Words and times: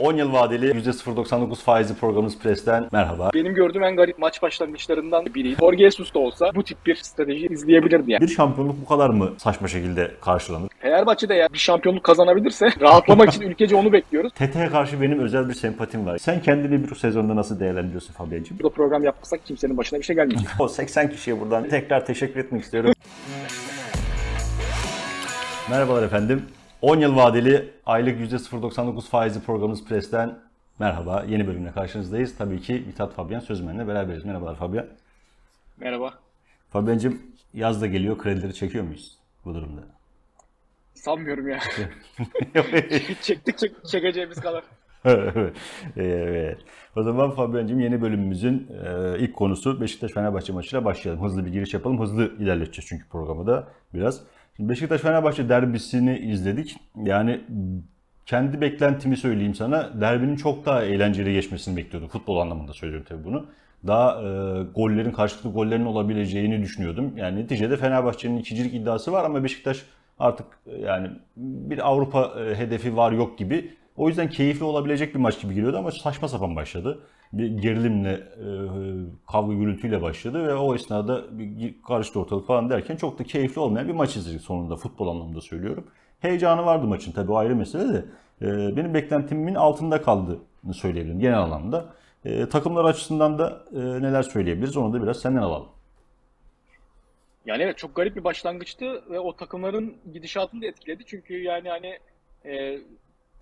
10 0.00 0.16
yıl 0.16 0.32
vadeli 0.32 0.70
%0.99 0.70 1.54
faizli 1.56 1.94
programımız 1.94 2.38
Pres'ten 2.38 2.88
merhaba. 2.92 3.30
Benim 3.34 3.54
gördüğüm 3.54 3.82
en 3.82 3.96
garip 3.96 4.18
maç 4.18 4.42
başlangıçlarından 4.42 5.26
biriydi. 5.34 5.56
Jorge 5.60 5.84
Jesus 5.84 6.14
da 6.14 6.18
olsa 6.18 6.50
bu 6.54 6.62
tip 6.64 6.86
bir 6.86 6.94
strateji 6.96 7.46
izleyebilirdi 7.46 8.12
yani. 8.12 8.22
Bir 8.22 8.28
şampiyonluk 8.28 8.76
bu 8.82 8.88
kadar 8.88 9.10
mı 9.10 9.32
saçma 9.38 9.68
şekilde 9.68 10.10
karşılanır? 10.20 10.70
Fenerbahçe 10.78 11.28
de 11.28 11.34
ya 11.34 11.48
bir 11.52 11.58
şampiyonluk 11.58 12.04
kazanabilirse 12.04 12.68
rahatlamak 12.80 13.28
için 13.28 13.42
ülkece 13.42 13.76
onu 13.76 13.92
bekliyoruz. 13.92 14.32
TT'ye 14.32 14.68
karşı 14.68 15.00
benim 15.00 15.18
özel 15.20 15.48
bir 15.48 15.54
sempatim 15.54 16.06
var. 16.06 16.18
Sen 16.18 16.42
kendini 16.42 16.88
bir 16.90 16.94
sezonda 16.94 17.36
nasıl 17.36 17.60
değerlendiriyorsun 17.60 18.12
Fabian'cığım? 18.12 18.58
Burada 18.58 18.74
program 18.74 19.04
yapmasak 19.04 19.46
kimsenin 19.46 19.76
başına 19.76 19.98
bir 19.98 20.04
şey 20.04 20.16
gelmeyecek. 20.16 20.48
O 20.58 20.68
80 20.68 21.10
kişiye 21.10 21.40
buradan 21.40 21.68
tekrar 21.68 22.06
teşekkür 22.06 22.40
etmek 22.40 22.62
istiyorum. 22.62 22.92
Merhabalar 25.70 26.02
efendim. 26.06 26.42
10 26.84 27.00
yıl 27.00 27.16
vadeli 27.16 27.70
aylık 27.86 28.20
%0.99 28.20 29.08
faizli 29.08 29.40
programımız 29.40 29.84
Pres'ten 29.84 30.38
merhaba. 30.78 31.24
Yeni 31.28 31.46
bölümle 31.46 31.72
karşınızdayız. 31.72 32.36
Tabii 32.38 32.60
ki 32.60 32.82
Mithat 32.86 33.12
Fabian 33.12 33.40
Sözmen'le 33.40 33.88
beraberiz. 33.88 34.24
Merhabalar 34.24 34.56
Fabian. 34.56 34.86
Merhaba. 35.76 36.14
Fabian'cığım 36.70 37.22
yaz 37.54 37.82
da 37.82 37.86
geliyor. 37.86 38.18
Kredileri 38.18 38.54
çekiyor 38.54 38.84
muyuz 38.84 39.18
bu 39.44 39.54
durumda? 39.54 39.80
Sanmıyorum 40.94 41.48
ya. 41.48 41.58
Çektik 43.22 43.58
çek, 43.58 43.72
çekeceğimiz 43.86 44.40
kadar. 44.40 44.64
evet. 45.96 46.58
O 46.96 47.02
zaman 47.02 47.30
Fabian'cığım 47.30 47.80
yeni 47.80 48.02
bölümümüzün 48.02 48.68
e, 48.86 49.18
ilk 49.18 49.36
konusu 49.36 49.80
Beşiktaş-Fenerbahçe 49.80 50.52
maçıyla 50.52 50.84
başlayalım. 50.84 51.24
Hızlı 51.24 51.46
bir 51.46 51.52
giriş 51.52 51.74
yapalım. 51.74 52.00
Hızlı 52.00 52.36
ilerleteceğiz 52.38 52.88
çünkü 52.88 53.08
programı 53.08 53.46
da 53.46 53.68
biraz. 53.94 54.20
Şimdi 54.56 54.68
Beşiktaş-Fenerbahçe 54.72 55.48
derbisini 55.48 56.18
izledik. 56.18 56.76
Yani 57.04 57.40
kendi 58.26 58.60
beklentimi 58.60 59.16
söyleyeyim 59.16 59.54
sana. 59.54 60.00
Derbinin 60.00 60.36
çok 60.36 60.66
daha 60.66 60.82
eğlenceli 60.82 61.32
geçmesini 61.32 61.76
bekliyordum. 61.76 62.08
Futbol 62.08 62.38
anlamında 62.38 62.72
söylüyorum 62.72 63.06
tabii 63.08 63.24
bunu. 63.24 63.46
Daha 63.86 64.22
e, 64.22 64.62
gollerin, 64.74 65.12
karşılıklı 65.12 65.50
gollerin 65.50 65.84
olabileceğini 65.84 66.62
düşünüyordum. 66.62 67.16
Yani 67.16 67.40
neticede 67.40 67.76
Fenerbahçe'nin 67.76 68.36
ikincilik 68.36 68.74
iddiası 68.74 69.12
var 69.12 69.24
ama 69.24 69.44
Beşiktaş 69.44 69.82
artık 70.18 70.46
e, 70.66 70.76
yani 70.80 71.10
bir 71.36 71.88
Avrupa 71.88 72.32
e, 72.40 72.54
hedefi 72.58 72.96
var 72.96 73.12
yok 73.12 73.38
gibi. 73.38 73.70
O 73.96 74.08
yüzden 74.08 74.30
keyifli 74.30 74.64
olabilecek 74.64 75.14
bir 75.14 75.20
maç 75.20 75.40
gibi 75.40 75.54
geliyordu 75.54 75.78
ama 75.78 75.90
saçma 75.90 76.28
sapan 76.28 76.56
başladı. 76.56 77.00
Bir 77.32 77.46
gerilimle, 77.46 78.12
e, 78.12 78.46
kavga 79.32 79.54
gürültüyle 79.54 80.02
başladı 80.02 80.46
ve 80.46 80.54
o 80.54 80.74
esnada 80.74 81.38
bir 81.38 81.82
karıştı 81.82 82.20
ortalık 82.20 82.46
falan 82.46 82.70
derken 82.70 82.96
çok 82.96 83.18
da 83.18 83.24
keyifli 83.24 83.60
olmayan 83.60 83.88
bir 83.88 83.92
maç 83.92 84.16
izledik 84.16 84.40
sonunda 84.40 84.76
futbol 84.76 85.08
anlamında 85.08 85.40
söylüyorum. 85.40 85.86
Heyecanı 86.20 86.66
vardı 86.66 86.86
maçın 86.86 87.12
tabii 87.12 87.32
o 87.32 87.36
ayrı 87.36 87.56
mesele 87.56 87.92
de. 87.92 88.04
E, 88.42 88.76
benim 88.76 88.94
beklentimin 88.94 89.54
altında 89.54 90.02
kaldığını 90.02 90.74
söyleyebilirim 90.74 91.20
genel 91.20 91.38
anlamda. 91.38 91.94
E, 92.24 92.48
takımlar 92.48 92.84
açısından 92.84 93.38
da 93.38 93.64
e, 93.72 93.78
neler 93.78 94.22
söyleyebiliriz 94.22 94.76
onu 94.76 94.92
da 94.92 95.02
biraz 95.02 95.20
senden 95.20 95.42
alalım. 95.42 95.68
Yani 97.46 97.62
evet 97.62 97.78
çok 97.78 97.96
garip 97.96 98.16
bir 98.16 98.24
başlangıçtı 98.24 99.10
ve 99.10 99.20
o 99.20 99.36
takımların 99.36 99.96
gidişatını 100.12 100.62
da 100.62 100.66
etkiledi. 100.66 101.04
Çünkü 101.06 101.42
yani 101.42 101.68
hani 101.68 101.98
e, 102.44 102.80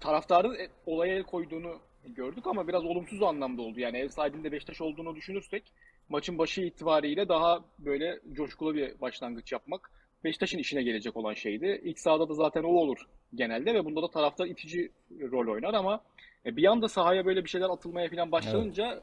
taraftarın 0.03 0.55
e, 0.55 0.69
olaya 0.87 1.15
el 1.15 1.23
koyduğunu 1.23 1.79
gördük 2.05 2.47
ama 2.47 2.69
biraz 2.69 2.85
olumsuz 2.85 3.23
anlamda 3.23 3.63
oldu. 3.63 3.81
Yani 3.81 3.99
ev 3.99 4.09
sahibinde 4.09 4.53
Beşiktaş 4.53 4.81
olduğunu 4.81 5.17
düşünürsek 5.17 5.63
maçın 6.09 6.39
başı 6.39 6.61
itibariyle 6.61 7.29
daha 7.29 7.65
böyle 7.79 8.21
coşkulu 8.33 8.75
bir 8.75 9.01
başlangıç 9.01 9.53
yapmak 9.53 9.91
Beşiktaş'ın 10.25 10.59
işine 10.59 10.83
gelecek 10.83 11.17
olan 11.17 11.35
şeydi. 11.35 11.81
İlk 11.85 11.99
sahada 11.99 12.29
da 12.29 12.35
zaten 12.35 12.63
o 12.63 12.69
olur 12.69 13.07
genelde 13.35 13.75
ve 13.75 13.85
bunda 13.85 14.03
da 14.03 14.11
taraftar 14.11 14.47
itici 14.47 14.91
rol 15.21 15.53
oynar 15.53 15.75
ama 15.75 16.01
e, 16.47 16.57
bir 16.57 16.65
anda 16.65 16.89
sahaya 16.89 17.27
böyle 17.27 17.45
bir 17.45 17.49
şeyler 17.49 17.71
atılmaya 17.71 18.09
falan 18.09 18.33
başlanınca 18.33 19.03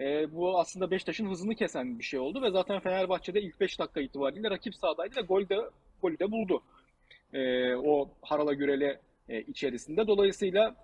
e, 0.00 0.32
bu 0.32 0.60
aslında 0.60 0.90
Beşiktaş'ın 0.90 1.30
hızını 1.30 1.54
kesen 1.54 1.98
bir 1.98 2.04
şey 2.04 2.20
oldu 2.20 2.42
ve 2.42 2.50
zaten 2.50 2.80
Fenerbahçe'de 2.80 3.42
ilk 3.42 3.60
5 3.60 3.78
dakika 3.78 4.00
itibariyle 4.00 4.50
rakip 4.50 4.74
sahadaydı 4.74 5.16
ve 5.16 5.20
gol 5.20 5.48
de, 5.48 5.58
golü 6.02 6.18
de 6.18 6.30
buldu. 6.30 6.62
E, 7.32 7.74
o 7.74 8.08
harala 8.22 8.54
gürele 8.54 9.00
e, 9.30 9.40
içerisinde. 9.40 10.06
Dolayısıyla 10.06 10.76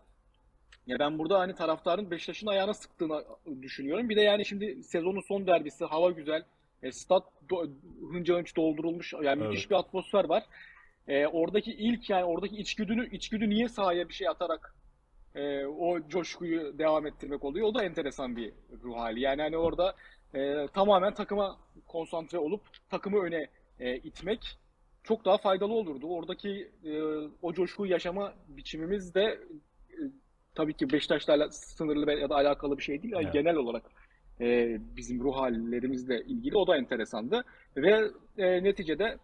ya 0.86 0.98
ben 0.98 1.18
burada 1.18 1.38
hani 1.38 1.54
taraftarın 1.54 2.10
Beşiktaş'ın 2.10 2.46
ayağına 2.46 2.74
sıktığını 2.74 3.24
düşünüyorum. 3.62 4.08
Bir 4.08 4.16
de 4.16 4.20
yani 4.20 4.44
şimdi 4.44 4.82
sezonun 4.82 5.20
son 5.20 5.46
derbisi, 5.46 5.84
hava 5.84 6.10
güzel. 6.10 6.44
E, 6.82 6.92
stat 6.92 7.24
do, 7.50 7.66
hınca 8.12 8.38
hınç 8.38 8.56
doldurulmuş. 8.56 9.12
Yani 9.12 9.26
Evet. 9.26 9.50
müthiş 9.50 9.70
bir 9.70 9.74
atmosfer 9.74 10.24
var. 10.24 10.44
E, 11.08 11.26
oradaki 11.26 11.72
ilk 11.72 12.10
yani 12.10 12.24
oradaki 12.24 12.56
içgüdünü 12.56 13.10
içgüdü 13.10 13.50
niye 13.50 13.68
sahaya 13.68 14.08
bir 14.08 14.14
şey 14.14 14.28
atarak 14.28 14.74
e, 15.34 15.66
o 15.66 16.08
coşkuyu 16.08 16.78
devam 16.78 17.06
ettirmek 17.06 17.44
oluyor. 17.44 17.66
O 17.66 17.74
da 17.74 17.84
enteresan 17.84 18.36
bir 18.36 18.52
ruh 18.82 18.96
hali. 18.96 19.20
Yani 19.20 19.42
hani 19.42 19.56
orada 19.56 19.94
e, 20.34 20.66
tamamen 20.74 21.14
takıma 21.14 21.58
konsantre 21.86 22.38
olup 22.38 22.62
takımı 22.90 23.18
öne 23.18 23.48
e, 23.80 23.96
itmek 23.96 24.58
çok 25.06 25.24
daha 25.24 25.38
faydalı 25.38 25.72
olurdu. 25.72 26.06
Oradaki 26.06 26.70
e, 26.84 27.02
o 27.42 27.52
coşkuyu 27.52 27.90
yaşama 27.90 28.34
biçimimiz 28.48 29.14
de 29.14 29.22
e, 29.90 29.98
tabii 30.54 30.74
ki 30.74 30.92
Beşiktaş'la 30.92 31.50
sınırlı 31.50 32.12
ya 32.12 32.30
da 32.30 32.34
alakalı 32.34 32.78
bir 32.78 32.82
şey 32.82 33.02
değil. 33.02 33.14
Yani 33.14 33.24
Evet. 33.24 33.34
genel 33.34 33.56
olarak 33.56 33.82
e, 34.40 34.78
bizim 34.96 35.20
ruh 35.20 35.36
hallerimizle 35.36 36.20
ilgili 36.20 36.56
o 36.56 36.66
da 36.66 36.76
enteresandı. 36.76 37.44
Ve 37.76 38.10
e, 38.38 38.64
neticede 38.64 39.18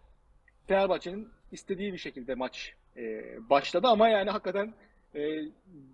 Fenerbahçe'nin 0.67 1.27
istediği 1.51 1.93
bir 1.93 1.97
şekilde 1.97 2.35
maç 2.35 2.73
e, 2.97 3.23
başladı 3.49 3.87
ama 3.87 4.09
yani 4.09 4.29
hakikaten 4.29 4.73
e, 5.15 5.21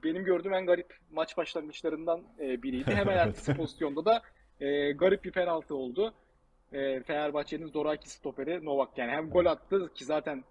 benim 0.04 0.24
gördüğüm 0.24 0.54
en 0.54 0.66
garip 0.66 0.98
maç 1.12 1.38
başlangıçlarından 1.38 2.24
e, 2.40 2.64
biriydi. 2.64 2.92
Hemen 2.92 3.18
ertesi 3.28 3.54
pozisyonda 3.54 4.06
da 4.06 4.22
e, 4.60 4.92
garip 4.92 5.24
bir 5.24 5.32
penaltı 5.32 5.76
oldu. 5.76 6.14
E, 6.74 7.04
Fenerbahçe'nin 7.04 7.68
zoraki 7.68 8.10
stoperi 8.10 8.66
Novak. 8.66 8.98
Yani 8.98 9.12
hem 9.12 9.30
gol 9.30 9.46
attı 9.46 9.94
ki 9.94 10.06
zaten 10.06 10.44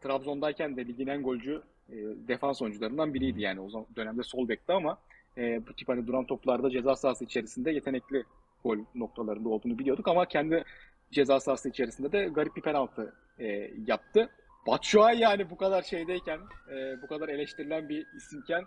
Trabzon'dayken 0.00 0.76
de 0.76 0.86
ligin 0.86 1.06
en 1.06 1.22
golcü 1.22 1.62
e, 1.88 1.96
defans 2.28 2.62
oyuncularından 2.62 3.14
biriydi 3.14 3.40
yani 3.40 3.60
o 3.60 3.86
dönemde 3.96 4.22
sol 4.22 4.48
bekti 4.48 4.72
ama 4.72 4.98
e, 5.38 5.66
bu 5.66 5.72
tip 5.72 5.88
hani 5.88 6.06
duran 6.06 6.24
toplarda 6.24 6.70
ceza 6.70 6.96
sahası 6.96 7.24
içerisinde 7.24 7.70
yetenekli 7.70 8.24
gol 8.64 8.78
noktalarında 8.94 9.48
olduğunu 9.48 9.78
biliyorduk 9.78 10.08
ama 10.08 10.26
kendi 10.26 10.64
ceza 11.12 11.40
sahası 11.40 11.68
içerisinde 11.68 12.12
de 12.12 12.24
garip 12.24 12.56
bir 12.56 12.62
penaltı 12.62 13.14
e, 13.38 13.70
yaptı. 13.86 14.30
Batshuayi 14.66 15.20
yani 15.20 15.50
bu 15.50 15.56
kadar 15.56 15.82
şeydeyken, 15.82 16.40
e, 16.70 17.02
bu 17.02 17.06
kadar 17.06 17.28
eleştirilen 17.28 17.88
bir 17.88 18.06
isimken 18.16 18.64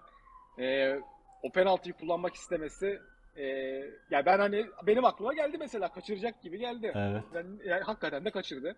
e, 0.60 0.96
o 1.44 1.52
penaltıyı 1.52 1.94
kullanmak 1.94 2.36
istemesi 2.36 3.00
e, 3.38 3.46
ya 4.12 4.26
ben 4.26 4.40
hani 4.40 4.66
benim 4.88 5.06
aklıma 5.06 5.34
geldi 5.34 5.58
mesela 5.60 5.92
kaçıracak 5.92 6.42
gibi 6.42 6.60
geldi. 6.60 6.92
Evet. 6.96 7.24
Ben, 7.34 7.46
yani 7.66 7.84
hakikaten 7.84 8.26
de 8.26 8.32
kaçırdı. 8.32 8.76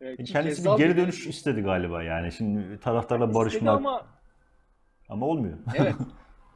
E, 0.00 0.16
ki 0.16 0.24
Kendisi 0.24 0.64
bir 0.64 0.76
geri 0.76 0.88
gibi 0.88 1.00
dönüş 1.00 1.26
istedi 1.26 1.60
galiba 1.62 2.02
yani. 2.02 2.32
Şimdi 2.32 2.80
taraftarla 2.80 3.34
barışmak 3.34 3.76
ama, 3.76 4.06
ama 5.08 5.26
olmuyor. 5.26 5.58
Evet. 5.76 5.94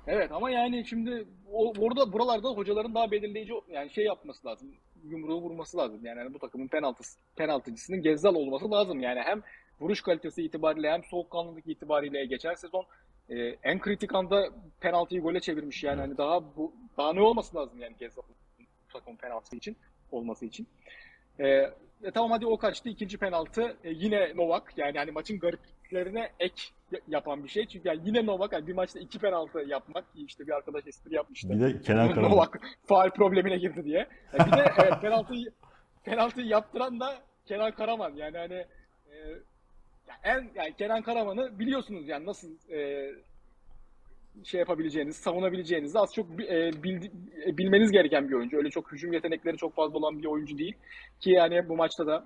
Evet 0.07 0.33
ama 0.33 0.51
yani 0.51 0.85
şimdi 0.87 1.25
o, 1.53 1.73
orada 1.79 2.13
buralarda 2.13 2.49
hocaların 2.49 2.95
daha 2.95 3.11
belirleyici 3.11 3.53
yani 3.69 3.91
şey 3.91 4.05
yapması 4.05 4.47
lazım. 4.47 4.69
Yumruğu 5.05 5.41
vurması 5.41 5.77
lazım. 5.77 6.01
Yani 6.05 6.19
hani 6.19 6.35
bu 6.35 6.39
takımın 6.39 6.69
penaltısı, 6.69 7.19
penaltıcısının 7.37 8.03
Gezzal 8.03 8.35
olması 8.35 8.71
lazım. 8.71 9.01
Yani 9.01 9.21
hem 9.21 9.43
vuruş 9.81 10.01
kalitesi 10.01 10.43
itibariyle 10.43 10.93
hem 10.93 11.05
soğukkanlılık 11.05 11.67
itibariyle 11.67 12.25
geçen 12.25 12.55
sezon 12.55 12.85
e, 13.33 13.59
en 13.63 13.79
kritik 13.79 14.15
anda 14.15 14.49
penaltıyı 14.81 15.23
gole 15.23 15.41
çevirmiş. 15.41 15.85
Yani 15.85 16.01
hani 16.01 16.19
daha 16.19 16.57
bu 16.57 16.73
daha 16.97 17.13
ne 17.13 17.21
olması 17.21 17.57
lazım 17.57 17.81
yani 17.81 17.97
Gezzal'ın 17.99 18.35
bu 18.89 18.93
takımın 18.93 19.17
penaltısı 19.17 19.57
için 19.57 19.77
olması 20.11 20.47
için. 20.47 20.67
E, 21.39 21.47
e, 22.03 22.11
tamam 22.15 22.31
hadi 22.31 22.47
o 22.47 22.57
kaçtı. 22.57 22.89
İkinci 22.89 23.19
penaltı 23.19 23.77
e, 23.85 23.91
yine 23.91 24.37
Novak. 24.37 24.79
Yani 24.79 24.99
hani 24.99 25.11
maçın 25.11 25.39
garipliklerine 25.39 26.31
ek 26.41 26.63
yapan 27.09 27.45
bir 27.45 27.49
şey. 27.49 27.67
Çünkü 27.67 27.89
yani 27.89 28.01
yine 28.05 28.27
Novak 28.27 28.53
yani 28.53 28.67
bir 28.67 28.73
maçta 28.73 29.01
iki 29.01 29.19
penaltı 29.19 29.61
yapmak 29.61 30.05
işte 30.15 30.47
bir 30.47 30.53
arkadaş 30.53 30.87
espri 30.87 31.15
yapmıştı. 31.15 31.51
Bir 31.51 31.61
de 31.61 31.81
Kenan 31.81 32.09
Karaman. 32.09 32.31
Novak 32.31 32.61
faal 32.85 33.11
problemine 33.11 33.59
girdi 33.59 33.85
diye. 33.85 34.09
Yani 34.39 34.53
bir 34.53 34.57
de 34.57 34.73
evet, 34.79 35.01
penaltıyı 35.01 35.53
penaltıyı 36.05 36.47
yaptıran 36.47 37.01
da 37.01 37.23
Kenan 37.47 37.73
Karaman. 37.73 38.15
Yani 38.15 38.39
hani 38.39 38.67
e, 39.13 39.17
en 40.25 40.51
yani 40.55 40.75
Kenan 40.79 41.03
Karaman'ı 41.03 41.59
biliyorsunuz 41.59 42.09
yani 42.09 42.27
nasıl 42.27 42.71
e, 42.71 43.11
şey 44.45 44.59
yapabileceğiniz, 44.61 45.17
savunabileceğinizi 45.17 45.99
az 45.99 46.15
çok 46.15 46.27
e, 46.41 46.71
bildi- 46.83 47.11
e, 47.47 47.59
bilmeniz 47.59 47.91
gereken 47.91 48.29
bir 48.29 48.35
oyuncu. 48.35 48.57
Öyle 48.57 48.71
çok 48.71 48.93
hücum 48.93 49.13
yetenekleri 49.13 49.57
çok 49.57 49.75
fazla 49.75 49.99
olan 49.99 50.19
bir 50.19 50.25
oyuncu 50.25 50.59
değil. 50.59 50.75
Ki 51.21 51.31
yani 51.31 51.69
bu 51.69 51.77
maçta 51.77 52.07
da 52.07 52.25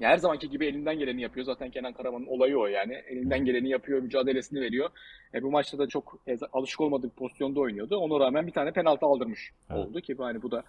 ya 0.00 0.08
her 0.08 0.16
zamanki 0.16 0.50
gibi 0.50 0.66
elinden 0.66 0.98
geleni 0.98 1.22
yapıyor. 1.22 1.46
Zaten 1.46 1.70
Kenan 1.70 1.92
Karaman'ın 1.92 2.26
olayı 2.26 2.58
o 2.58 2.66
yani. 2.66 2.94
Elinden 2.94 3.44
geleni 3.44 3.68
yapıyor, 3.68 4.00
mücadelesini 4.02 4.60
veriyor. 4.60 4.90
E, 5.34 5.42
bu 5.42 5.50
maçta 5.50 5.78
da 5.78 5.86
çok 5.86 6.18
e, 6.28 6.36
alışık 6.52 6.80
olmadığı 6.80 7.08
pozisyonda 7.08 7.60
oynuyordu. 7.60 7.96
Ona 7.96 8.24
rağmen 8.24 8.46
bir 8.46 8.52
tane 8.52 8.72
penaltı 8.72 9.06
aldırmış 9.06 9.50
Evet. 9.70 9.86
oldu 9.86 10.00
ki 10.00 10.14
hani 10.18 10.42
bu 10.42 10.50
da 10.50 10.62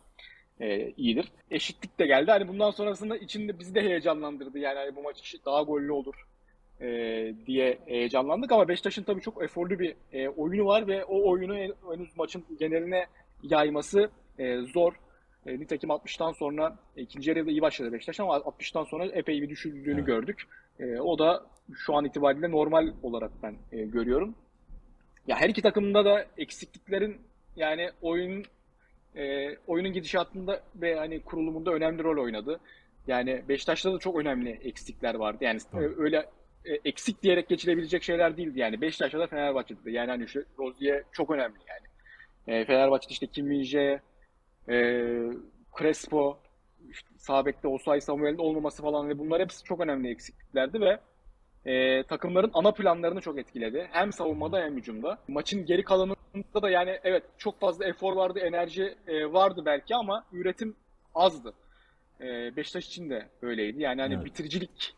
e, 0.60 0.92
iyidir. 0.98 1.32
Eşitlik 1.52 2.00
de 2.00 2.06
geldi. 2.08 2.32
Hani 2.32 2.48
bundan 2.48 2.72
sonrasında 2.72 3.18
içinde 3.18 3.60
bizi 3.60 3.76
de 3.76 3.82
heyecanlandırdı. 3.82 4.60
Yani 4.60 4.78
hani 4.78 4.96
bu 4.96 5.02
maç 5.04 5.36
daha 5.46 5.62
gollü 5.62 5.92
olur. 5.92 6.16
E, 6.82 6.88
diye 7.46 7.78
heyecanlandık 7.86 8.52
ama 8.52 8.68
Beşiktaş'ın 8.68 9.04
tabii 9.04 9.22
çok 9.22 9.44
eforlu 9.44 9.80
bir 9.80 9.96
e, 10.14 10.28
oyunu 10.30 10.66
var 10.66 10.88
ve 10.88 11.06
o 11.06 11.30
oyunu 11.30 11.58
en- 11.58 11.74
henüz 11.92 12.18
maçın 12.18 12.44
geneline 12.60 13.06
yayması 13.44 14.10
e, 14.40 14.58
zor. 14.62 14.94
E, 15.46 15.60
nitekim 15.60 15.90
60'tan 15.90 16.34
sonra 16.34 16.78
ikinci 16.98 17.30
yarıda 17.30 17.52
iyi 17.52 17.62
başladı 17.62 17.94
Beşiktaş 17.94 18.20
ama 18.20 18.36
60'tan 18.38 18.86
sonra 18.90 19.06
epey 19.06 19.42
bir 19.42 19.50
düşüldüğünü 19.50 19.94
Evet. 19.96 20.06
gördük. 20.08 20.44
E, 20.80 21.00
o 21.00 21.20
da 21.20 21.46
şu 21.74 21.96
an 21.96 22.06
itibariyle 22.06 22.52
normal 22.52 22.94
olarak 23.04 23.32
ben 23.44 23.56
e, 23.72 23.84
görüyorum. 23.84 24.36
Ya 25.28 25.36
her 25.40 25.50
iki 25.50 25.62
takımda 25.62 26.06
da 26.06 26.26
eksikliklerin 26.38 27.18
yani 27.56 27.90
oyun 28.02 28.44
e, 29.16 29.50
oyunun 29.68 29.94
gidişatında 29.94 30.62
ve 30.76 30.96
hani 30.96 31.20
kurulumunda 31.20 31.72
önemli 31.72 32.04
rol 32.04 32.24
oynadı. 32.24 32.60
Yani 33.08 33.44
Beşiktaş'ta 33.50 33.94
da 33.94 34.00
çok 34.00 34.18
önemli 34.18 34.50
eksikler 34.50 35.16
vardı. 35.16 35.38
Yani 35.44 35.60
Tabii. 35.72 35.90
öyle 35.98 36.26
eksik 36.66 37.24
diyerek 37.24 37.50
geçilebilecek 37.50 38.04
şeyler 38.04 38.38
değildi. 38.38 38.60
Yani 38.60 38.82
Beşiktaş'ta 38.82 39.20
da 39.20 39.28
Fenerbahçe'de 39.28 39.86
de. 39.86 39.92
Yani 39.92 40.12
hani 40.12 40.28
şu 40.28 40.46
Rozier 40.60 41.04
çok 41.12 41.32
önemli 41.32 41.58
yani. 41.68 41.88
E, 42.48 42.66
Fenerbahçe'de 42.66 43.14
işte 43.14 43.28
Kim 43.28 43.48
Min-jae, 43.48 44.00
e, 44.70 44.76
Crespo, 45.80 46.38
işte 46.90 47.10
sağ 47.18 47.46
bekte 47.46 47.68
Osay 47.68 48.02
Samuel'in 48.02 48.38
olmaması 48.38 48.82
falan 48.82 49.10
ve 49.10 49.20
bunlar 49.20 49.42
hepsi 49.42 49.64
çok 49.64 49.80
önemli 49.80 50.10
eksikliklerdi 50.10 50.82
ve 50.82 51.00
e, 51.66 52.04
takımların 52.04 52.52
ana 52.54 52.72
planlarını 52.72 53.22
çok 53.22 53.40
etkiledi. 53.40 53.88
Hem 53.92 54.14
savunmada 54.14 54.62
hem 54.62 54.78
hücumda. 54.78 55.18
Maçın 55.28 55.66
geri 55.66 55.84
kalanında 55.84 56.62
da 56.62 56.70
yani 56.70 57.00
evet 57.04 57.24
çok 57.38 57.60
fazla 57.60 57.86
efor 57.86 58.16
vardı, 58.16 58.40
enerji 58.40 58.96
e, 59.08 59.34
vardı 59.34 59.62
belki 59.66 59.96
ama 59.96 60.26
üretim 60.32 60.76
azdı. 61.16 61.54
E, 62.22 62.56
Beşiktaş 62.56 62.88
için 62.88 63.10
de 63.10 63.28
öyleydi. 63.42 63.82
Yani 63.82 64.02
hani 64.02 64.14
Evet. 64.14 64.26
bitiricilik 64.26 64.96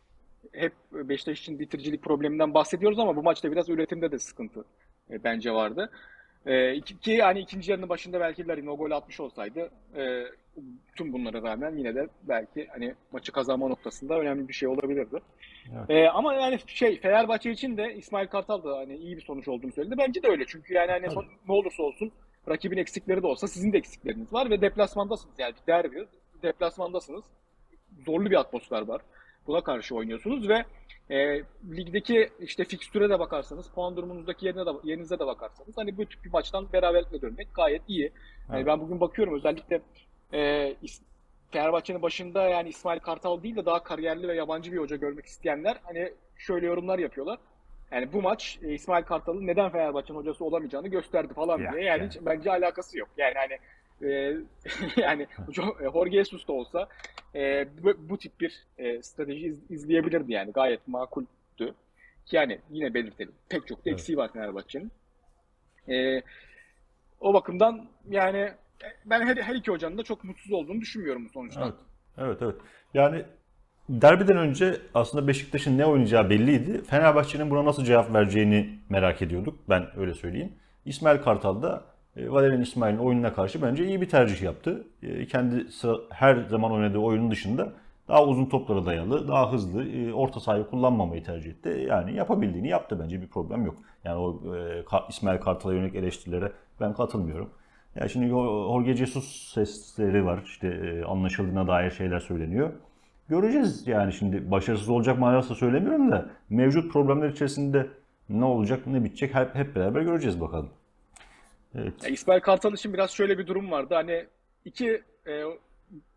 hep 0.53 0.73
Beşiktaş 0.91 1.41
için 1.41 1.59
bitiricilik 1.59 2.01
probleminden 2.01 2.53
bahsediyoruz 2.53 2.99
ama 2.99 3.15
bu 3.15 3.23
maçta 3.23 3.51
biraz 3.51 3.69
üretimde 3.69 4.11
de 4.11 4.19
sıkıntı 4.19 4.65
e, 5.11 5.23
bence 5.23 5.51
vardı. 5.51 5.91
E, 6.45 6.81
ki 6.81 7.21
hani 7.21 7.39
ikinci 7.39 7.71
yarının 7.71 7.89
başında 7.89 8.19
belki 8.19 8.47
Larin 8.47 8.67
o 8.67 8.77
gol 8.77 8.91
atmış 8.91 9.19
olsaydı 9.19 9.69
e, 9.95 10.23
tüm 10.95 11.13
bunlara 11.13 11.43
rağmen 11.43 11.75
yine 11.77 11.95
de 11.95 12.07
belki 12.23 12.67
hani 12.67 12.95
maçı 13.11 13.31
kazanma 13.31 13.67
noktasında 13.67 14.19
önemli 14.19 14.47
bir 14.47 14.53
şey 14.53 14.67
olabilirdi. 14.67 15.19
Evet. 15.75 15.89
E, 15.89 16.09
ama 16.09 16.33
yani 16.33 16.59
şey 16.67 16.99
Fenerbahçe 16.99 17.51
için 17.51 17.77
de 17.77 17.95
İsmail 17.95 18.27
Kartal 18.27 18.63
da 18.63 18.77
hani 18.77 18.97
iyi 18.97 19.17
bir 19.17 19.21
sonuç 19.21 19.47
olduğunu 19.47 19.71
söyledi. 19.71 19.95
Bence 19.97 20.23
de 20.23 20.27
öyle. 20.27 20.45
Çünkü 20.47 20.73
yani 20.73 20.91
hani 20.91 21.11
son, 21.11 21.25
ne 21.47 21.53
olursa 21.53 21.83
olsun 21.83 22.11
rakibin 22.47 22.77
eksikleri 22.77 23.23
de 23.23 23.27
olsa 23.27 23.47
sizin 23.47 23.73
de 23.73 23.77
eksikleriniz 23.77 24.33
var 24.33 24.49
ve 24.49 24.61
deplasmandasınız. 24.61 25.39
Yani 25.39 25.53
derbi, 25.67 26.05
deplasmandasınız. 26.43 27.23
Zorlu 28.05 28.31
bir 28.31 28.39
atmosfer 28.39 28.81
var. 28.81 29.01
Buna 29.47 29.61
karşı 29.63 29.95
oynuyorsunuz 29.95 30.49
ve 30.49 30.65
e, 31.09 31.41
ligdeki 31.77 32.29
işte 32.39 32.63
fikstüre 32.65 33.09
de 33.09 33.19
bakarsanız, 33.19 33.67
puan 33.69 33.95
durumunuzdaki 33.97 34.45
yerine 34.45 34.65
de, 34.65 34.69
yerinize 34.83 35.19
de 35.19 35.25
bakarsanız 35.27 35.77
hani 35.77 35.97
bu 35.97 36.05
tip 36.05 36.23
bir 36.25 36.31
maçtan 36.33 36.67
beraberlikle 36.73 37.21
dönmek 37.21 37.47
gayet 37.55 37.81
iyi. 37.87 38.11
Hani 38.47 38.57
Evet. 38.57 38.67
ben 38.67 38.79
bugün 38.79 38.99
bakıyorum 39.01 39.35
özellikle 39.35 39.81
e, 40.33 40.73
Fenerbahçe'nin 41.51 42.01
başında 42.01 42.43
yani 42.49 42.69
İsmail 42.69 42.99
Kartal 42.99 43.43
değil 43.43 43.55
de 43.55 43.65
daha 43.65 43.83
kariyerli 43.83 44.27
ve 44.27 44.35
yabancı 44.35 44.71
bir 44.71 44.77
hoca 44.77 44.95
görmek 44.95 45.25
isteyenler 45.25 45.77
hani 45.83 46.13
şöyle 46.37 46.65
yorumlar 46.65 46.99
yapıyorlar. 46.99 47.39
Yani 47.91 48.13
bu 48.13 48.21
maç 48.21 48.59
e, 48.63 48.73
İsmail 48.73 49.03
Kartal'ın 49.03 49.47
neden 49.47 49.69
Fenerbahçe'nin 49.69 50.17
hocası 50.17 50.45
olamayacağını 50.45 50.87
gösterdi 50.87 51.33
falan 51.33 51.59
Ya, 51.59 51.71
diye. 51.73 51.83
Yani 51.83 51.99
yani. 51.99 52.09
hiç 52.09 52.17
bence 52.21 52.51
alakası 52.51 52.97
yok. 52.99 53.09
Yani 53.17 53.33
hani 53.35 53.57
e, 54.01 54.07
yani 54.97 55.27
e, 55.49 55.53
Jorge 55.93 56.17
Jesus 56.17 56.47
da 56.47 56.53
olsa 56.53 56.87
e, 57.35 57.67
bu, 57.83 57.93
bu 58.09 58.17
tip 58.17 58.39
bir 58.41 58.63
e, 58.77 59.01
strateji 59.01 59.47
iz- 59.47 59.71
izleyebilirdi 59.71 60.33
yani. 60.33 60.51
Gayet 60.51 60.87
makuldü. 60.87 61.27
Yani 62.31 62.59
yine 62.69 62.93
belirtelim. 62.93 63.31
Pek 63.49 63.67
çok 63.67 63.77
da 63.77 63.81
Evet. 63.85 63.99
eksiği 63.99 64.17
var 64.17 64.33
Fenerbahçe'nin. 64.33 64.91
E, 65.89 66.21
o 67.19 67.33
bakımdan 67.33 67.85
yani 68.09 68.51
ben 69.05 69.21
her, 69.27 69.37
her 69.37 69.55
iki 69.55 69.71
hocanın 69.71 69.97
da 69.97 70.03
çok 70.03 70.23
mutsuz 70.23 70.51
olduğunu 70.51 70.81
düşünmüyorum 70.81 71.25
bu 71.25 71.29
sonuçtan. 71.29 71.63
Evet. 71.63 71.75
Evet 72.17 72.41
evet. 72.41 72.55
Yani 72.93 73.23
derbiden 73.89 74.37
önce 74.37 74.81
aslında 74.93 75.27
Beşiktaş'ın 75.27 75.77
ne 75.77 75.85
oynayacağı 75.85 76.29
belliydi. 76.29 76.83
Fenerbahçe'nin 76.83 77.49
buna 77.49 77.65
nasıl 77.65 77.83
cevap 77.85 78.13
vereceğini 78.13 78.79
merak 78.89 79.21
ediyorduk. 79.21 79.59
Ben 79.69 79.99
öyle 79.99 80.13
söyleyeyim. 80.13 80.53
İsmail 80.85 81.21
Kartal 81.21 81.61
da 81.61 81.75
e, 81.77 81.94
Valerian 82.17 82.61
İsmail'in 82.61 82.97
oyununa 82.97 83.33
karşı 83.33 83.61
bence 83.61 83.85
iyi 83.87 84.01
bir 84.01 84.09
tercih 84.09 84.41
yaptı. 84.41 84.87
E, 85.03 85.25
Kendi 85.27 85.65
her 86.09 86.35
zaman 86.35 86.71
oynadığı 86.71 86.97
oyunun 86.97 87.31
dışında 87.31 87.73
daha 88.07 88.25
uzun 88.25 88.45
toplara 88.45 88.85
dayalı, 88.85 89.27
daha 89.27 89.51
hızlı, 89.53 89.89
e, 89.89 90.13
orta 90.13 90.39
sahayı 90.39 90.63
kullanmamayı 90.67 91.23
tercih 91.23 91.51
etti. 91.51 91.85
Yani 91.89 92.13
yapabildiğini 92.15 92.67
yaptı 92.67 92.99
bence 93.03 93.21
bir 93.21 93.27
problem 93.27 93.65
yok. 93.65 93.75
Yani 94.03 94.17
o 94.17 94.55
e, 94.55 94.83
İsmail 95.09 95.39
Kartal'a 95.39 95.73
yönelik 95.73 95.95
eleştirilere 95.95 96.51
ben 96.81 96.93
katılmıyorum. 96.93 97.49
Ya 97.95 98.07
şimdi 98.09 98.33
o- 98.33 98.73
Jorge 98.73 98.95
Jesus 98.95 99.51
sesleri 99.53 100.25
var. 100.25 100.39
İşte 100.45 100.67
e, 100.67 101.03
anlaşıldığına 101.03 101.67
dair 101.67 101.91
şeyler 101.91 102.19
söyleniyor. 102.19 102.69
Göreceğiz 103.29 103.87
yani 103.87 104.13
şimdi 104.13 104.51
başarısız 104.51 104.89
olacak 104.89 105.19
manasında 105.19 105.55
söylemiyorum 105.57 106.11
da 106.11 106.25
mevcut 106.49 106.93
problemler 106.93 107.29
içerisinde 107.29 107.87
ne 108.29 108.45
olacak 108.45 108.87
ne 108.87 109.03
bitecek 109.03 109.35
hep, 109.35 109.55
hep 109.55 109.75
beraber 109.75 110.01
göreceğiz 110.01 110.41
bakalım. 110.41 110.69
Evet. 111.77 112.03
Ya 112.03 112.09
İsmail 112.09 112.39
Kartal 112.41 112.73
için 112.73 112.93
biraz 112.93 113.11
şöyle 113.11 113.37
bir 113.37 113.47
durum 113.47 113.71
vardı. 113.71 113.93
Hani 113.95 114.25
iki 114.65 115.01
e, 115.27 115.43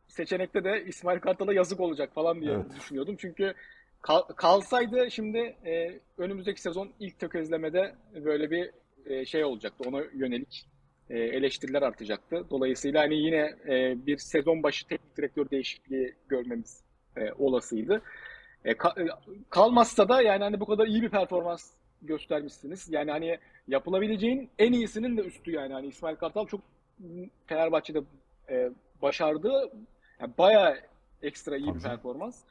seçenekte 0.09 0.65
de 0.65 0.85
İsmail 0.87 1.21
Kartal'a 1.21 1.53
yazık 1.53 1.81
olacak 1.81 2.15
falan 2.15 2.41
diye 2.41 2.53
Evet. 2.53 2.67
düşünüyordum. 2.77 3.17
Çünkü 3.19 3.55
kal- 4.03 4.23
kalsaydı 4.37 5.11
şimdi 5.11 5.39
e, 5.67 6.01
önümüzdeki 6.19 6.61
sezon 6.61 6.91
ilk 7.01 7.19
tökezlemede 7.19 7.95
böyle 8.25 8.51
bir 8.51 8.71
e, 9.07 9.25
şey 9.25 9.45
olacaktı. 9.45 9.89
Ona 9.89 10.03
yönelik 10.15 10.67
e, 11.11 11.19
eleştiriler 11.19 11.83
artacaktı. 11.83 12.45
Dolayısıyla 12.51 13.03
hani 13.03 13.15
yine 13.17 13.55
e, 13.69 14.07
bir 14.07 14.19
sezon 14.19 14.63
başı 14.63 14.87
teknik 14.87 15.17
direktör 15.17 15.51
değişikliği 15.51 16.15
görmemiz 16.29 16.81
e, 17.17 17.33
olasıydı. 17.33 18.03
E, 18.65 18.73
ka- 18.73 19.03
e, 19.05 19.09
kalmazsa 19.51 20.09
da 20.09 20.23
yani 20.23 20.45
hani 20.45 20.61
bu 20.61 20.67
kadar 20.67 20.87
iyi 20.87 21.03
bir 21.03 21.09
performans 21.11 21.71
göstermişsiniz. 22.03 22.89
Yani 22.93 23.11
hani 23.11 23.39
yapılabileceğin 23.69 24.51
en 24.59 24.73
iyisinin 24.73 25.17
de 25.17 25.21
üstü 25.21 25.51
yani. 25.51 25.73
Hani 25.73 25.87
İsmail 25.87 26.17
Kartal 26.17 26.47
çok 26.47 26.61
Fenerbahçe'de 27.47 28.01
e, 28.51 28.71
başardığı 29.03 29.71
yani 30.21 30.33
bayağı 30.39 30.79
ekstra 31.23 31.57
iyi 31.57 31.67
Tabii 31.67 31.79
bir 31.79 31.83
performans. 31.83 32.43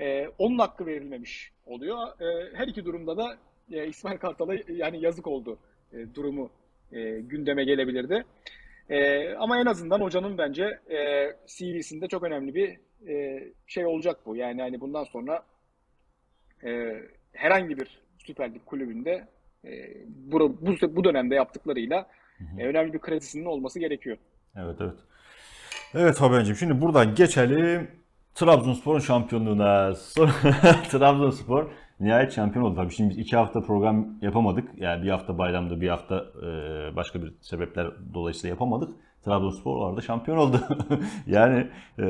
E, 0.00 0.28
onun 0.38 0.58
hakkı 0.58 0.86
verilmemiş 0.86 1.52
oluyor. 1.66 2.20
E, 2.20 2.56
her 2.56 2.68
iki 2.68 2.84
durumda 2.84 3.16
da 3.16 3.36
e, 3.72 3.86
İsmail 3.88 4.18
Kartal'a 4.18 4.54
yani 4.68 5.00
yazık 5.00 5.26
oldu 5.26 5.58
e, 5.92 6.14
durumu 6.14 6.50
e, 6.92 7.20
gündeme 7.20 7.64
gelebilirdi. 7.64 8.24
E, 8.90 9.28
ama 9.34 9.60
en 9.60 9.66
azından 9.66 10.00
hocanın 10.00 10.38
bence 10.38 10.64
e, 10.90 11.28
CV'sinde 11.46 12.08
çok 12.08 12.22
önemli 12.22 12.54
bir 12.54 12.78
e, 13.08 13.44
şey 13.66 13.86
olacak 13.86 14.20
bu. 14.26 14.36
Yani 14.36 14.62
hani 14.62 14.80
bundan 14.80 15.04
sonra 15.04 15.44
e, 16.64 17.02
herhangi 17.32 17.78
bir 17.78 18.01
Süper 18.26 18.54
Lig 18.54 18.60
kulübünde 18.66 19.28
e, 19.64 19.70
bu, 20.06 20.56
bu, 20.60 20.96
bu 20.96 21.04
dönemde 21.04 21.34
yaptıklarıyla 21.34 22.06
e, 22.58 22.66
önemli 22.66 22.92
bir 22.92 22.98
kredisinin 22.98 23.44
olması 23.44 23.78
gerekiyor. 23.78 24.16
Evet 24.56 24.76
evet. 24.80 24.96
Evet 25.94 26.16
Fabian'cığım 26.16 26.56
şimdi 26.56 26.80
buradan 26.80 27.14
geçelim 27.14 27.88
Trabzonspor'un 28.34 28.98
şampiyonluğuna. 28.98 29.92
Trabzonspor 30.90 31.70
nihayet 32.00 32.32
şampiyon 32.32 32.64
oldu. 32.64 32.76
Tabii 32.76 32.92
şimdi 32.92 33.10
biz 33.10 33.18
iki 33.18 33.36
hafta 33.36 33.60
program 33.60 34.06
yapamadık. 34.22 34.68
Yani 34.76 35.02
bir 35.02 35.10
hafta 35.10 35.38
bayramda 35.38 35.80
bir 35.80 35.88
hafta 35.88 36.24
e, 36.42 36.46
başka 36.96 37.22
bir 37.22 37.34
sebepler 37.40 37.92
dolayısıyla 38.14 38.48
yapamadık. 38.48 38.94
Trabzonspor 39.24 39.76
orada 39.76 40.00
şampiyon 40.00 40.36
oldu. 40.36 40.60
yani 41.26 41.68
e, 41.98 42.04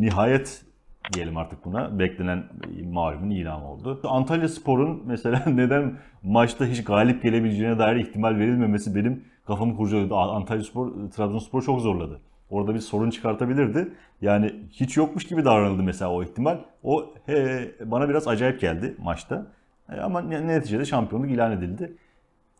nihayet 0.00 0.64
diyelim 1.12 1.36
artık 1.36 1.64
buna. 1.64 1.98
Beklenen 1.98 2.44
malumun 2.92 3.30
ilanı 3.30 3.70
oldu. 3.70 4.00
Antalya 4.04 4.48
Spor'un 4.48 5.02
mesela 5.06 5.42
neden 5.46 5.98
maçta 6.22 6.64
hiç 6.66 6.84
galip 6.84 7.22
gelebileceğine 7.22 7.78
dair 7.78 7.96
ihtimal 7.96 8.38
verilmemesi 8.38 8.94
benim 8.94 9.24
kafamı 9.46 9.76
kurcalıyordu. 9.76 10.16
Antalya 10.16 10.62
Spor, 10.64 10.90
Trabzonspor 11.16 11.62
çok 11.62 11.80
zorladı. 11.80 12.20
Orada 12.50 12.74
bir 12.74 12.80
sorun 12.80 13.10
çıkartabilirdi. 13.10 13.88
Yani 14.20 14.52
hiç 14.70 14.96
yokmuş 14.96 15.24
gibi 15.26 15.44
davranıldı 15.44 15.82
mesela 15.82 16.10
o 16.12 16.22
ihtimal. 16.22 16.58
O 16.82 17.14
he, 17.26 17.70
bana 17.84 18.08
biraz 18.08 18.28
acayip 18.28 18.60
geldi 18.60 18.96
maçta. 18.98 19.46
E, 19.92 20.00
ama 20.00 20.20
ne- 20.20 20.46
neticede 20.48 20.84
şampiyonluk 20.84 21.30
ilan 21.30 21.52
edildi. 21.52 21.96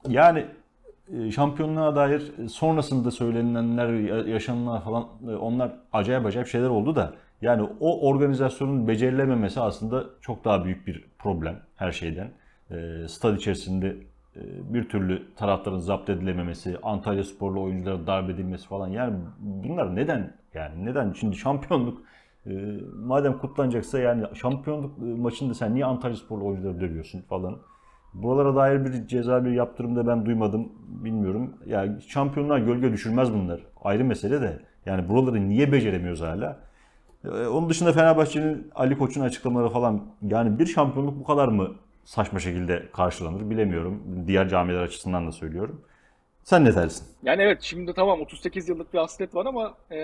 Yani 0.08 0.46
e, 1.18 1.30
şampiyonluğa 1.30 1.96
dair 1.96 2.32
sonrasında 2.48 3.10
söylenilenler, 3.10 3.88
ya- 3.88 4.32
yaşananlar 4.32 4.84
falan 4.84 5.04
e, 5.28 5.34
onlar 5.34 5.72
acayip 5.92 6.26
acayip 6.26 6.48
şeyler 6.48 6.68
oldu 6.68 6.96
da 6.96 7.12
yani 7.42 7.68
o 7.80 8.08
organizasyonun 8.08 8.88
becerilememesi 8.88 9.60
aslında 9.60 10.04
çok 10.20 10.44
daha 10.44 10.64
büyük 10.64 10.86
bir 10.86 11.04
problem 11.18 11.56
her 11.76 11.92
şeyden. 11.92 12.30
E, 12.70 13.08
Stad 13.08 13.36
içerisinde 13.36 13.96
bir 14.74 14.88
türlü 14.88 15.22
taraftarın 15.36 15.78
zapt 15.78 16.10
edilememesi, 16.10 16.78
Antalya 16.82 17.24
sporlu 17.24 17.62
oyunculara 17.62 18.06
darp 18.06 18.30
edilmesi 18.30 18.68
falan 18.68 18.88
yani 18.88 19.16
bunlar 19.38 19.96
neden 19.96 20.32
yani 20.54 20.84
neden 20.84 21.12
şimdi 21.12 21.36
şampiyonluk 21.36 22.02
E, 22.46 22.50
madem 22.96 23.38
kutlanacaksa 23.38 23.98
yani 23.98 24.24
şampiyonluk 24.34 24.98
e, 24.98 25.04
maçında 25.04 25.54
sen 25.54 25.74
niye 25.74 25.84
Antalya 25.84 26.16
Sporlu 26.16 26.46
oyuncuları 26.46 26.80
dövüyorsun 26.80 27.20
falan. 27.20 27.58
Buralara 28.14 28.56
dair 28.56 28.84
bir 28.84 29.06
ceza 29.06 29.44
bir 29.44 29.50
yaptırım 29.50 29.96
da 29.96 30.06
ben 30.06 30.26
duymadım. 30.26 30.72
Bilmiyorum. 30.88 31.54
Yani 31.66 32.02
şampiyonlar 32.02 32.58
gölge 32.58 32.92
düşürmez 32.92 33.32
bunlar. 33.32 33.60
Ayrı 33.84 34.04
mesele 34.04 34.40
de. 34.40 34.58
Yani 34.86 35.08
buraları 35.08 35.48
niye 35.48 35.72
beceremiyoruz 35.72 36.20
hala? 36.20 36.56
Ee, 37.24 37.28
onun 37.28 37.70
dışında 37.70 37.92
Fenerbahçe'nin 37.92 38.70
Ali 38.74 38.98
Koç'un 38.98 39.20
açıklamaları 39.20 39.68
falan 39.68 40.06
yani 40.22 40.58
bir 40.58 40.66
şampiyonluk 40.66 41.20
bu 41.20 41.24
kadar 41.24 41.48
mı 41.48 41.74
saçma 42.04 42.38
şekilde 42.38 42.88
karşılanır 42.92 43.50
bilemiyorum. 43.50 44.02
Diğer 44.26 44.48
camiler 44.48 44.80
açısından 44.80 45.26
da 45.26 45.32
söylüyorum. 45.32 45.84
Sen 46.44 46.64
ne 46.64 46.74
dersin? 46.74 47.06
Yani 47.22 47.42
evet 47.42 47.62
şimdi 47.62 47.94
tamam 47.94 48.20
38 48.20 48.68
yıllık 48.68 48.94
bir 48.94 48.98
hasret 48.98 49.34
var 49.34 49.46
ama 49.46 49.74
e, 49.90 49.96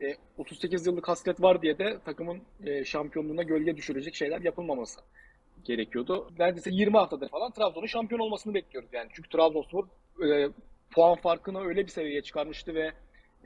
e, 0.00 0.16
38 0.38 0.86
yıllık 0.86 1.08
hasret 1.08 1.42
var 1.42 1.62
diye 1.62 1.78
de 1.78 1.98
takımın 2.04 2.38
e, 2.64 2.84
şampiyonluğuna 2.84 3.42
gölge 3.42 3.76
düşürecek 3.76 4.14
şeyler 4.14 4.40
yapılmaması 4.40 5.00
gerekiyordu. 5.64 6.30
Neredeyse 6.38 6.70
20 6.70 6.96
haftadır 6.96 7.28
falan 7.28 7.52
Trabzon'un 7.52 7.86
şampiyon 7.86 8.20
olmasını 8.20 8.54
bekliyoruz 8.54 8.90
yani. 8.92 9.08
Çünkü 9.12 9.28
Trabzonspor 9.28 9.84
e, 10.24 10.48
puan 10.90 11.16
farkını 11.16 11.60
öyle 11.60 11.86
bir 11.86 11.90
seviyeye 11.90 12.22
çıkarmıştı 12.22 12.74
ve 12.74 12.92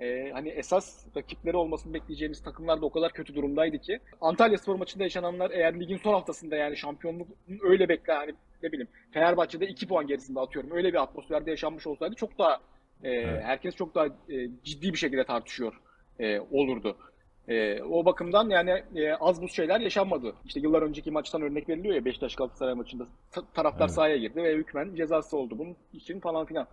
e, 0.01 0.31
hani 0.33 0.49
esas 0.49 1.07
rakipleri 1.17 1.57
olmasını 1.57 1.95
bekleyeceğimiz 1.95 2.43
takımlar 2.43 2.81
da 2.81 2.87
o 2.87 2.91
kadar 2.91 3.13
kötü 3.13 3.35
durumdaydı 3.35 3.79
ki. 3.79 4.01
Antalya 4.21 4.59
Spor 4.59 4.75
maçında 4.75 5.03
yaşananlar 5.05 5.51
eğer 5.51 5.81
ligin 5.81 5.97
son 5.97 6.13
haftasında 6.13 6.57
yani 6.57 6.77
şampiyonluk 6.77 7.29
öyle 7.63 7.89
bekle 7.89 8.13
hani 8.13 8.35
ne 8.63 8.73
bileyim 8.73 8.89
Fenerbahçe'de 9.13 9.67
2 9.67 9.89
puan 9.89 10.07
gerisinde 10.07 10.41
atıyorum. 10.41 10.71
Öyle 10.71 10.89
bir 10.93 11.03
atmosferde 11.03 11.51
yaşanmış 11.51 11.87
olsaydı 11.87 12.15
çok 12.15 12.39
daha 12.39 12.61
e, 13.03 13.11
Evet. 13.11 13.45
herkes 13.45 13.77
çok 13.77 13.95
daha 13.95 14.07
e, 14.07 14.49
ciddi 14.65 14.93
bir 14.93 14.99
şekilde 14.99 15.25
tartışıyor 15.25 15.81
e, 16.21 16.41
olurdu. 16.41 16.97
E, 17.49 17.83
o 17.83 18.05
bakımdan 18.05 18.49
yani 18.51 18.83
e, 18.95 19.13
az 19.15 19.43
buz 19.43 19.53
şeyler 19.53 19.81
yaşanmadı. 19.81 20.35
İşte 20.45 20.61
yıllar 20.61 20.83
önceki 20.83 21.11
maçtan 21.11 21.43
örnek 21.43 21.69
veriliyor 21.69 21.95
ya 21.95 22.05
Beşiktaş 22.05 22.35
Galatasaray 22.37 22.75
maçında 22.75 23.07
Ta- 23.31 23.47
taraftar 23.55 23.85
Evet. 23.87 23.95
sahaya 23.95 24.17
girdi 24.17 24.43
ve 24.43 24.55
hükmen 24.55 24.95
cezası 24.95 25.37
oldu 25.37 25.59
bunun 25.59 25.77
için 25.93 26.21
falan 26.21 26.47
filan. 26.47 26.67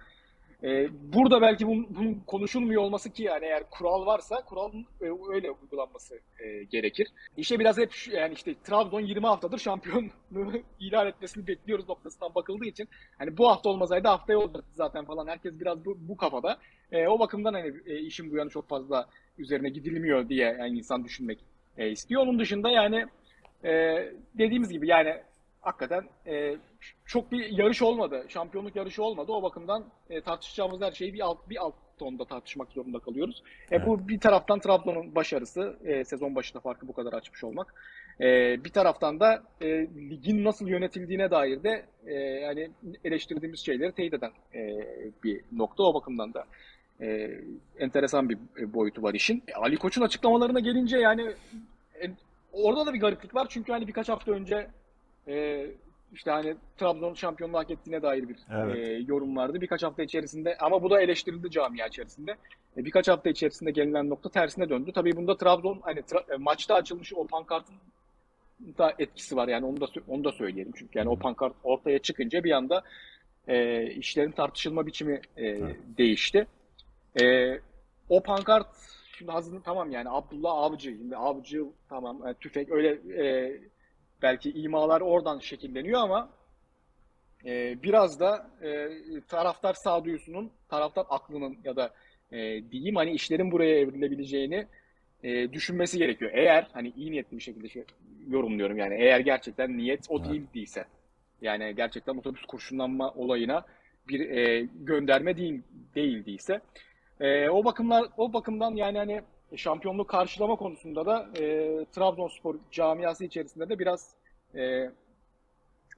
E, 0.63 0.87
burada 1.13 1.41
belki 1.41 1.67
bunun, 1.67 1.87
bunun 1.95 2.13
konuşulmuyor 2.27 2.81
olması 2.81 3.09
ki 3.09 3.23
yani 3.23 3.45
eğer 3.45 3.63
kural 3.69 4.05
varsa 4.05 4.35
kuralın 4.45 4.85
e, 5.01 5.05
öyle 5.33 5.51
uygulanması 5.51 6.19
e, 6.39 6.63
gerekir. 6.63 7.07
İşte 7.37 7.59
biraz 7.59 7.77
hep 7.77 7.91
şu- 7.91 8.11
yani 8.11 8.33
işte 8.33 8.55
Trabzon 8.63 8.99
20 9.01 9.25
haftadır 9.25 9.57
şampiyonluğu 9.57 10.51
ilan 10.79 11.07
etmesini 11.07 11.47
bekliyoruz 11.47 11.89
noktasından 11.89 12.35
bakıldığı 12.35 12.65
için 12.65 12.87
hani 13.17 13.37
bu 13.37 13.49
hafta 13.49 13.69
olmasaydı 13.69 14.07
haftaya 14.07 14.39
olurdu 14.39 14.63
zaten 14.75 15.05
falan 15.05 15.27
herkes 15.27 15.59
biraz 15.59 15.85
bu, 15.85 15.97
bu 15.99 16.17
kafada. 16.17 16.57
E, 16.91 17.07
o 17.07 17.19
bakımdan 17.19 17.53
hani 17.53 17.73
e, 17.85 17.99
işin 17.99 18.31
bu 18.31 18.35
yanı 18.37 18.49
çok 18.49 18.69
fazla 18.69 19.09
üzerine 19.37 19.69
gidilmiyor 19.69 20.29
diye 20.29 20.55
yani 20.59 20.77
insan 20.77 21.03
düşünmek 21.05 21.39
e, 21.77 21.89
istiyor. 21.89 22.21
Onun 22.21 22.39
dışında 22.39 22.69
yani 22.69 23.05
e, 23.63 23.69
dediğimiz 24.37 24.69
gibi 24.69 24.87
yani 24.87 25.15
hakikaten 25.61 26.03
e, 26.27 26.57
çok 27.05 27.31
bir 27.31 27.57
yarış 27.57 27.81
olmadı. 27.81 28.25
Şampiyonluk 28.27 28.75
yarışı 28.75 29.03
olmadı. 29.03 29.31
O 29.31 29.43
bakımdan 29.43 29.85
e, 30.09 30.21
tartışacağımız 30.21 30.81
her 30.81 30.91
şeyi 30.91 31.13
bir 31.13 31.19
alt 31.19 31.49
bir 31.49 31.57
alt 31.57 31.73
tonda 31.97 32.25
tartışmak 32.25 32.71
zorunda 32.71 32.99
kalıyoruz. 32.99 33.43
E, 33.71 33.85
bu 33.85 34.07
bir 34.07 34.19
taraftan 34.19 34.59
Trabzon'un 34.59 35.15
başarısı, 35.15 35.77
e, 35.83 36.03
sezon 36.03 36.35
başında 36.35 36.59
farkı 36.59 36.87
bu 36.87 36.93
kadar 36.93 37.13
açmış 37.13 37.43
olmak. 37.43 37.73
E, 38.21 38.25
bir 38.63 38.69
taraftan 38.69 39.19
da 39.19 39.43
e, 39.61 39.67
ligin 39.87 40.43
nasıl 40.43 40.67
yönetildiğine 40.67 41.31
dair 41.31 41.63
de 41.63 41.85
e, 42.05 42.13
yani 42.13 42.71
eleştirdiğimiz 43.03 43.59
şeyleri 43.59 43.91
teyit 43.91 44.13
eden 44.13 44.31
e, 44.53 44.79
bir 45.23 45.41
nokta. 45.51 45.83
O 45.83 45.93
bakımdan 45.93 46.33
da 46.33 46.45
e, 47.01 47.31
enteresan 47.79 48.29
bir 48.29 48.37
e, 48.59 48.73
boyutu 48.73 49.03
var 49.03 49.13
işin. 49.13 49.43
E, 49.47 49.53
Ali 49.53 49.77
Koç'un 49.77 50.01
açıklamalarına 50.01 50.59
gelince 50.59 50.97
yani 50.97 51.21
e, 52.03 52.05
orada 52.53 52.85
da 52.85 52.93
bir 52.93 52.99
gariplik 52.99 53.35
var. 53.35 53.47
Çünkü 53.49 53.71
hani 53.71 53.87
birkaç 53.87 54.09
hafta 54.09 54.31
önce 54.31 54.67
e, 55.27 55.65
işte 56.13 56.31
hani 56.31 56.55
Trabzon 56.77 57.13
şampiyonluğu 57.13 57.57
hak 57.57 57.71
ettiğine 57.71 58.01
dair 58.01 58.29
bir 58.29 58.37
Evet. 58.53 58.75
e, 58.77 59.03
yorum 59.07 59.35
vardı. 59.35 59.61
Birkaç 59.61 59.83
hafta 59.83 60.03
içerisinde 60.03 60.57
ama 60.57 60.83
bu 60.83 60.89
da 60.89 61.01
eleştirildi 61.01 61.51
camia 61.51 61.87
içerisinde. 61.87 62.31
E, 62.77 62.85
birkaç 62.85 63.07
hafta 63.07 63.29
içerisinde 63.29 63.71
gelinen 63.71 64.09
nokta 64.09 64.29
tersine 64.29 64.69
döndü. 64.69 64.91
Tabii 64.95 65.15
bunda 65.15 65.37
Trabzon 65.37 65.79
hani 65.81 65.99
tra- 65.99 66.33
e, 66.33 66.37
maçta 66.37 66.75
açılmış 66.75 67.13
o 67.13 67.27
pankartın 67.27 67.75
da 68.77 68.93
etkisi 68.99 69.35
var 69.35 69.47
yani 69.47 69.65
onu 69.65 69.81
da 69.81 69.87
onu 70.07 70.23
da 70.23 70.31
söyleyelim 70.31 70.71
çünkü 70.75 70.97
yani 70.99 71.09
o 71.09 71.15
pankart 71.19 71.53
ortaya 71.63 71.99
çıkınca 71.99 72.43
bir 72.43 72.51
anda 72.51 72.83
e, 73.47 73.83
işlerin 73.91 74.31
tartışılma 74.31 74.85
biçimi 74.87 75.21
e, 75.37 75.59
değişti. 75.97 76.47
E, 77.21 77.55
o 78.09 78.23
pankart 78.23 78.67
şimdi 79.17 79.31
hazır 79.31 79.61
tamam 79.63 79.91
yani 79.91 80.09
Abdullah 80.09 80.51
Avcı 80.51 80.89
şimdi 80.97 81.15
Avcı 81.15 81.63
tamam 81.89 82.27
e, 82.27 82.33
tüfek 82.33 82.71
öyle 82.71 82.89
e, 83.23 83.57
belki 84.21 84.51
imalar 84.51 85.01
oradan 85.01 85.39
şekilleniyor 85.39 86.01
ama 86.01 86.29
e, 87.45 87.83
biraz 87.83 88.19
da 88.19 88.49
e, 88.61 88.89
taraftar 89.27 89.73
sağduyusunun, 89.73 90.51
taraftar 90.69 91.05
aklının 91.09 91.57
ya 91.63 91.75
da 91.75 91.93
e, 92.31 92.37
diyeyim 92.71 92.95
hani 92.95 93.11
işlerin 93.11 93.51
buraya 93.51 93.79
evrilebileceğini 93.79 94.67
e, 95.23 95.53
düşünmesi 95.53 95.97
gerekiyor. 95.97 96.31
Eğer 96.33 96.67
hani 96.73 96.93
iyi 96.97 97.11
niyetli 97.11 97.37
bir 97.37 97.41
şekilde 97.43 97.69
şey, 97.69 97.83
yorumluyorum 98.27 98.77
yani 98.77 98.95
eğer 98.95 99.19
gerçekten 99.19 99.77
niyet 99.77 100.05
o 100.09 100.19
Evet. 100.19 100.29
değil 100.29 100.43
değilse 100.53 100.85
yani 101.41 101.75
gerçekten 101.75 102.17
otobüs 102.17 102.45
kurşunlanma 102.45 103.11
olayına 103.11 103.65
bir 104.07 104.29
e, 104.29 104.67
gönderme 104.73 105.37
değil 105.37 105.61
değildiyse 105.95 106.61
e, 107.19 107.49
o 107.49 107.65
bakımlar 107.65 108.05
o 108.17 108.33
bakımdan 108.33 108.75
yani 108.75 108.97
hani 108.97 109.21
şampiyonluk 109.55 110.07
karşılama 110.07 110.55
konusunda 110.55 111.05
da 111.05 111.29
e, 111.39 111.69
Trabzonspor 111.91 112.55
camiası 112.71 113.25
içerisinde 113.25 113.69
de 113.69 113.79
biraz 113.79 114.15
e, 114.55 114.91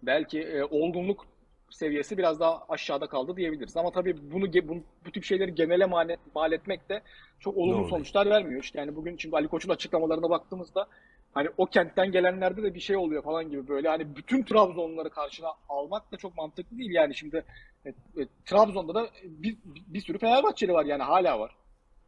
belki 0.04 0.42
e, 0.42 0.64
olgunluk 0.64 1.26
seviyesi 1.70 2.18
biraz 2.18 2.40
daha 2.40 2.64
aşağıda 2.70 3.08
kaldı 3.08 3.38
diyebiliriz. 3.38 3.78
Ama 3.78 3.92
tabii 3.92 4.32
bunu 4.32 4.54
bu, 4.54 4.84
bu 5.06 5.12
tip 5.12 5.24
şeyleri 5.24 5.56
genele 5.56 5.86
mal, 5.86 6.16
mal 6.36 6.52
etmek 6.52 6.90
de 6.90 7.02
çok 7.40 7.58
olumlu 7.58 7.82
Doğru. 7.82 7.90
sonuçlar 7.90 8.30
vermiyor. 8.30 8.64
İşte 8.64 8.80
yani 8.80 8.96
bugün 8.96 9.18
şimdi 9.18 9.36
Ali 9.36 9.48
Koç'un 9.48 9.70
açıklamalarına 9.70 10.30
baktığımızda 10.30 10.88
hani 11.34 11.50
o 11.58 11.66
kentten 11.66 12.12
gelenlerde 12.12 12.64
de 12.64 12.74
bir 12.74 12.80
şey 12.80 12.98
oluyor 12.98 13.24
falan 13.24 13.50
gibi 13.50 13.68
böyle 13.68 13.90
hani 13.90 14.16
bütün 14.16 14.44
Trabzonluları 14.44 15.10
karşına 15.10 15.50
almak 15.70 16.12
da 16.12 16.18
çok 16.18 16.38
mantıklı 16.38 16.78
değil 16.78 16.92
yani 16.92 17.16
şimdi 17.16 17.44
e, 17.86 17.90
e, 17.90 18.28
Trabzon'da 18.46 18.94
da 18.94 19.10
bir, 19.24 19.58
bir 19.66 20.02
sürü 20.02 20.18
Fenerbahçeli 20.18 20.74
var 20.74 20.86
yani 20.86 21.04
hala 21.04 21.40
var. 21.40 21.56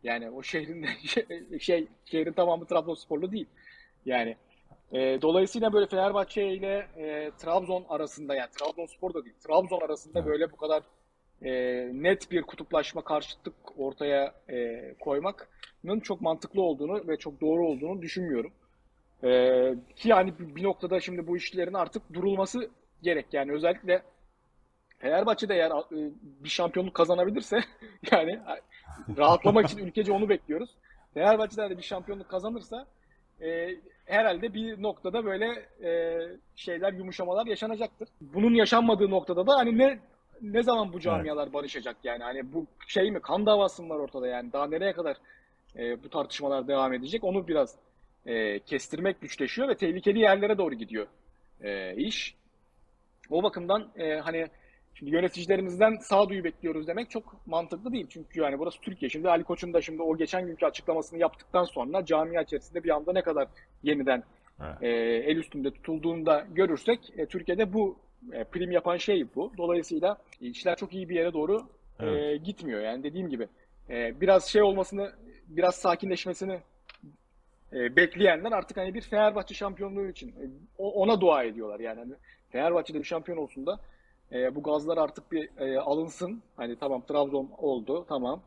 Yani 0.04 0.30
o 0.30 0.44
şehrin 0.44 0.86
şey, 1.08 1.26
şey 1.60 1.88
şehrin 2.06 2.34
tamamı 2.34 2.66
Trabzonsporlu 2.66 3.32
değil. 3.32 3.48
Yani 4.06 4.36
e, 4.92 5.22
dolayısıyla 5.22 5.74
böyle 5.74 5.88
Fenerbahçe 5.88 6.54
ile 6.54 6.88
e, 6.98 7.32
Trabzon 7.38 7.86
arasında 7.90 8.36
yani 8.36 8.50
Trabzonspor 8.52 9.14
da 9.14 9.26
değil 9.26 9.36
Trabzon 9.48 9.82
arasında 9.82 10.20
Evet. 10.20 10.28
böyle 10.30 10.52
bu 10.52 10.58
kadar 10.58 10.84
e, 11.42 11.52
net 11.94 12.32
bir 12.32 12.42
kutuplaşma 12.42 13.04
karşıtlık 13.04 13.56
ortaya 13.78 14.34
e, 14.50 14.94
koymanın 15.00 16.00
çok 16.04 16.22
mantıklı 16.22 16.62
olduğunu 16.62 17.08
ve 17.08 17.18
çok 17.18 17.42
doğru 17.42 17.68
olduğunu 17.68 18.02
düşünmüyorum. 18.02 18.52
E, 19.24 19.30
ki 19.96 20.10
yani 20.10 20.34
bir 20.40 20.64
noktada 20.64 21.00
şimdi 21.00 21.28
bu 21.28 21.38
işlerin 21.38 21.74
artık 21.74 22.14
durulması 22.14 22.70
gerek 23.02 23.26
yani 23.32 23.52
özellikle 23.52 24.02
Fenerbahçe 25.04 25.50
de 25.50 25.54
eğer 25.54 25.72
e, 25.72 26.12
bir 26.44 26.50
şampiyonluk 26.50 26.94
kazanabilirse 26.94 27.60
yani 28.12 28.40
rahatlamak 29.18 29.70
için 29.70 29.78
ülkece 29.78 30.12
onu 30.12 30.30
bekliyoruz. 30.30 30.70
Fenerbahçe'de 31.14 31.70
de 31.70 31.78
bir 31.78 31.84
şampiyonluk 31.84 32.30
kazanırsa 32.30 32.86
e, 33.42 33.76
herhalde 34.06 34.54
bir 34.54 34.82
noktada 34.82 35.26
böyle 35.26 35.66
e, 35.84 36.22
şeyler 36.56 36.94
yumuşamalar 36.94 37.46
yaşanacaktır. 37.46 38.10
Bunun 38.22 38.54
yaşanmadığı 38.54 39.10
noktada 39.10 39.48
da 39.48 39.58
hani 39.58 39.78
ne 39.78 40.00
ne 40.42 40.64
zaman 40.64 40.94
bu 40.94 41.00
camialar 41.00 41.54
barışacak 41.54 41.98
yani 42.04 42.24
hani 42.24 42.54
bu 42.54 42.66
şey 42.88 43.12
mi 43.12 43.20
kan 43.20 43.46
davası 43.46 43.84
mı 43.84 43.90
var 43.90 44.00
ortada 44.00 44.28
yani 44.28 44.54
daha 44.54 44.68
nereye 44.68 44.94
kadar 44.94 45.18
e, 45.76 46.04
bu 46.04 46.10
tartışmalar 46.10 46.68
devam 46.68 46.94
edecek 46.94 47.24
onu 47.24 47.48
biraz 47.48 47.76
e, 48.26 48.60
kestirmek 48.60 49.22
güçleşiyor 49.22 49.68
ve 49.68 49.76
tehlikeli 49.76 50.20
yerlere 50.20 50.58
doğru 50.58 50.76
gidiyor 50.76 51.08
e, 51.62 51.96
iş. 51.96 52.36
O 53.30 53.44
bakımdan 53.44 53.88
e, 53.96 54.16
hani 54.16 54.48
şimdi 54.96 55.12
yöneticilerimizden 55.12 55.98
sağduyu 56.02 56.44
bekliyoruz 56.44 56.88
demek 56.88 57.10
çok 57.10 57.48
mantıklı 57.48 57.92
değil. 57.92 58.08
Çünkü 58.10 58.42
yani 58.42 58.60
burası 58.60 58.82
Türkiye. 58.82 59.10
Şimdi 59.10 59.30
Ali 59.30 59.44
Koç'un 59.44 59.74
da 59.74 59.82
şimdi 59.82 60.02
o 60.02 60.18
geçen 60.18 60.46
günkü 60.46 60.66
açıklamasını 60.66 61.20
yaptıktan 61.20 61.64
sonra 61.64 62.06
camia 62.06 62.42
içerisinde 62.42 62.84
bir 62.84 62.90
anda 62.90 63.14
ne 63.14 63.22
kadar 63.22 63.48
yeniden 63.84 64.24
Evet. 64.62 64.84
e, 64.84 64.88
el 65.32 65.38
üstünde 65.38 65.72
tutulduğunu 65.72 66.26
da 66.26 66.46
görürsek 66.52 67.00
e, 67.18 67.26
Türkiye'de 67.26 67.74
bu 67.74 67.98
e, 68.32 68.44
prim 68.44 68.72
yapan 68.72 68.98
şey 68.98 69.26
bu. 69.36 69.52
Dolayısıyla 69.58 70.18
işler 70.42 70.76
çok 70.76 70.94
iyi 70.94 71.10
bir 71.10 71.16
yere 71.16 71.34
doğru 71.34 71.68
e, 72.00 72.06
Evet. 72.06 72.46
gitmiyor. 72.46 72.82
Yani 72.82 73.04
dediğim 73.04 73.30
gibi 73.30 73.48
e, 73.90 74.22
biraz 74.22 74.46
şey 74.46 74.62
olmasını, 74.62 75.12
biraz 75.48 75.76
sakinleşmesini 75.76 76.60
e, 77.74 77.96
bekleyenler 77.96 78.52
artık 78.52 78.78
hani 78.78 78.94
bir 78.94 79.02
Fenerbahçe 79.02 79.56
şampiyonluğu 79.56 80.08
için 80.08 80.30
e, 80.30 80.44
ona 80.78 81.22
dua 81.22 81.44
ediyorlar 81.44 81.80
yani. 81.80 82.00
Hani 82.00 82.14
Fenerbahçe'de 82.50 83.00
bir 83.00 83.04
şampiyon 83.04 83.38
olsun 83.38 83.66
da 83.66 83.80
e, 84.34 84.56
bu 84.56 84.64
gazlar 84.64 84.98
artık 84.98 85.32
bir 85.32 85.50
e, 85.58 85.80
alınsın. 85.80 86.42
Hani 86.56 86.76
tamam 86.76 87.02
Trabzon 87.02 87.50
oldu, 87.58 88.06
tamam. 88.10 88.42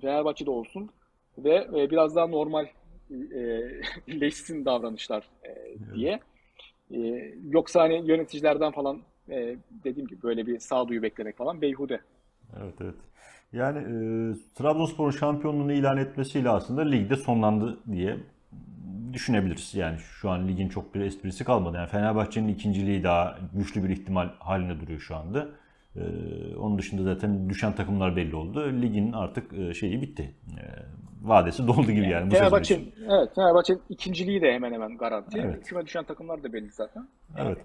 Fenerbahçe'de 0.00 0.50
olsun 0.50 0.90
ve 1.38 1.68
e, 1.76 1.90
biraz 1.90 2.16
daha 2.16 2.26
normal 2.26 2.66
e, 3.10 3.20
leşsin 4.20 4.64
davranışlar 4.64 5.28
e, 5.44 5.76
diye. 5.94 6.20
E, 6.90 6.98
yoksa 7.50 7.80
hani 7.80 8.02
yöneticilerden 8.06 8.72
falan 8.72 9.00
e, 9.30 9.56
dediğim 9.84 10.08
gibi 10.08 10.22
böyle 10.22 10.46
bir 10.46 10.58
sağduyu 10.58 11.02
beklemek 11.02 11.36
falan 11.36 11.60
beyhude. 11.60 12.00
Evet 12.62 12.74
evet. 12.80 12.94
Yani 13.52 13.78
e, 13.78 13.94
Trabzonspor'un 14.54 15.10
şampiyonluğunu 15.10 15.72
ilan 15.72 15.96
etmesiyle 15.96 16.50
aslında 16.50 16.82
ligde 16.82 17.16
sonlandı 17.16 17.78
diye 17.92 18.16
düşünebiliriz. 19.12 19.74
Yani 19.74 19.98
şu 19.98 20.30
an 20.30 20.48
ligin 20.48 20.68
çok 20.68 20.94
bir 20.94 21.00
esprisi 21.00 21.44
kalmadı. 21.44 21.76
Yani 21.76 21.88
Fenerbahçe'nin 21.88 22.48
ikinciliği 22.48 23.04
daha 23.04 23.38
güçlü 23.54 23.84
bir 23.84 23.88
ihtimal 23.88 24.28
halinde 24.38 24.80
duruyor 24.80 25.00
şu 25.00 25.16
anda. 25.16 25.48
E, 25.96 26.02
onun 26.56 26.78
dışında 26.78 27.02
zaten 27.02 27.50
düşen 27.50 27.72
takımlar 27.72 28.16
belli 28.16 28.36
oldu. 28.36 28.82
Ligin 28.82 29.12
artık 29.12 29.52
e, 29.52 29.74
şeyi 29.74 30.02
bitti. 30.02 30.34
E, 30.58 30.62
vadesi 31.22 31.66
doldu 31.66 31.92
gibi 31.92 32.08
yani 32.08 32.30
bu 32.30 32.34
sezon 32.34 32.60
için. 32.60 32.74
Fenerbahçe'nin 32.76 33.12
evet 33.18 33.34
Fenerbahçe'nin 33.34 33.80
ikinciliği 33.88 34.42
de 34.42 34.52
hemen 34.52 34.72
hemen 34.72 34.96
garanti. 34.96 35.38
Evet. 35.38 35.66
Küme 35.66 35.86
düşen 35.86 36.04
takımlar 36.04 36.42
da 36.42 36.52
belli 36.52 36.70
zaten. 36.70 37.08
Evet. 37.36 37.58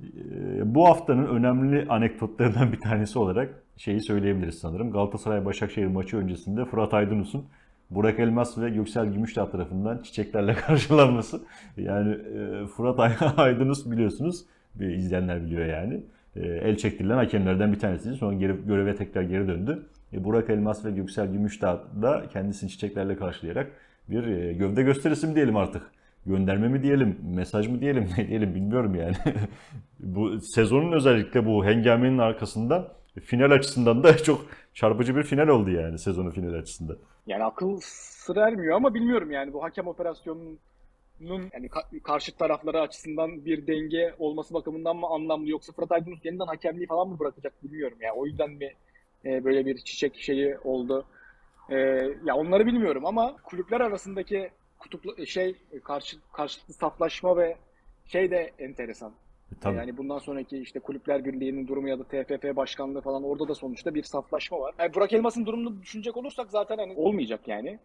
Ee, 0.00 0.74
Bu 0.74 0.88
haftanın 0.88 1.26
önemli 1.26 1.86
anekdotlarından 1.88 2.72
bir 2.72 2.80
tanesi 2.80 3.18
olarak 3.18 3.62
şeyi 3.76 4.00
söyleyebiliriz 4.00 4.58
sanırım. 4.58 4.92
Galatasaray-Başakşehir 4.92 5.86
maçı 5.86 6.16
öncesinde 6.16 6.64
Fırat 6.64 6.94
Aydınus'un 6.94 7.44
Burak 7.90 8.18
Elmas 8.18 8.58
ve 8.58 8.70
Göksel 8.70 9.06
Gümüşdağ 9.06 9.50
tarafından 9.50 9.98
çiçeklerle 10.02 10.54
karşılanması. 10.66 11.40
Yani 11.76 12.12
e, 12.14 12.66
Fırat 12.66 13.00
Ay- 13.00 13.16
Aydınus 13.36 13.90
biliyorsunuz, 13.90 14.44
izleyenler 14.80 15.44
biliyor 15.44 15.66
yani. 15.66 16.00
E, 16.36 16.40
El 16.40 16.76
çektirilen 16.76 17.16
hakemlerden 17.16 17.72
bir 17.72 17.78
tanesiydi. 17.78 18.14
Sonra 18.16 18.34
geri, 18.36 18.66
göreve 18.66 18.96
tekrar 18.96 19.22
geri 19.22 19.48
döndü. 19.48 19.82
E, 20.12 20.24
Burak 20.24 20.50
Elmas 20.50 20.84
ve 20.84 20.90
Göksel 20.90 21.32
Gümüşdağ 21.32 21.84
da 22.02 22.22
kendisini 22.32 22.70
çiçeklerle 22.70 23.16
karşılayarak 23.16 23.70
bir 24.08 24.26
e, 24.26 24.52
gövde 24.52 24.82
gösterisi 24.82 25.26
mi 25.26 25.34
diyelim 25.34 25.56
artık. 25.56 25.82
Gönderme 26.26 26.68
mi 26.68 26.82
diyelim, 26.82 27.16
mesaj 27.34 27.68
mı 27.68 27.80
diyelim, 27.80 28.08
ne 28.18 28.28
diyelim 28.28 28.54
bilmiyorum 28.54 28.94
yani. 28.94 29.16
bu 30.00 30.40
sezonun 30.40 30.92
özellikle 30.92 31.46
bu 31.46 31.64
hengamenin 31.66 32.18
arkasından 32.18 32.88
final 33.24 33.50
açısından 33.50 34.02
da 34.02 34.16
çok 34.16 34.46
çarpıcı 34.74 35.16
bir 35.16 35.22
final 35.22 35.48
oldu 35.48 35.70
yani 35.70 35.98
sezonun 35.98 36.30
final 36.30 36.54
açısından. 36.54 36.96
Yani 37.26 37.44
akıl 37.44 37.80
sır 37.82 38.36
ermiyor 38.36 38.76
ama 38.76 38.94
bilmiyorum 38.94 39.30
yani 39.30 39.52
bu 39.52 39.62
hakem 39.62 39.86
operasyonunun 39.86 40.58
yani 41.52 41.66
ka- 41.66 42.00
karşı 42.02 42.36
tarafları 42.36 42.80
açısından 42.80 43.44
bir 43.44 43.66
denge 43.66 44.14
olması 44.18 44.54
bakımından 44.54 44.96
mı 44.96 45.06
anlamlı 45.06 45.50
yoksa 45.50 45.72
Fırat 45.72 45.92
Aydınus 45.92 46.24
yeniden 46.24 46.46
hakemliği 46.46 46.86
falan 46.86 47.08
mı 47.08 47.18
bırakacak 47.18 47.64
bilmiyorum 47.64 47.98
ya. 48.00 48.14
O 48.14 48.26
yüzden 48.26 48.50
mi 48.50 48.74
e, 49.24 49.44
böyle 49.44 49.66
bir 49.66 49.78
çiçek 49.78 50.16
şeyi 50.20 50.58
oldu. 50.58 51.04
E, 51.70 51.76
ya 52.24 52.36
onları 52.36 52.66
bilmiyorum 52.66 53.06
ama 53.06 53.36
kulüpler 53.44 53.80
arasındaki 53.80 54.50
kutuplu 54.78 55.26
şey 55.26 55.56
karşı 55.84 56.16
karşılıklı 56.32 56.74
saflaşma 56.74 57.36
ve 57.36 57.56
şey 58.06 58.30
de 58.30 58.52
enteresan. 58.58 59.12
E, 59.52 59.60
tabii. 59.60 59.76
Yani 59.76 59.96
bundan 59.96 60.18
sonraki 60.18 60.58
işte 60.58 60.80
Kulüpler 60.80 61.24
Birliği'nin 61.24 61.66
durumu 61.68 61.88
ya 61.88 61.98
da 61.98 62.04
TFF 62.04 62.56
başkanlığı 62.56 63.00
falan 63.00 63.24
orada 63.24 63.48
da 63.48 63.54
sonuçta 63.54 63.94
bir 63.94 64.02
saflaşma 64.02 64.60
var. 64.60 64.74
Yani 64.78 64.94
Burak 64.94 65.12
Elmas'ın 65.12 65.46
durumunu 65.46 65.82
düşünecek 65.82 66.16
olursak 66.16 66.50
zaten 66.50 66.78
hani 66.78 66.92
olmayacak 66.96 67.40
yani. 67.48 67.78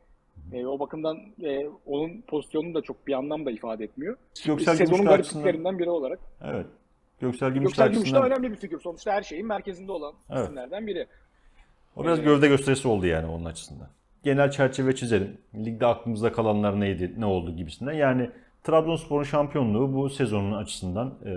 E, 0.53 0.65
o 0.65 0.79
bakımdan 0.79 1.17
e, 1.43 1.67
onun 1.85 2.21
pozisyonunu 2.27 2.73
da 2.73 2.81
çok 2.81 3.07
bir 3.07 3.13
anlam 3.13 3.45
da 3.45 3.51
ifade 3.51 3.83
etmiyor. 3.83 4.17
Göksel 4.45 4.75
Sezonun 4.75 4.97
Gümüşdağ 4.97 5.13
açısından, 5.13 5.43
garipliklerinden 5.43 5.79
biri 5.79 5.89
olarak. 5.89 6.19
evet. 6.43 6.65
Göksel 7.19 7.49
Gümüşdağ 7.49 7.69
Göksel 7.69 7.87
Gümüşdağ 7.87 8.19
açısından 8.19 8.31
önemli 8.31 8.51
bir 8.51 8.59
figür. 8.59 8.79
Sonuçta 8.79 9.11
her 9.13 9.21
şeyin 9.23 9.45
merkezinde 9.47 9.91
olan 9.91 10.13
Evet. 10.29 10.43
isimlerden 10.43 10.87
biri. 10.87 11.07
o 11.95 12.03
biraz 12.03 12.21
gövde 12.21 12.47
gösterisi 12.47 12.87
oldu 12.87 13.05
yani 13.05 13.27
onun 13.27 13.45
açısından. 13.45 13.87
Genel 14.23 14.51
çerçeve 14.51 14.95
çizelim. 14.95 15.37
Ligde 15.55 15.85
aklımızda 15.85 16.31
kalanlar 16.31 16.79
neydi, 16.79 17.13
ne 17.17 17.25
oldu 17.25 17.55
gibisinden. 17.55 17.93
Yani 17.93 18.29
Trabzonspor'un 18.65 19.23
şampiyonluğu 19.23 19.93
bu 19.93 20.09
sezonun 20.09 20.53
açısından 20.53 21.13
e, 21.25 21.31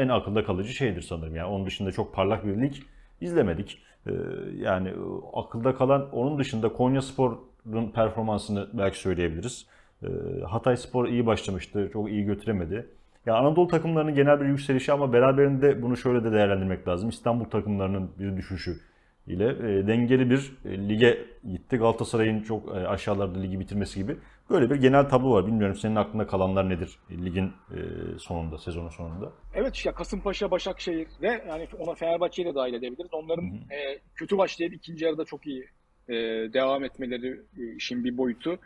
en 0.00 0.08
akılda 0.08 0.44
kalıcı 0.44 0.72
şeydir 0.72 1.02
sanırım. 1.02 1.36
Yani 1.36 1.48
onun 1.48 1.66
dışında 1.66 1.92
çok 1.92 2.14
parlak 2.14 2.46
bir 2.46 2.62
lig 2.62 2.74
izlemedik. 3.20 3.78
E, 4.06 4.12
yani 4.56 4.88
e, 4.88 4.94
akılda 5.32 5.74
kalan 5.74 6.10
onun 6.12 6.38
dışında 6.38 6.72
Konyaspor'un 6.72 7.90
performansını 7.94 8.68
belki 8.72 8.98
söyleyebiliriz. 8.98 9.66
E, 10.02 10.06
Hatay 10.48 10.76
Spor 10.76 11.08
iyi 11.08 11.26
başlamıştı, 11.26 11.90
çok 11.92 12.10
iyi 12.10 12.24
götüremedi. 12.24 12.86
Ya 13.26 13.36
Anadolu 13.36 13.68
takımlarının 13.68 14.14
genel 14.14 14.40
bir 14.40 14.46
yükselişi 14.46 14.92
ama 14.92 15.12
beraberinde 15.12 15.82
bunu 15.82 15.96
şöyle 15.96 16.24
de 16.24 16.32
değerlendirmek 16.32 16.88
lazım. 16.88 17.08
İstanbul 17.08 17.44
takımlarının 17.44 18.10
bir 18.18 18.36
düşüşü 18.36 18.80
ile 19.26 19.48
e, 19.48 19.86
dengeli 19.86 20.30
bir 20.30 20.52
e, 20.64 20.88
lige 20.88 21.18
gitti. 21.50 21.76
Galatasaray'ın 21.76 22.42
çok 22.42 22.68
e, 22.68 22.70
aşağılarda 22.70 23.38
ligi 23.38 23.60
bitirmesi 23.60 24.00
gibi. 24.00 24.16
Böyle 24.52 24.70
bir 24.70 24.76
genel 24.76 25.08
tablo 25.08 25.30
var. 25.32 25.46
Bilmiyorum 25.46 25.76
senin 25.76 25.96
aklında 25.96 26.26
kalanlar 26.26 26.68
nedir 26.68 26.98
ligin 27.10 27.46
e, 27.46 27.78
sonunda, 28.18 28.58
sezonun 28.58 28.88
sonunda? 28.88 29.32
Evet 29.54 29.86
ya 29.86 29.92
Kasımpaşa, 29.94 30.50
Başakşehir 30.50 31.08
ve 31.22 31.44
yani 31.48 31.68
ona 31.78 31.94
Fenerbahçe'yi 31.94 32.48
de 32.48 32.54
dahil 32.54 32.74
edebiliriz. 32.74 33.14
Onların 33.14 33.44
e, 33.46 33.98
kötü 34.14 34.38
başlayıp 34.38 34.74
ikinci 34.74 35.04
yarıda 35.04 35.24
çok 35.24 35.46
iyi 35.46 35.64
e, 36.08 36.14
devam 36.52 36.84
etmeleri 36.84 37.40
işin 37.76 38.04
bir 38.04 38.16
boyutu. 38.16 38.58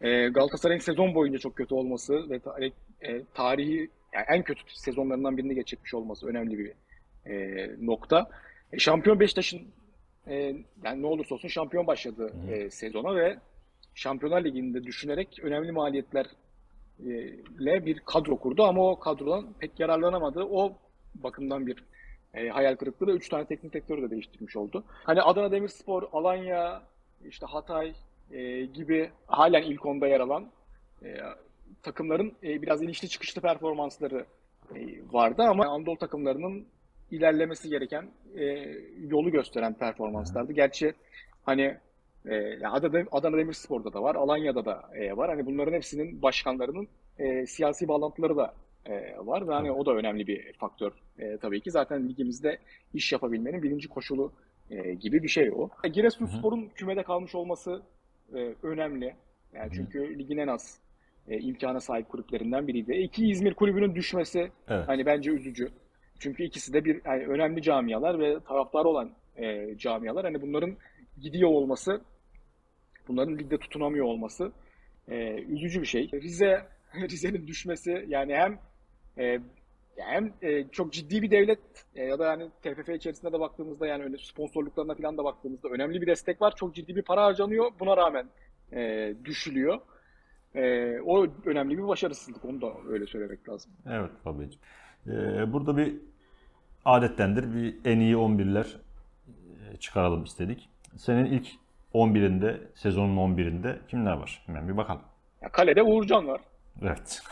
E, 0.00 0.28
Galatasaray'ın 0.28 0.80
sezon 0.80 1.14
boyunca 1.14 1.38
çok 1.38 1.56
kötü 1.56 1.74
olması 1.74 2.30
ve 2.30 2.38
ta- 2.38 2.56
e, 3.02 3.22
tarihi 3.34 3.90
yani 4.14 4.24
en 4.28 4.42
kötü 4.42 4.62
sezonlarından 4.66 5.36
birini 5.36 5.54
geçirmiş 5.54 5.94
olması 5.94 6.26
önemli 6.26 6.58
bir 6.58 6.72
e, 7.30 7.66
nokta. 7.80 8.30
E, 8.72 8.78
şampiyon 8.78 9.20
Beşiktaş'ın 9.20 9.62
e, 10.26 10.34
yani 10.84 11.02
ne 11.02 11.06
olursa 11.06 11.34
olsun 11.34 11.48
şampiyon 11.48 11.86
başladı 11.86 12.32
e, 12.50 12.70
sezona 12.70 13.16
ve 13.16 13.36
Şampiyonlar 13.94 14.44
Ligi'nde 14.44 14.84
düşünerek 14.84 15.40
önemli 15.42 15.72
maliyetler 15.72 16.26
e, 17.00 17.86
bir 17.86 18.00
kadro 18.00 18.36
kurdu 18.36 18.64
ama 18.64 18.90
o 18.90 18.98
kadrodan 18.98 19.52
pek 19.58 19.80
yararlanamadı. 19.80 20.44
O 20.44 20.72
bakımdan 21.14 21.66
bir 21.66 21.84
e, 22.34 22.48
hayal 22.48 22.76
kırıklığı 22.76 23.06
ve 23.06 23.12
3 23.12 23.28
tane 23.28 23.44
teknik 23.44 23.72
direktörü 23.72 24.02
de 24.02 24.10
değiştirmiş 24.10 24.56
oldu. 24.56 24.84
Hani 24.88 25.22
Adana 25.22 25.50
Demirspor, 25.50 26.02
Alanya, 26.12 26.82
işte 27.24 27.46
Hatay 27.46 27.94
e, 28.30 28.64
gibi 28.64 29.10
halen 29.26 29.62
ilk 29.62 29.86
onda 29.86 30.06
yer 30.06 30.20
alan 30.20 30.50
e, 31.02 31.16
takımların 31.82 32.32
e, 32.42 32.62
biraz 32.62 32.82
inişli 32.82 33.08
çıkışlı 33.08 33.40
performansları 33.40 34.26
e, 34.74 34.80
vardı 35.12 35.42
ama 35.42 35.66
Anadolu 35.66 35.98
takımlarının 35.98 36.66
ilerlemesi 37.10 37.68
gereken 37.68 38.08
e, 38.36 38.44
yolu 38.98 39.30
gösteren 39.30 39.74
performanslardı. 39.74 40.52
Gerçi 40.52 40.94
hani 41.42 41.76
e, 42.28 42.34
yani 42.34 42.68
Adana, 42.68 43.04
Adana 43.12 43.36
Demirspor'da 43.36 43.92
da 43.92 44.02
var, 44.02 44.14
Alanya'da 44.14 44.64
da 44.64 44.82
e, 44.94 45.16
var. 45.16 45.30
Hani 45.30 45.46
bunların 45.46 45.72
hepsinin 45.72 46.22
başkanlarının 46.22 46.88
e, 47.18 47.46
siyasi 47.46 47.88
bağlantıları 47.88 48.36
da 48.36 48.54
e, 48.86 49.16
var 49.18 49.48
ve 49.48 49.52
hani 49.52 49.72
o 49.72 49.86
da 49.86 49.92
önemli 49.94 50.26
bir 50.26 50.52
faktör 50.52 50.92
e, 51.18 51.36
tabii 51.36 51.60
ki. 51.60 51.70
Zaten 51.70 52.08
ligimizde 52.08 52.58
iş 52.94 53.12
yapabilmenin 53.12 53.62
birinci 53.62 53.88
koşulu 53.88 54.32
e, 54.70 54.94
gibi 54.94 55.22
bir 55.22 55.28
şey 55.28 55.50
o. 55.50 55.68
Giresunspor'un 55.92 56.68
kümede 56.74 57.02
kalmış 57.02 57.34
olması 57.34 57.82
e, 58.34 58.54
önemli. 58.62 59.14
Yani 59.54 59.70
çünkü 59.74 60.18
ligin 60.18 60.38
en 60.38 60.48
az 60.48 60.78
e, 61.28 61.38
imkana 61.38 61.80
sahip 61.80 62.08
kulüplerinden 62.08 62.66
biriydi. 62.66 62.92
E, 62.92 63.00
İki 63.00 63.28
İzmir 63.28 63.54
kulübünün 63.54 63.94
düşmesi 63.94 64.50
Evet. 64.68 64.88
hani 64.88 65.06
bence 65.06 65.30
üzücü. 65.30 65.68
Çünkü 66.18 66.44
ikisi 66.44 66.72
de 66.72 66.84
bir 66.84 67.00
yani 67.04 67.26
önemli 67.26 67.62
camialar 67.62 68.18
ve 68.18 68.40
taraftar 68.40 68.84
olan 68.84 69.10
e, 69.36 69.76
camialar. 69.78 70.24
Hani 70.24 70.42
bunların 70.42 70.76
gidiyor 71.20 71.50
olması, 71.50 72.00
bunların 73.08 73.38
ligde 73.38 73.58
tutunamıyor 73.58 74.06
olması 74.06 74.52
e, 75.08 75.42
üzücü 75.42 75.80
bir 75.80 75.86
şey. 75.86 76.10
Rize 76.12 76.66
Rize'nin 76.94 77.46
düşmesi 77.46 78.04
yani 78.08 78.34
hem 78.34 78.58
e, 79.18 79.40
hem 79.96 80.32
e, 80.42 80.68
çok 80.68 80.92
ciddi 80.92 81.22
bir 81.22 81.30
devlet 81.30 81.60
e, 81.94 82.04
ya 82.04 82.18
da 82.18 82.24
yani 82.24 82.50
TFF 82.62 82.88
içerisinde 82.88 83.32
de 83.32 83.40
baktığımızda 83.40 83.86
yani 83.86 84.04
öyle 84.04 84.16
sponsorluklarına 84.18 84.94
falan 84.94 85.18
da 85.18 85.24
baktığımızda 85.24 85.68
önemli 85.68 86.02
bir 86.02 86.06
destek 86.06 86.42
var. 86.42 86.54
Çok 86.56 86.74
ciddi 86.74 86.96
bir 86.96 87.02
para 87.02 87.24
harcanıyor. 87.24 87.72
Buna 87.80 87.96
rağmen 87.96 88.26
e, 88.72 89.14
düşülüyor. 89.24 89.80
E, 90.54 90.94
o 91.00 91.26
önemli 91.44 91.78
bir 91.78 91.88
başarısızlık. 91.88 92.44
Onu 92.44 92.60
da 92.60 92.74
öyle 92.88 93.06
söylemek 93.06 93.48
lazım. 93.48 93.72
Evet 93.86 94.10
Fabi'ciğim. 94.24 94.60
Ee, 95.06 95.52
burada 95.52 95.76
bir 95.76 95.96
adettendir 96.84 97.54
bir 97.54 97.76
en 97.84 98.00
iyi 98.00 98.14
11'ler 98.14 98.66
e, 99.72 99.76
çıkaralım 99.76 100.24
istedik. 100.24 100.68
Senin 100.96 101.24
ilk 101.24 101.48
11'inde, 101.94 102.56
sezonun 102.74 103.16
11'inde 103.16 103.76
kimler 103.88 104.12
var? 104.12 104.42
Hemen 104.46 104.68
bir 104.68 104.76
bakalım. 104.76 105.02
Ya 105.42 105.48
kalede 105.48 105.82
Uğurcan 105.82 106.28
var. 106.28 106.40
Evet. 106.82 107.22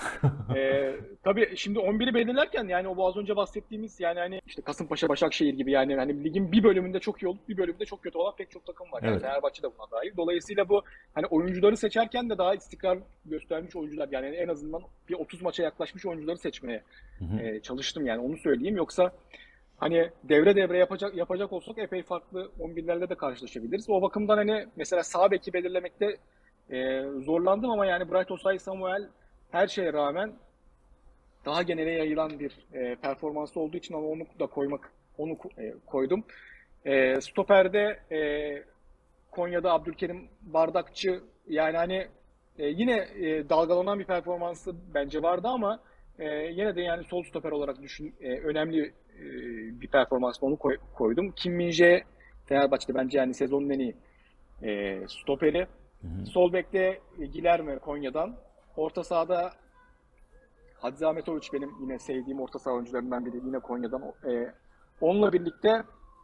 Ee, 0.56 0.94
tabii 1.24 1.56
şimdi 1.56 1.78
11'i 1.78 2.14
belirlerken 2.14 2.64
yani 2.64 2.88
o 2.88 3.08
az 3.08 3.16
önce 3.16 3.36
bahsettiğimiz 3.36 4.00
yani 4.00 4.18
hani 4.18 4.40
işte 4.46 4.62
Kasımpaşa, 4.62 5.08
Başakşehir 5.08 5.54
gibi 5.54 5.70
yani 5.70 5.96
hani 5.96 6.24
ligin 6.24 6.52
bir 6.52 6.62
bölümünde 6.62 6.98
çok 6.98 7.22
iyi 7.22 7.26
olup 7.26 7.48
bir 7.48 7.56
bölümünde 7.56 7.84
çok 7.84 8.02
kötü 8.02 8.18
olan 8.18 8.36
pek 8.36 8.50
çok 8.50 8.66
takım 8.66 8.92
var. 8.92 9.02
Yani 9.02 9.12
Evet. 9.12 9.22
Fenerbahçe 9.22 9.62
de 9.62 9.66
buna 9.66 9.90
dahil. 9.90 10.16
Dolayısıyla 10.16 10.68
bu 10.68 10.82
hani 11.14 11.26
oyuncuları 11.26 11.76
seçerken 11.76 12.30
de 12.30 12.38
daha 12.38 12.54
istikrar 12.54 12.98
göstermiş 13.24 13.76
oyuncular 13.76 14.08
yani 14.12 14.26
en 14.26 14.48
azından 14.48 14.82
bir 15.08 15.14
30 15.14 15.42
maça 15.42 15.62
yaklaşmış 15.62 16.06
oyuncuları 16.06 16.38
seçmeye 16.38 16.82
e, 17.40 17.60
çalıştım 17.60 18.06
yani 18.06 18.20
onu 18.20 18.36
söyleyeyim. 18.36 18.76
Yoksa 18.76 19.12
hani 19.82 20.10
devre 20.24 20.56
devre 20.56 20.78
yapacak 20.78 21.14
yapacak 21.14 21.52
olsak 21.52 21.78
epey 21.78 22.02
farklı 22.02 22.50
11'lerle 22.60 23.08
de 23.08 23.14
karşılaşabiliriz. 23.14 23.90
O 23.90 24.02
bakımdan 24.02 24.36
hani 24.36 24.66
mesela 24.76 25.02
sağ 25.02 25.30
beki 25.30 25.52
belirlemekte 25.52 26.16
e, 26.70 27.02
zorlandım 27.02 27.70
ama 27.70 27.86
yani 27.86 28.12
Bright 28.12 28.30
Osay 28.30 28.58
Samuel 28.58 29.08
her 29.50 29.66
şeye 29.66 29.92
rağmen 29.92 30.32
daha 31.44 31.62
genele 31.62 31.90
yayılan 31.90 32.38
bir 32.38 32.52
e, 32.72 32.94
performansı 32.94 33.60
olduğu 33.60 33.76
için 33.76 33.94
ama 33.94 34.06
onu 34.06 34.22
da 34.40 34.46
koymak 34.46 34.92
onu 35.18 35.36
e, 35.58 35.74
koydum. 35.86 36.24
E, 36.84 37.20
stoperde 37.20 37.98
e, 38.12 38.18
Konya'da 39.30 39.72
Abdülkerim 39.72 40.28
Bardakçı 40.42 41.20
yani 41.48 41.76
hani 41.76 42.08
e, 42.58 42.66
yine 42.66 43.08
e, 43.20 43.48
dalgalanan 43.48 43.98
bir 43.98 44.04
performansı 44.04 44.74
bence 44.94 45.22
vardı 45.22 45.48
ama 45.48 45.80
e, 46.18 46.24
yine 46.34 46.76
de 46.76 46.80
yani 46.82 47.04
sol 47.04 47.22
stoper 47.22 47.50
olarak 47.50 47.82
düşün 47.82 48.14
e, 48.20 48.38
önemli 48.38 48.92
bir 49.80 49.88
performans 49.88 50.42
onu 50.42 50.56
koy- 50.56 50.78
koydum. 50.94 51.32
Kim 51.36 51.52
Min-jae 51.52 52.02
Fenerbahçe'de 52.46 52.94
bence 52.94 53.18
yani 53.18 53.34
sezonun 53.34 53.70
en 53.70 53.78
iyi 53.78 53.96
e, 54.62 55.00
stoperi. 55.08 55.66
Sol 56.24 56.52
bekte 56.52 57.00
e, 57.20 57.26
Gilerme 57.26 57.78
Konya'dan. 57.78 58.36
Orta 58.76 59.04
sahada 59.04 59.52
Hadzi 60.80 61.06
Ahmetoviç 61.06 61.52
benim 61.52 61.70
yine 61.80 61.98
sevdiğim 61.98 62.40
orta 62.40 62.58
saha 62.58 62.74
oyuncularından 62.74 63.26
biri 63.26 63.36
yine 63.36 63.58
Konya'dan. 63.58 64.02
E, 64.30 64.52
onunla 65.00 65.32
birlikte 65.32 65.82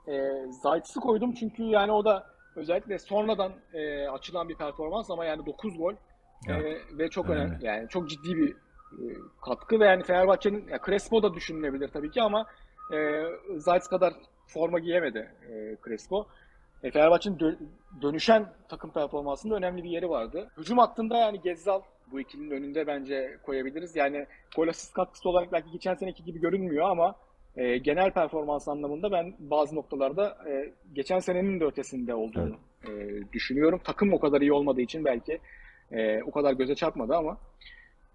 e, 0.08 0.44
Zayt'sı 0.62 1.00
koydum 1.00 1.32
çünkü 1.32 1.62
yani 1.62 1.92
o 1.92 2.04
da 2.04 2.26
özellikle 2.56 2.98
sonradan 2.98 3.52
e, 3.74 4.08
açılan 4.08 4.48
bir 4.48 4.54
performans 4.56 5.10
ama 5.10 5.24
yani 5.24 5.46
9 5.46 5.78
gol 5.78 5.92
e, 6.48 6.98
ve 6.98 7.10
çok 7.10 7.30
önemli. 7.30 7.50
önemli. 7.50 7.66
Yani 7.66 7.88
çok 7.88 8.08
ciddi 8.10 8.36
bir 8.36 8.50
e, 8.92 9.04
katkı 9.44 9.80
ve 9.80 9.84
yani 9.84 10.02
Fenerbahçe'nin 10.02 10.68
ya 10.68 10.78
Crespo 10.86 11.22
da 11.22 11.34
düşünülebilir 11.34 11.88
tabii 11.88 12.10
ki 12.10 12.22
ama 12.22 12.46
e, 12.92 13.24
Zayt 13.56 13.88
kadar 13.88 14.14
forma 14.46 14.78
giyemedi 14.78 15.30
e, 15.50 15.76
Crespo. 15.84 16.26
E, 16.82 16.90
Fenerbahçe'nin 16.90 17.38
dö- 17.38 17.58
dönüşen 18.02 18.52
takım 18.68 18.90
performansında 18.90 19.54
önemli 19.54 19.84
bir 19.84 19.90
yeri 19.90 20.08
vardı. 20.08 20.50
Hücum 20.56 20.78
hattında 20.78 21.16
yani 21.18 21.40
Gezzal 21.40 21.80
bu 22.12 22.20
ikilinin 22.20 22.50
önünde 22.50 22.86
bence 22.86 23.38
koyabiliriz. 23.42 23.96
Yani 23.96 24.26
gol 24.56 24.68
asist 24.68 24.92
katkısı 24.92 25.28
olarak 25.28 25.52
belki 25.52 25.70
geçen 25.70 25.94
seneki 25.94 26.24
gibi 26.24 26.40
görünmüyor 26.40 26.90
ama 26.90 27.14
e, 27.56 27.78
genel 27.78 28.10
performans 28.10 28.68
anlamında 28.68 29.12
ben 29.12 29.34
bazı 29.38 29.74
noktalarda 29.74 30.38
e, 30.48 30.72
geçen 30.92 31.18
senenin 31.18 31.60
de 31.60 31.64
ötesinde 31.64 32.14
olduğunu 32.14 32.56
e, 32.88 33.22
düşünüyorum. 33.32 33.80
Takım 33.84 34.12
o 34.12 34.20
kadar 34.20 34.40
iyi 34.40 34.52
olmadığı 34.52 34.80
için 34.80 35.04
belki 35.04 35.40
e, 35.92 36.22
o 36.22 36.30
kadar 36.30 36.52
göze 36.52 36.74
çarpmadı 36.74 37.16
ama 37.16 37.38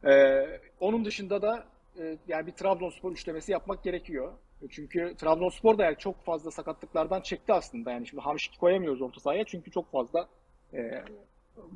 e, 0.06 0.44
onun 0.80 1.06
dışında 1.06 1.42
da 1.42 1.64
e, 2.00 2.18
yani 2.28 2.48
bir 2.48 2.52
Trabzonspor 2.52 3.12
üçlemesi 3.12 3.52
yapmak 3.52 3.84
gerekiyor. 3.84 4.34
Çünkü 4.70 5.16
Trabzonspor 5.18 5.78
da 5.78 5.84
yani 5.84 5.98
çok 5.98 6.26
fazla 6.26 6.52
sakatlıklardan 6.52 7.22
çekti 7.22 7.54
aslında. 7.54 7.92
Yani 7.92 8.08
şimdi 8.08 8.24
Hamşik'i 8.24 8.60
koyamıyoruz 8.60 9.02
orta 9.02 9.20
sahaya 9.20 9.44
çünkü 9.44 9.72
çok 9.72 9.92
fazla 9.92 10.28
e, 10.74 11.04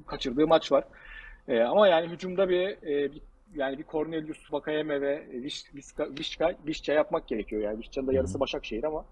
kaçırdığı 0.08 0.48
maç 0.48 0.72
var. 0.72 0.84
E, 1.48 1.60
ama 1.60 1.88
yani 1.88 2.08
hücumda 2.08 2.50
bir, 2.50 2.68
e, 2.68 3.12
bir 3.12 3.22
yani 3.56 3.78
bir 3.78 3.84
Cornelius, 3.84 4.54
Vakayeme 4.54 5.02
ve 5.02 5.26
Viş, 5.32 5.76
Vişka, 5.76 6.08
Vişka, 6.20 6.54
Vişça 6.68 6.94
yapmak 6.94 7.28
gerekiyor. 7.28 7.62
Yani 7.62 7.80
Vişça'nın 7.80 8.08
da 8.08 8.14
yarısı 8.14 8.40
Başakşehir 8.40 8.84
ama 8.84 9.06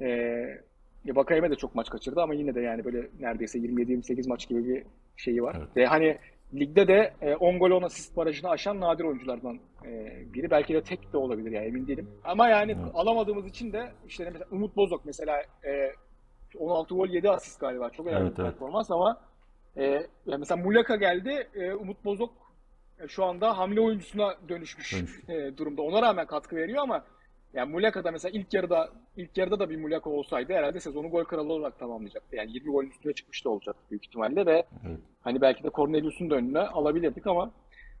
e, 0.00 0.62
Vakayeme 1.06 1.50
de 1.50 1.54
çok 1.54 1.74
maç 1.74 1.90
kaçırdı 1.90 2.22
ama 2.22 2.34
yine 2.34 2.54
de 2.54 2.60
yani 2.60 2.84
böyle 2.84 3.08
neredeyse 3.20 3.58
27-28 3.58 4.28
maç 4.28 4.48
gibi 4.48 4.68
bir 4.68 4.84
şeyi 5.16 5.42
var. 5.42 5.56
Evet. 5.58 5.76
Ve 5.76 5.86
hani 5.86 6.18
ligde 6.54 6.88
de 6.88 7.12
e, 7.22 7.34
10 7.36 7.58
gol 7.58 7.70
10 7.70 7.82
asist 7.82 8.16
barajını 8.16 8.50
aşan 8.50 8.80
nadir 8.80 9.04
oyunculardan 9.04 9.58
e, 9.84 10.22
biri. 10.34 10.50
Belki 10.50 10.74
de 10.74 10.82
tek 10.82 11.12
de 11.12 11.16
olabilir 11.16 11.50
yani 11.52 11.66
emin 11.66 11.86
değilim. 11.86 12.10
Ama 12.24 12.48
yani 12.48 12.72
Evet. 12.82 12.90
alamadığımız 12.94 13.46
için 13.46 13.72
de 13.72 13.92
işte 14.08 14.24
mesela 14.24 14.44
Umut 14.50 14.76
Bozok 14.76 15.04
mesela 15.04 15.42
e, 15.64 15.92
16 16.58 16.94
gol 16.94 17.08
7 17.08 17.30
asist 17.30 17.60
galiba. 17.60 17.90
Çok 17.90 18.06
önemli 18.06 18.26
Evet, 18.26 18.38
bir 18.38 18.42
evet. 18.42 18.52
performans 18.52 18.90
ama 18.90 19.20
e, 19.76 19.84
ya 20.26 20.38
mesela 20.38 20.62
Muleka 20.62 20.96
geldi. 20.96 21.48
e, 21.54 21.72
Umut 21.72 22.04
Bozok 22.04 22.32
e, 23.04 23.08
şu 23.08 23.24
anda 23.24 23.58
hamle 23.58 23.80
oyuncusuna 23.80 24.34
dönüşmüş 24.48 24.92
Dönüş. 24.94 25.20
e, 25.28 25.56
durumda. 25.56 25.82
Ona 25.82 26.02
rağmen 26.02 26.26
katkı 26.26 26.56
veriyor 26.56 26.82
ama 26.82 27.04
yani 27.54 27.72
Muleka'da 27.72 28.10
mesela 28.10 28.38
ilk 28.38 28.54
yarıda 28.54 28.88
ilk 29.16 29.38
yarıda 29.38 29.58
da 29.58 29.70
bir 29.70 29.76
Muleka 29.76 30.10
olsaydı 30.10 30.52
herhalde 30.52 30.80
sezonu 30.80 31.10
gol 31.10 31.24
kralı 31.24 31.52
olarak 31.52 31.78
tamamlayacaktı. 31.78 32.36
Yani 32.36 32.52
20 32.52 32.72
golün 32.72 32.90
üstüne 32.90 33.12
çıkmış 33.12 33.44
da 33.44 33.50
olacaktı 33.50 33.82
büyük 33.90 34.06
ihtimalle 34.06 34.46
ve 34.46 34.66
Evet. 34.86 35.00
hani 35.20 35.40
belki 35.40 35.64
de 35.64 35.70
Cornelius'un 35.74 36.30
da 36.30 36.34
önüne 36.34 36.58
alabilirdik 36.58 37.26
ama 37.26 37.50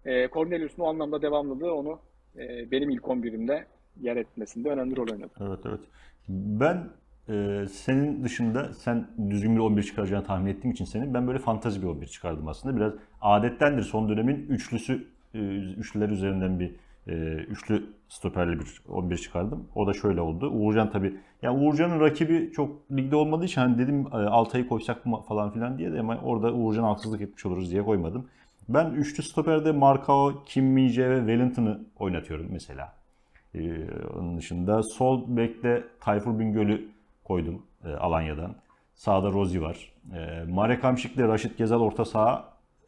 e, 0.04 0.28
Cornelius'un 0.28 0.82
o 0.82 0.86
anlamda 0.86 1.22
devamlılığı 1.22 1.74
onu 1.74 1.98
e, 2.36 2.70
benim 2.70 2.90
ilk 2.90 3.02
11'imde 3.02 3.64
yer 4.00 4.16
etmesinde 4.16 4.68
önemli 4.68 4.96
rol 4.96 5.12
oynadı. 5.12 5.32
Evet 5.40 5.60
evet. 5.66 5.80
Ben 6.28 6.88
e, 7.28 7.66
senin 7.72 8.24
dışında 8.24 8.74
sen 8.74 9.06
düzgün 9.30 9.56
bir 9.56 9.60
11 9.60 9.82
çıkaracağını 9.82 10.24
tahmin 10.24 10.50
ettiğim 10.50 10.72
için 10.72 10.84
senin 10.84 11.14
ben 11.14 11.26
böyle 11.26 11.38
fantazi 11.38 11.82
bir 11.82 11.86
11 11.86 12.06
çıkardım 12.06 12.48
aslında. 12.48 12.76
Biraz 12.76 12.92
adettendir 13.20 13.82
son 13.82 14.08
dönemin 14.08 14.46
üçlüsü 14.48 15.06
e, 15.34 15.38
üçlüler 15.58 16.08
üzerinden 16.08 16.60
bir 16.60 16.74
e, 17.06 17.12
üçlü 17.34 17.86
stoperli 18.10 18.60
bir 18.60 18.82
11 18.88 19.16
çıkardım. 19.16 19.68
O 19.74 19.86
da 19.86 19.92
şöyle 19.92 20.20
oldu. 20.20 20.50
Uğurcan 20.50 20.90
tabii 20.90 21.16
yani 21.42 21.58
Uğurcan'ın 21.58 22.00
rakibi 22.00 22.52
çok 22.52 22.92
ligde 22.92 23.16
olmadığı 23.16 23.44
için 23.44 23.60
hani 23.60 23.78
dedim 23.78 24.06
e, 24.12 24.16
Altay'ı 24.16 24.68
koysak 24.68 25.06
mı 25.06 25.20
falan 25.28 25.50
filan 25.50 25.78
diye 25.78 25.92
de 25.92 26.00
ama 26.00 26.16
orada 26.16 26.52
Uğurcan 26.52 26.82
haksızlık 26.82 27.20
etmiş 27.20 27.46
oluruz 27.46 27.70
diye 27.70 27.82
koymadım. 27.82 28.26
Ben 28.68 28.90
üçlü 28.90 29.22
stoperde 29.22 29.72
Markao, 29.72 30.42
Kim 30.46 30.78
Min-jae 30.78 31.10
ve 31.10 31.18
Wellington'ı 31.18 31.80
oynatıyorum 31.98 32.46
mesela. 32.50 32.92
Ee, 33.54 33.86
onun 34.18 34.38
dışında 34.38 34.82
sol 34.82 35.36
bekte 35.36 35.84
Tayfur 36.00 36.38
Bingöl'ü 36.38 36.88
koydum 37.24 37.62
e, 37.84 37.88
Alanya'dan. 37.88 38.54
Sağda 38.94 39.32
Rozi 39.32 39.62
var. 39.62 39.92
E, 40.14 40.44
Marek 40.48 40.84
Hamşik'le 40.84 41.18
Raşit 41.18 41.58
Gezal 41.58 41.80
orta 41.80 42.04
saha. 42.04 42.44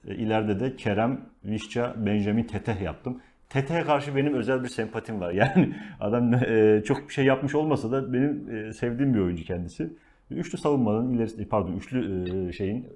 E, 0.07 0.15
ileride 0.15 0.61
de 0.61 0.77
Kerem, 0.77 1.21
Vişça, 1.45 1.95
Benjamin 1.97 2.45
Teteh 2.45 2.81
yaptım. 2.81 3.21
Teteh'e 3.53 3.83
karşı 3.83 4.17
benim 4.17 4.35
özel 4.35 4.63
bir 4.65 4.69
sempatim 4.69 5.21
var. 5.21 5.31
Yani 5.43 5.75
adam 6.01 6.35
e, 6.35 6.83
çok 6.85 7.09
bir 7.09 7.15
şey 7.15 7.25
yapmış 7.25 7.55
olmasa 7.55 7.93
da 7.93 8.13
benim 8.13 8.57
e, 8.57 8.73
sevdiğim 8.73 9.15
bir 9.15 9.21
oyuncu 9.21 9.45
kendisi. 9.45 9.93
Üçlü 10.31 10.59
savunmanın 10.59 11.13
ilerisi, 11.13 11.49
pardon 11.49 11.77
üçlü 11.77 12.49
e, 12.49 12.53
şeyin 12.53 12.87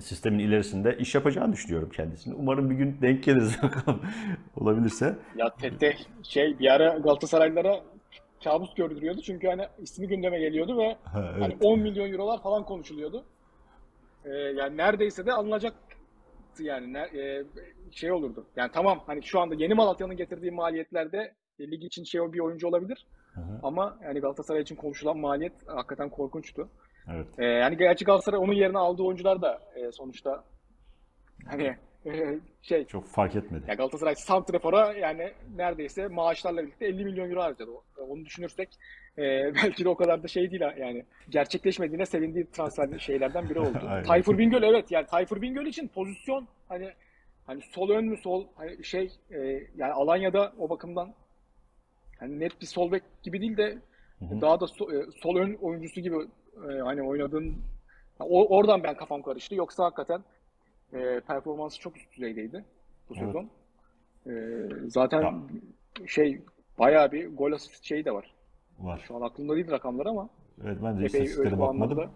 sistemin 0.00 0.38
ilerisinde 0.38 0.96
iş 0.98 1.14
yapacağını 1.14 1.52
düşünüyorum 1.52 1.90
kendisini. 1.90 2.34
Umarım 2.34 2.70
bir 2.70 2.74
gün 2.74 2.96
denk 3.02 3.24
geliriz 3.24 3.56
bakalım 3.62 4.00
olabilirse. 4.56 5.16
Ya 5.36 5.54
Tete 5.60 5.96
şey 6.22 6.58
bir 6.58 6.74
ara 6.74 6.98
Galatasaraylılara 6.98 7.80
kabus 8.44 8.74
gördürüyordu 8.74 9.20
çünkü 9.22 9.46
hani 9.48 9.62
ismi 9.78 10.08
gündeme 10.08 10.38
geliyordu 10.38 10.78
ve 10.78 10.96
Ha, 11.04 11.32
hani 11.38 11.52
evet. 11.52 11.56
10 11.64 11.80
milyon 11.80 12.12
eurolar 12.12 12.42
falan 12.42 12.64
konuşuluyordu. 12.64 13.24
Ee, 14.24 14.30
yani 14.30 14.76
neredeyse 14.76 15.26
de 15.26 15.32
alınacaktı 15.32 15.78
yani 16.60 16.92
Ne- 16.92 17.20
e, 17.20 17.44
şey 17.92 18.12
olurdu. 18.12 18.46
Yani 18.56 18.70
tamam 18.72 19.00
hani 19.06 19.22
şu 19.22 19.40
anda 19.40 19.54
Yeni 19.54 19.74
Malatya'nın 19.74 20.16
getirdiği 20.16 20.50
maliyetlerde 20.50 21.34
e, 21.58 21.70
lig 21.70 21.84
için 21.84 22.04
şey 22.04 22.20
bir 22.32 22.40
oyuncu 22.40 22.68
olabilir. 22.68 23.06
Hı 23.34 23.40
hı. 23.40 23.60
Ama 23.62 23.98
yani 24.02 24.20
Galatasaray 24.20 24.62
için 24.62 24.76
konuşulan 24.76 25.18
maliyet 25.18 25.52
hakikaten 25.66 26.10
korkunçtu. 26.10 26.68
Evet. 27.14 27.26
Ee, 27.38 27.44
yani 27.44 27.76
gerçi 27.76 28.04
Galatasaray 28.04 28.40
onun 28.40 28.52
yerine 28.52 28.78
aldığı 28.78 29.02
oyuncular 29.02 29.42
da 29.42 29.60
e, 29.76 29.92
sonuçta 29.92 30.44
hani 31.46 31.76
e, 32.06 32.38
şey 32.62 32.84
Çok 32.84 33.06
fark 33.06 33.36
etmedi. 33.36 33.64
ya 33.68 33.74
Galatasaray 33.74 34.14
Santrafor'a 34.14 34.92
yani 34.92 35.32
neredeyse 35.56 36.08
maaşlarla 36.08 36.62
birlikte 36.62 36.86
50 36.86 37.04
milyon 37.04 37.30
euro 37.30 37.42
harcadı. 37.42 37.70
Onu 38.08 38.24
düşünürsek 38.24 38.68
e, 39.18 39.22
belki 39.54 39.84
de 39.84 39.88
o 39.88 39.96
kadar 39.96 40.22
da 40.22 40.28
şey 40.28 40.50
değil 40.50 40.62
yani 40.78 41.04
gerçekleşmediğine 41.28 42.06
sevindiği 42.06 42.50
transfer 42.50 42.98
şeylerden 42.98 43.50
biri 43.50 43.60
oldu. 43.60 43.80
Tayfur 44.06 44.38
Bingöl 44.38 44.62
evet 44.62 44.90
yani 44.90 45.06
Tayfur 45.06 45.42
Bingöl 45.42 45.66
için 45.66 45.88
pozisyon 45.88 46.48
hani 46.68 46.90
hani 47.48 47.62
sol 47.62 47.90
ön 47.90 48.04
mü 48.04 48.16
sol 48.16 48.46
hani 48.54 48.84
şey 48.84 49.12
e, 49.30 49.38
yani 49.76 49.92
Alanya'da 49.92 50.52
o 50.58 50.70
bakımdan 50.70 51.14
hani 52.18 52.40
net 52.40 52.60
bir 52.60 52.66
sol 52.66 52.92
bek 52.92 53.02
gibi 53.22 53.40
değil 53.40 53.56
de 53.56 53.78
hı. 54.18 54.40
daha 54.40 54.60
da 54.60 54.64
so- 54.64 55.08
e, 55.08 55.12
sol 55.12 55.36
ön 55.36 55.54
oyuncusu 55.54 56.00
gibi 56.00 56.16
e, 56.70 56.72
hani 56.78 57.02
oynadığın 57.02 57.56
o, 58.20 58.56
oradan 58.56 58.82
ben 58.82 58.96
kafam 58.96 59.22
karıştı. 59.22 59.54
Yoksa 59.54 59.84
hakikaten 59.84 60.24
e, 60.92 61.20
performansı 61.20 61.80
çok 61.80 61.96
üst 61.96 62.12
düzeydeydi 62.16 62.64
bu 63.10 63.14
Evet. 63.16 63.26
sezon. 63.26 63.50
E, 64.26 64.32
zaten 64.88 65.22
Ya. 65.22 65.34
şey 66.06 66.40
bayağı 66.78 67.12
bir 67.12 67.36
gol 67.36 67.52
asist 67.52 67.84
şeyi 67.84 68.04
de 68.04 68.12
var. 68.14 68.34
Var. 68.78 69.04
Şu 69.08 69.16
an 69.16 69.20
aklımda 69.20 69.54
değil 69.54 69.70
rakamlar 69.70 70.06
ama 70.06 70.28
Evet 70.64 70.78
ben 70.82 71.00
de 71.00 71.06
istatistiklere 71.06 71.58
bakmadım. 71.58 71.98
anlamda. 71.98 72.10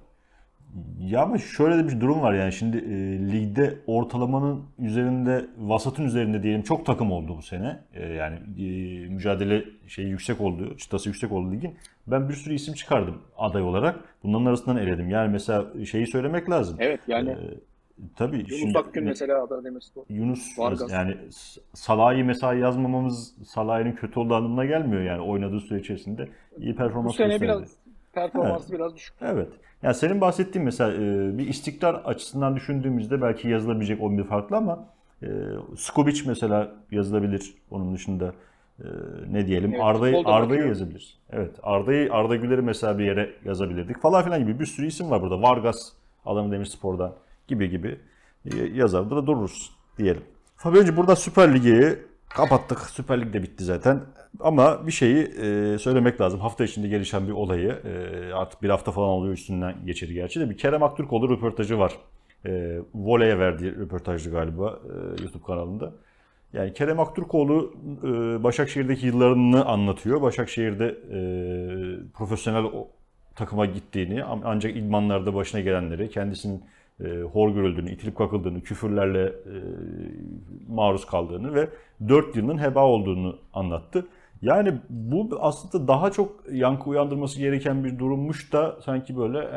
Ya 1.00 1.22
ama 1.22 1.38
şöyle 1.38 1.78
de 1.78 1.88
bir 1.88 2.00
durum 2.00 2.22
var 2.22 2.35
yani 2.35 2.52
şimdi 2.52 2.76
e, 2.76 2.90
ligde 3.32 3.78
ortalamanın 3.87 4.62
üzerinde, 4.78 5.46
vasatın 5.58 6.04
üzerinde 6.04 6.42
diyelim 6.42 6.62
çok 6.62 6.87
takım 6.87 7.12
oldu 7.12 7.35
bu 7.38 7.42
sene. 7.42 7.80
E, 7.94 8.06
yani 8.08 8.37
e, 8.37 8.62
mücadele 9.08 9.64
şeyi 9.88 10.08
yüksek 10.08 10.40
oldu, 10.40 10.76
çıtası 10.76 11.08
yüksek 11.08 11.32
oldu 11.32 11.52
ligin. 11.52 11.74
Ben 12.06 12.28
bir 12.28 12.35
sürü 12.35 12.54
isim 12.54 12.74
çıkardım 12.74 13.18
aday 13.38 13.62
olarak. 13.62 14.00
Bunların 14.22 14.44
arasından 14.46 14.76
eledim. 14.76 15.11
Yani 15.11 15.32
mesela 15.32 15.85
şeyi 15.87 16.06
söylemek 16.06 16.50
lazım. 16.50 16.76
Evet 16.80 17.00
yani 17.08 17.30
E, 17.30 17.37
tabii 18.16 18.37
Yunus 18.37 18.58
şimdi 18.61 18.78
Akgün 18.78 19.04
mesela 19.04 19.44
Adana 19.44 19.64
Demirspor. 19.64 20.02
Yunus 20.08 20.58
Vargas. 20.58 20.92
yani 20.92 21.16
Salah'ı 21.74 22.24
mesela 22.24 22.54
yazmamamız 22.54 23.35
Salah'ın 23.46 23.92
kötü 23.92 24.20
olduğu 24.20 24.35
anlamına 24.35 24.64
gelmiyor 24.64 25.02
yani 25.02 25.20
oynadığı 25.22 25.61
süre 25.61 25.80
içerisinde 25.80 26.28
iyi 26.58 26.72
Bu 26.72 26.76
performans 26.76 27.16
sene 27.16 27.28
gösterdi. 27.28 27.42
biraz 27.58 27.70
performansı 28.12 28.72
biraz 28.72 28.94
düşük. 28.94 29.14
Evet. 29.20 29.48
Yani 29.82 29.94
senin 29.94 30.20
bahsettiğin 30.20 30.64
mesela 30.64 30.92
e, 30.94 31.38
bir 31.38 31.48
istikrar 31.48 31.94
açısından 31.94 32.56
düşündüğümüzde 32.56 33.22
belki 33.22 33.48
yazılabilecek 33.48 34.02
11 34.02 34.24
farklı 34.24 34.56
ama 34.56 34.84
e, 35.22 35.26
Skubic 35.76 36.22
mesela 36.26 36.72
yazılabilir. 36.90 37.54
Onun 37.70 37.94
dışında 37.94 38.32
e, 38.80 38.86
ne 39.30 39.46
diyelim 39.46 39.70
Evet, 39.70 39.82
Arda'yı 39.84 40.16
Arda'yı 40.24 40.48
bakıyor. 40.50 40.68
yazabiliriz. 40.68 41.18
Evet. 41.30 41.50
Arda'yı 41.62 42.12
Arda 42.12 42.36
Güler'i 42.36 42.62
mesela 42.62 42.98
bir 42.98 43.04
yere 43.04 43.30
yazabilirdik 43.44 44.02
falan 44.02 44.24
filan 44.24 44.40
gibi 44.40 44.60
bir 44.60 44.66
sürü 44.66 44.86
isim 44.86 45.10
var 45.10 45.22
burada. 45.22 45.42
Vargas 45.42 45.92
Adana 46.26 46.52
Demirspor'dan 46.52 47.12
gibi 47.48 47.70
gibi 47.70 47.98
e, 48.44 48.56
yazar 48.64 49.10
da 49.10 49.26
dururuz 49.26 49.70
diyelim. 49.98 50.22
Fabio'cu 50.56 50.96
burada 50.96 51.16
Süper 51.16 51.54
Lig'i 51.54 51.98
kapattık. 52.28 52.80
Süper 52.80 53.20
Lig 53.20 53.32
de 53.32 53.42
bitti 53.42 53.64
zaten. 53.64 54.00
Ama 54.40 54.86
bir 54.86 54.92
şeyi 54.92 55.26
söylemek 55.78 56.20
lazım. 56.20 56.40
Hafta 56.40 56.64
içinde 56.64 56.88
gelişen 56.88 57.26
bir 57.26 57.32
olayı. 57.32 57.78
artık 58.34 58.62
bir 58.62 58.70
hafta 58.70 58.92
falan 58.92 59.08
oluyor 59.08 59.34
üstünden 59.34 59.74
geçeri 59.86 60.14
gerçi 60.14 60.40
de. 60.40 60.50
Bir 60.50 60.56
Kerem 60.58 60.82
Aktürkoğlu 60.82 61.30
röportajı 61.30 61.78
var. 61.78 61.92
E, 62.46 62.78
Voley'e 62.94 63.38
verdiği 63.38 63.76
röportajdı 63.76 64.30
galiba 64.30 64.78
e, 64.84 65.22
YouTube 65.22 65.42
kanalında. 65.46 65.92
Yani 66.52 66.72
Kerem 66.72 67.00
Aktürkoğlu 67.00 67.74
e, 68.04 68.08
Başakşehir'deki 68.42 69.06
yıllarını 69.06 69.64
anlatıyor. 69.64 70.22
Başakşehir'de 70.22 70.86
e, 70.86 71.18
profesyonel 72.14 72.70
takıma 73.36 73.66
gittiğini 73.66 74.24
ancak 74.24 74.76
idmanlarda 74.76 75.34
başına 75.34 75.60
gelenleri, 75.60 76.10
kendisinin 76.10 76.62
e, 77.04 77.08
hor 77.08 77.54
görüldüğünü, 77.54 77.90
itilip 77.92 78.16
kakıldığını, 78.16 78.60
küfürlerle 78.60 79.24
e, 79.26 79.56
maruz 80.68 81.06
kaldığını 81.06 81.54
ve 81.54 81.68
4 82.08 82.36
yılın 82.36 82.58
heba 82.58 82.84
olduğunu 82.84 83.38
anlattı. 83.54 84.06
Yani 84.42 84.74
bu 84.88 85.38
aslında 85.40 85.88
daha 85.88 86.11
çok 86.12 86.44
yankı 86.52 86.90
uyandırması 86.90 87.38
gereken 87.38 87.85
bir 87.85 87.98
durummuş 87.98 88.52
da 88.52 88.81
sanki 88.85 89.16
böyle 89.16 89.38
"Ee, 89.38 89.57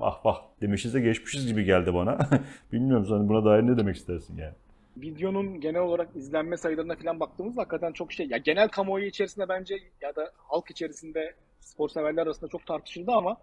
ah 0.00 0.24
vah 0.24 0.42
demişiz 0.60 0.94
de 0.94 1.00
geçmişiz 1.00 1.46
gibi 1.46 1.64
geldi 1.64 1.94
bana. 1.94 2.18
Bilmiyorum 2.72 3.06
sen 3.08 3.28
buna 3.28 3.44
dair 3.44 3.62
ne 3.62 3.76
demek 3.76 3.96
istersin 3.96 4.36
yani? 4.36 4.52
Videonun 4.96 5.60
genel 5.60 5.80
olarak 5.80 6.08
izlenme 6.16 6.56
sayılarına 6.56 6.96
falan 6.96 7.20
baktığımızda 7.20 7.60
hakikaten 7.60 7.92
çok 7.92 8.12
şey. 8.12 8.26
Ya 8.26 8.38
genel 8.38 8.68
kamuoyu 8.68 9.06
içerisinde 9.06 9.48
bence 9.48 9.78
ya 10.02 10.16
da 10.16 10.30
halk 10.36 10.70
içerisinde 10.70 11.34
spor 11.60 11.88
severler 11.88 12.22
arasında 12.22 12.50
çok 12.50 12.66
tartışıldı 12.66 13.12
ama 13.12 13.36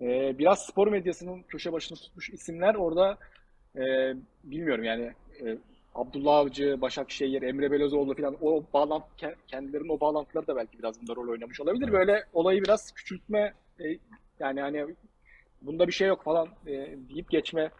e, 0.00 0.38
biraz 0.38 0.66
spor 0.66 0.88
medyasının 0.88 1.42
köşe 1.42 1.72
başını 1.72 1.98
tutmuş 1.98 2.30
isimler 2.30 2.74
orada 2.74 3.18
e, 3.76 3.82
bilmiyorum 4.44 4.84
yani 4.84 5.12
e, 5.44 5.58
Abdullah 5.94 6.36
Avcı, 6.36 6.80
Başakşehir, 6.80 7.42
Emre 7.42 7.70
Belözoğlu 7.70 8.14
falan 8.14 8.36
o 8.40 8.64
bağlantı 8.74 9.06
ke- 9.18 9.34
kendilerinin 9.48 9.88
o 9.88 10.00
bağlantıları 10.00 10.46
da 10.46 10.56
belki 10.56 10.78
biraz 10.78 11.00
bunda 11.00 11.16
rol 11.16 11.28
oynamış 11.28 11.60
olabilir. 11.60 11.92
Böyle 11.92 12.24
olayı 12.32 12.62
biraz 12.64 12.92
küçültme 12.94 13.54
e, 13.80 13.84
yani 14.40 14.60
hani 14.60 14.86
bunda 15.62 15.86
bir 15.86 15.92
şey 15.92 16.08
yok 16.08 16.24
falan 16.24 16.48
e, 16.66 16.72
deyip 17.08 17.30
geçme 17.30 17.70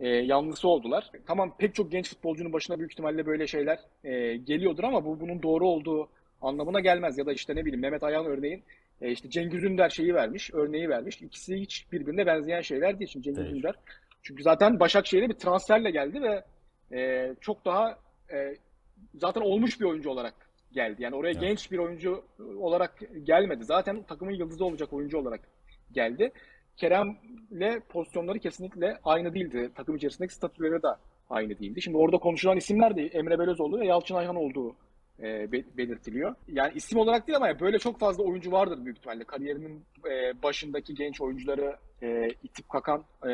e, 0.00 0.08
yanlısı 0.08 0.68
oldular. 0.68 1.10
Tamam 1.26 1.54
pek 1.58 1.74
çok 1.74 1.92
genç 1.92 2.08
futbolcunun 2.08 2.52
başına 2.52 2.78
büyük 2.78 2.92
ihtimalle 2.92 3.26
böyle 3.26 3.46
şeyler 3.46 3.78
e, 4.04 4.36
geliyordur 4.36 4.84
ama 4.84 5.04
bu 5.04 5.20
bunun 5.20 5.42
doğru 5.42 5.68
olduğu 5.68 6.08
anlamına 6.42 6.80
gelmez. 6.80 7.18
Ya 7.18 7.26
da 7.26 7.32
işte 7.32 7.56
ne 7.56 7.64
bileyim 7.64 7.80
Mehmet 7.80 8.02
Ayhan 8.02 8.26
örneğin 8.26 8.62
e, 9.00 9.10
işte 9.10 9.30
Cengiz 9.30 9.64
Ünder 9.64 9.90
şeyi 9.90 10.14
vermiş, 10.14 10.50
örneği 10.54 10.88
vermiş. 10.88 11.22
İkisi 11.22 11.56
hiç 11.56 11.86
birbirine 11.92 12.26
benzeyen 12.26 12.60
şeyler 12.60 12.98
değil. 12.98 13.10
Şimdi 13.10 13.24
Cengiz 13.24 13.44
Değil. 13.44 13.56
Ünder 13.56 13.74
çünkü 14.22 14.42
zaten 14.42 14.80
Başakşehir'e 14.80 15.28
bir 15.28 15.34
transferle 15.34 15.90
geldi 15.90 16.22
ve 16.22 16.44
e, 16.92 17.30
çok 17.40 17.64
daha 17.64 17.98
e, 18.32 18.56
zaten 19.14 19.40
olmuş 19.40 19.80
bir 19.80 19.84
oyuncu 19.84 20.10
olarak 20.10 20.34
geldi. 20.72 21.02
Yani 21.02 21.16
oraya 21.16 21.30
Evet. 21.30 21.40
genç 21.40 21.72
bir 21.72 21.78
oyuncu 21.78 22.24
olarak 22.58 23.02
gelmedi. 23.24 23.64
Zaten 23.64 24.02
takımın 24.02 24.32
yıldızı 24.32 24.64
olacak 24.64 24.92
oyuncu 24.92 25.18
olarak 25.18 25.40
geldi. 25.92 26.32
Kerem'le 26.76 27.80
pozisyonları 27.88 28.38
kesinlikle 28.38 28.98
aynı 29.04 29.34
değildi. 29.34 29.70
Takım 29.74 29.96
içerisindeki 29.96 30.34
statüleri 30.34 30.82
de 30.82 30.88
aynı 31.30 31.58
değildi. 31.58 31.82
Şimdi 31.82 31.96
orada 31.96 32.18
konuşulan 32.18 32.56
isimler 32.56 32.96
de 32.96 33.06
Emre 33.06 33.38
Belözoğlu 33.38 33.80
ve 33.80 33.86
Yalçın 33.86 34.14
Ayhan 34.14 34.36
olduğu 34.36 34.76
e, 35.22 35.52
be- 35.52 35.76
belirtiliyor. 35.76 36.34
Yani 36.48 36.72
isim 36.74 36.98
olarak 36.98 37.26
değil 37.26 37.36
ama 37.36 37.60
böyle 37.60 37.78
çok 37.78 37.98
fazla 38.00 38.22
oyuncu 38.22 38.52
vardır 38.52 38.84
büyük 38.84 38.98
ihtimalle. 38.98 39.24
Kariyerinin 39.24 39.84
e, 40.10 40.42
başındaki 40.42 40.94
genç 40.94 41.20
oyuncuları 41.20 41.76
e, 42.02 42.28
itip 42.42 42.68
kakan 42.68 43.04
e, 43.28 43.30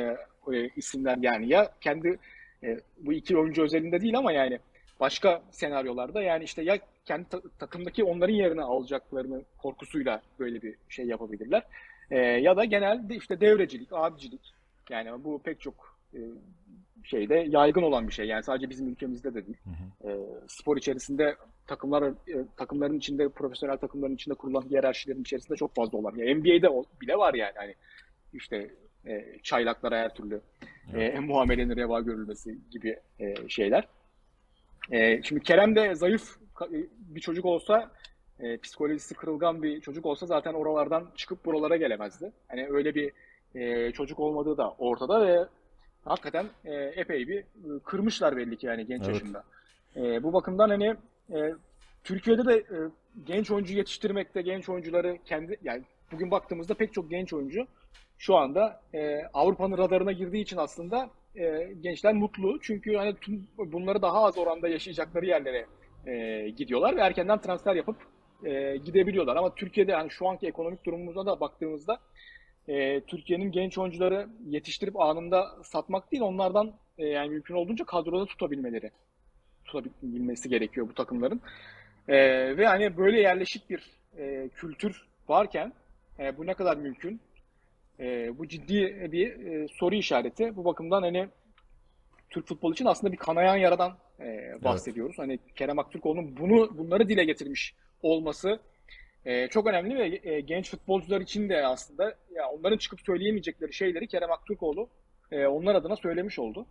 e, 0.52 0.68
isimler 0.76 1.18
yani 1.20 1.48
ya 1.48 1.72
kendi 1.80 2.18
e, 2.66 2.80
bu 3.00 3.12
iki 3.12 3.36
oyuncu 3.38 3.62
özelinde 3.62 4.00
değil 4.00 4.18
ama 4.18 4.32
yani 4.32 4.58
başka 5.00 5.42
senaryolarda 5.50 6.22
yani 6.22 6.44
işte 6.44 6.62
ya 6.62 6.78
kendi 7.04 7.28
ta- 7.28 7.42
takımdaki 7.58 8.04
onların 8.04 8.34
yerine 8.34 8.62
alacaklarını 8.62 9.42
korkusuyla 9.58 10.22
böyle 10.38 10.62
bir 10.62 10.74
şey 10.88 11.06
yapabilirler. 11.06 11.62
E, 12.10 12.18
ya 12.18 12.56
da 12.56 12.64
genelde 12.64 13.16
işte 13.16 13.40
devrecilik, 13.40 13.88
abicilik 13.92 14.52
yani 14.90 15.24
bu 15.24 15.38
pek 15.42 15.60
çok 15.60 15.96
e, 16.14 16.20
şeyde 17.04 17.46
yaygın 17.48 17.82
olan 17.82 18.08
bir 18.08 18.12
şey. 18.12 18.26
Yani 18.26 18.42
sadece 18.42 18.70
bizim 18.70 18.88
ülkemizde 18.88 19.34
de 19.34 19.46
değil. 19.46 19.56
E, 20.04 20.16
spor 20.48 20.76
içerisinde 20.76 21.36
takımlar 21.66 22.02
e, 22.02 22.12
takımların 22.56 22.98
içinde 22.98 23.28
profesyonel 23.28 23.76
takımların 23.76 24.14
içinde 24.14 24.34
kurulan 24.34 24.62
hiyerarşilerin 24.70 25.20
içerisinde 25.22 25.56
çok 25.56 25.74
fazla 25.74 25.98
olan. 25.98 26.14
Yani 26.16 26.34
NBA'de 26.34 26.68
o- 26.68 26.84
bile 27.00 27.16
var 27.16 27.34
yani 27.34 27.52
hani 27.56 27.74
işte 28.32 28.70
e, 29.06 29.38
çaylaklara 29.42 29.98
her 29.98 30.14
türlü 30.14 30.40
e, 30.94 31.20
muamelenin 31.20 31.76
reva 31.76 32.00
görülmesi 32.00 32.58
gibi 32.70 33.00
e, 33.20 33.48
şeyler. 33.48 33.88
E, 34.90 35.22
şimdi 35.22 35.42
Kerem 35.42 35.76
de 35.76 35.94
zayıf 35.94 36.36
e, 36.62 36.78
bir 36.98 37.20
çocuk 37.20 37.44
olsa 37.44 37.90
e, 38.40 38.56
psikolojisi 38.56 39.14
kırılgan 39.14 39.62
bir 39.62 39.80
çocuk 39.80 40.06
olsa 40.06 40.26
zaten 40.26 40.54
oralardan 40.54 41.10
çıkıp 41.16 41.44
buralara 41.44 41.76
gelemezdi. 41.76 42.32
Hani 42.48 42.66
öyle 42.70 42.94
bir 42.94 43.12
e, 43.54 43.92
çocuk 43.92 44.18
olmadığı 44.18 44.56
da 44.56 44.70
ortada 44.70 45.26
ve 45.26 45.46
hakikaten 46.04 46.46
e, 46.64 46.74
epey 46.74 47.28
bir 47.28 47.38
e, 47.38 47.44
kırmışlar 47.84 48.36
belli 48.36 48.56
ki 48.56 48.66
yani 48.66 48.86
genç 48.86 49.02
Evet. 49.02 49.14
yaşında. 49.14 49.44
E, 49.96 50.22
bu 50.22 50.32
bakımdan 50.32 50.68
hani 50.68 50.96
e, 51.32 51.54
Türkiye'de 52.04 52.44
de 52.44 52.54
e, 52.54 52.76
genç 53.24 53.50
oyuncu 53.50 53.74
yetiştirmekte 53.74 54.42
genç 54.42 54.68
oyuncuları 54.68 55.18
kendi 55.24 55.56
yani 55.64 55.82
bugün 56.12 56.30
baktığımızda 56.30 56.74
pek 56.74 56.92
çok 56.92 57.10
genç 57.10 57.32
oyuncu 57.32 57.66
şu 58.18 58.36
anda 58.36 58.80
e, 58.94 59.22
Avrupa'nın 59.34 59.78
radarına 59.78 60.12
girdiği 60.12 60.42
için 60.42 60.56
aslında 60.56 61.10
e, 61.36 61.72
gençler 61.80 62.14
mutlu. 62.14 62.60
Çünkü 62.60 62.96
hani 62.96 63.14
tüm 63.16 63.48
bunları 63.58 64.02
daha 64.02 64.24
az 64.24 64.38
oranda 64.38 64.68
yaşayacakları 64.68 65.26
yerlere 65.26 65.66
e, 66.06 66.48
gidiyorlar 66.50 66.96
ve 66.96 67.00
erkenden 67.00 67.40
transfer 67.40 67.74
yapıp 67.74 67.96
e, 68.44 68.76
gidebiliyorlar. 68.76 69.36
Ama 69.36 69.54
Türkiye'de 69.54 69.92
yani 69.92 70.10
şu 70.10 70.28
anki 70.28 70.46
ekonomik 70.46 70.84
durumumuza 70.84 71.26
da 71.26 71.40
baktığımızda 71.40 71.98
e, 72.68 73.00
Türkiye'nin 73.00 73.52
genç 73.52 73.78
oyuncuları 73.78 74.28
yetiştirip 74.46 75.00
anında 75.00 75.56
satmak 75.62 76.12
değil, 76.12 76.22
onlardan 76.22 76.72
e, 76.98 77.06
yani 77.06 77.30
mümkün 77.30 77.54
olduğunca 77.54 77.84
kadroda 77.84 78.26
tutabilmeleri, 78.26 78.90
tutabilmesi 79.64 80.48
gerekiyor 80.48 80.88
bu 80.88 80.94
takımların. 80.94 81.40
E, 82.08 82.16
ve 82.56 82.66
hani 82.66 82.96
böyle 82.96 83.20
yerleşik 83.20 83.70
bir 83.70 83.90
e, 84.18 84.48
kültür 84.48 85.06
varken 85.28 85.72
e, 86.18 86.36
bu 86.36 86.46
ne 86.46 86.54
kadar 86.54 86.76
mümkün? 86.76 87.20
E, 88.00 88.38
bu 88.38 88.48
ciddi 88.48 89.08
bir 89.12 89.46
e, 89.46 89.68
soru 89.68 89.94
işareti. 89.94 90.56
Bu 90.56 90.64
bakımdan 90.64 91.02
hani 91.02 91.28
Türk 92.30 92.46
futbolu 92.46 92.72
için 92.72 92.84
aslında 92.84 93.12
bir 93.12 93.18
kanayan 93.18 93.56
yaradan 93.56 93.96
e, 94.20 94.54
bahsediyoruz. 94.64 95.18
Hani 95.18 95.38
Kerem 95.56 95.78
Aktürkoğlu'nun 95.78 96.36
bunu 96.36 96.78
bunları 96.78 97.08
dile 97.08 97.24
getirmiş 97.24 97.74
olması 98.02 98.60
e, 99.24 99.48
çok 99.48 99.66
önemli 99.66 99.94
ve 99.94 100.30
e, 100.30 100.40
genç 100.40 100.70
futbolcular 100.70 101.20
için 101.20 101.48
de 101.48 101.66
aslında 101.66 102.14
ya 102.34 102.48
onların 102.50 102.78
çıkıp 102.78 103.00
söyleyemeyecekleri 103.00 103.72
şeyleri 103.72 104.06
Kerem 104.06 104.32
Aktürkoğlu 104.32 104.88
e, 105.32 105.46
onlar 105.46 105.74
adına 105.74 105.96
söylemiş 105.96 106.38
oldu. 106.38 106.66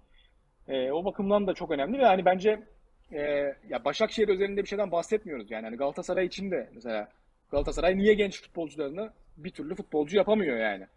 E, 0.68 0.92
o 0.92 1.06
bakımdan 1.06 1.48
da 1.48 1.54
çok 1.54 1.72
önemli 1.72 2.00
ve 2.00 2.06
hani 2.06 2.26
bence 2.26 2.64
e, 3.12 3.22
ya 3.70 3.86
Başakşehir 3.86 4.30
özelinde 4.30 4.64
bir 4.64 4.68
şeyden 4.68 4.92
bahsetmiyoruz 4.92 5.52
yani 5.52 5.66
hani 5.66 5.78
Galatasaray 5.78 6.26
için 6.26 6.52
de 6.52 6.70
mesela 6.76 7.12
Galatasaray 7.52 7.98
niye 7.98 8.14
genç 8.14 8.42
futbolcularını 8.42 9.12
bir 9.38 9.50
türlü 9.50 9.76
futbolcu 9.76 10.18
yapamıyor 10.18 10.58
yani. 10.58 10.88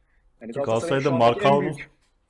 Yani 0.40 0.52
Galatasaray'da 0.52 1.10
Markao'nun. 1.10 1.76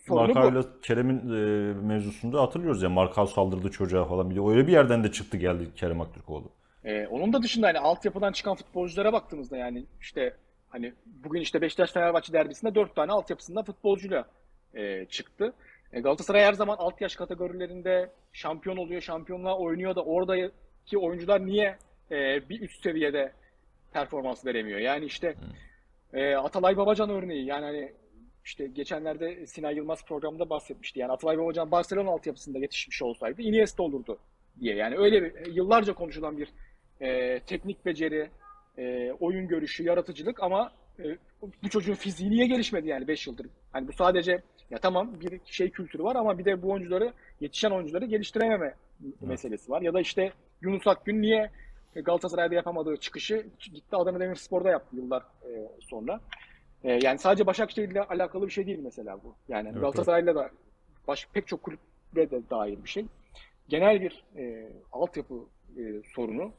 Markao'yla 0.08 0.64
Kerem'in 0.82 1.18
e, 1.18 1.74
mevzusunda 1.74 2.42
hatırlıyoruz 2.42 2.82
ya. 2.82 2.88
Markao 2.88 3.26
saldırdı 3.26 3.70
çocuğa 3.70 4.04
falan. 4.04 4.30
Bir 4.30 4.36
de 4.36 4.40
öyle 4.40 4.66
bir 4.66 4.72
yerden 4.72 5.04
de 5.04 5.12
çıktı 5.12 5.36
geldi 5.36 5.68
Kerem 5.76 6.00
Aktürkoğlu. 6.00 6.50
Ee, 6.84 7.06
onun 7.06 7.32
da 7.32 7.42
dışında 7.42 7.66
hani 7.66 7.78
altyapıdan 7.78 8.32
çıkan 8.32 8.54
futbolculara 8.54 9.12
baktığımızda 9.12 9.56
yani 9.56 9.84
işte 10.00 10.34
hani 10.68 10.92
bugün 11.06 11.40
işte 11.40 11.60
Beşiktaş 11.60 11.92
Fenerbahçe 11.92 12.32
derbisinde 12.32 12.74
dört 12.74 12.96
tane 12.96 13.12
altyapısında 13.12 13.62
futbolcuyla 13.62 14.24
e, 14.74 15.04
çıktı. 15.04 15.52
E, 15.92 16.00
Galatasaray 16.00 16.42
her 16.42 16.52
zaman 16.52 16.76
alt 16.78 17.00
yaş 17.00 17.16
kategorilerinde 17.16 18.10
şampiyon 18.32 18.76
oluyor, 18.76 19.00
şampiyonluğa 19.00 19.58
oynuyor 19.58 19.96
da 19.96 20.04
oradaki 20.04 20.98
oyuncular 20.98 21.46
niye 21.46 21.76
e, 22.10 22.48
bir 22.48 22.60
üst 22.60 22.82
seviyede 22.82 23.32
performans 23.92 24.46
veremiyor? 24.46 24.78
Yani 24.78 25.04
işte 25.04 25.34
e, 26.12 26.34
Atalay 26.34 26.76
Babacan 26.76 27.10
örneği 27.10 27.46
yani 27.46 27.64
hani 27.64 27.92
işte 28.44 28.66
geçenlerde 28.66 29.46
Sinan 29.46 29.70
Yılmaz 29.70 30.04
programda 30.04 30.50
bahsetmişti. 30.50 31.00
Yani 31.00 31.12
Atalay 31.12 31.38
Babacan 31.38 31.70
Barcelona 31.70 32.10
altyapısında 32.10 32.58
yetişmiş 32.58 33.02
olsaydı 33.02 33.42
Iniesta 33.42 33.82
olurdu 33.82 34.18
diye. 34.60 34.76
Yani 34.76 34.96
öyle 34.96 35.22
bir 35.22 35.52
yıllarca 35.52 35.94
konuşulan 35.94 36.38
bir 36.38 36.48
e, 37.00 37.40
teknik 37.40 37.86
beceri, 37.86 38.30
e, 38.78 39.12
oyun 39.20 39.48
görüşü, 39.48 39.84
yaratıcılık 39.84 40.42
ama 40.42 40.72
e, 40.98 41.04
bu 41.62 41.68
çocuğun 41.68 41.94
fiziği 41.94 42.30
niye 42.30 42.46
gelişmedi 42.46 42.88
yani 42.88 43.08
5 43.08 43.26
yıldır? 43.26 43.46
Hani 43.72 43.88
bu 43.88 43.92
sadece 43.92 44.42
ya 44.70 44.78
tamam 44.78 45.20
bir 45.20 45.40
şey 45.44 45.70
kültürü 45.70 46.02
var 46.02 46.16
ama 46.16 46.38
bir 46.38 46.44
de 46.44 46.62
bu 46.62 46.70
oyuncuları 46.70 47.12
yetişen 47.40 47.70
oyuncuları 47.70 48.06
geliştirememe 48.06 48.74
meselesi 49.20 49.70
var. 49.70 49.82
Ya 49.82 49.94
da 49.94 50.00
işte 50.00 50.32
Yunus 50.62 50.86
Akgün 50.86 51.22
niye 51.22 51.50
Galatasaray'da 51.94 52.54
yapamadığı 52.54 52.96
çıkışı 52.96 53.46
gitti 53.60 53.96
Adana 53.96 54.20
Demirspor'da 54.20 54.70
yaptı 54.70 54.96
yıllar 54.96 55.22
e, 55.22 55.68
sonra. 55.80 56.20
E, 56.84 56.98
yani 57.02 57.18
sadece 57.18 57.46
Başakşehir'le 57.46 58.00
alakalı 58.08 58.46
bir 58.46 58.52
şey 58.52 58.66
değil 58.66 58.78
mesela 58.82 59.18
bu. 59.24 59.34
Yani 59.48 59.68
Evet, 59.68 59.80
Galatasaray'la 59.80 60.34
da 60.34 60.50
baş, 61.08 61.28
pek 61.32 61.46
çok 61.46 61.62
kulübe 61.62 62.30
de 62.30 62.50
dair 62.50 62.84
bir 62.84 62.88
şey. 62.88 63.06
Genel 63.68 64.00
bir 64.00 64.24
e, 64.36 64.68
altyapı 64.92 65.34
e, 65.78 65.82
sorunu. 66.14 66.52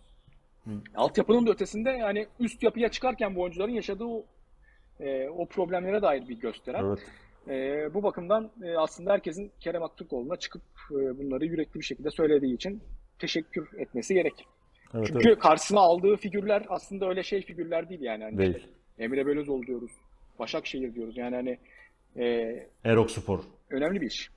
Altyapının 0.96 1.48
da 1.48 1.52
ötesinde 1.52 1.90
yani 1.90 2.28
üst 2.40 2.64
yapıya 2.64 2.90
çıkarken 2.90 3.36
bu 3.36 3.42
oyuncuların 3.42 3.72
yaşadığı 3.72 4.06
o, 4.06 4.26
e, 5.00 5.30
o 5.30 5.46
problemlere 5.46 6.02
dair 6.02 6.28
bir 6.28 6.40
gösteren. 6.40 6.86
Evet. 6.86 7.00
E, 7.48 7.94
bu 7.94 8.04
bakımdan 8.04 8.52
e, 8.64 8.78
aslında 8.78 9.12
herkesin 9.12 9.52
Kerem 9.60 9.84
Aktürkoğlu'na 9.84 10.36
çıkıp 10.36 10.62
e, 10.92 11.18
bunları 11.18 11.46
yürekli 11.46 11.80
bir 11.80 11.86
şekilde 11.86 12.12
söylediği 12.12 12.56
için 12.56 12.82
teşekkür 13.20 13.80
etmesi 13.80 14.14
gerek. 14.14 14.48
Evet, 14.94 15.08
Çünkü 15.08 15.28
evet. 15.30 15.40
karşısına 15.40 15.80
aldığı 15.80 16.16
figürler 16.16 16.66
aslında 16.70 17.10
öyle 17.10 17.24
şey 17.24 17.42
figürler 17.42 17.90
değil 17.90 18.02
yani. 18.02 18.24
Hani 18.24 18.38
Değil. 18.38 18.56
işte 18.56 18.70
Emre 19.00 19.26
Belözoğlu 19.28 19.64
diyoruz. 19.68 19.92
Başakşehir 20.40 20.96
diyoruz. 20.96 21.18
Yani 21.18 21.36
hani 21.36 21.58
e, 22.26 22.68
Erok 22.84 23.12
Spor. 23.12 23.40
önemli 23.70 24.02
bir 24.02 24.08
iş. 24.08 24.30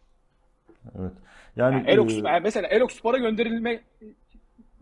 Evet. 0.98 1.12
Yani, 1.56 1.74
Yani 1.74 1.90
Erok, 1.90 2.10
e, 2.10 2.14
yani 2.14 2.40
mesela 2.42 2.68
Erok 2.68 2.92
Spor'a 2.92 3.18
gönderilme 3.18 3.80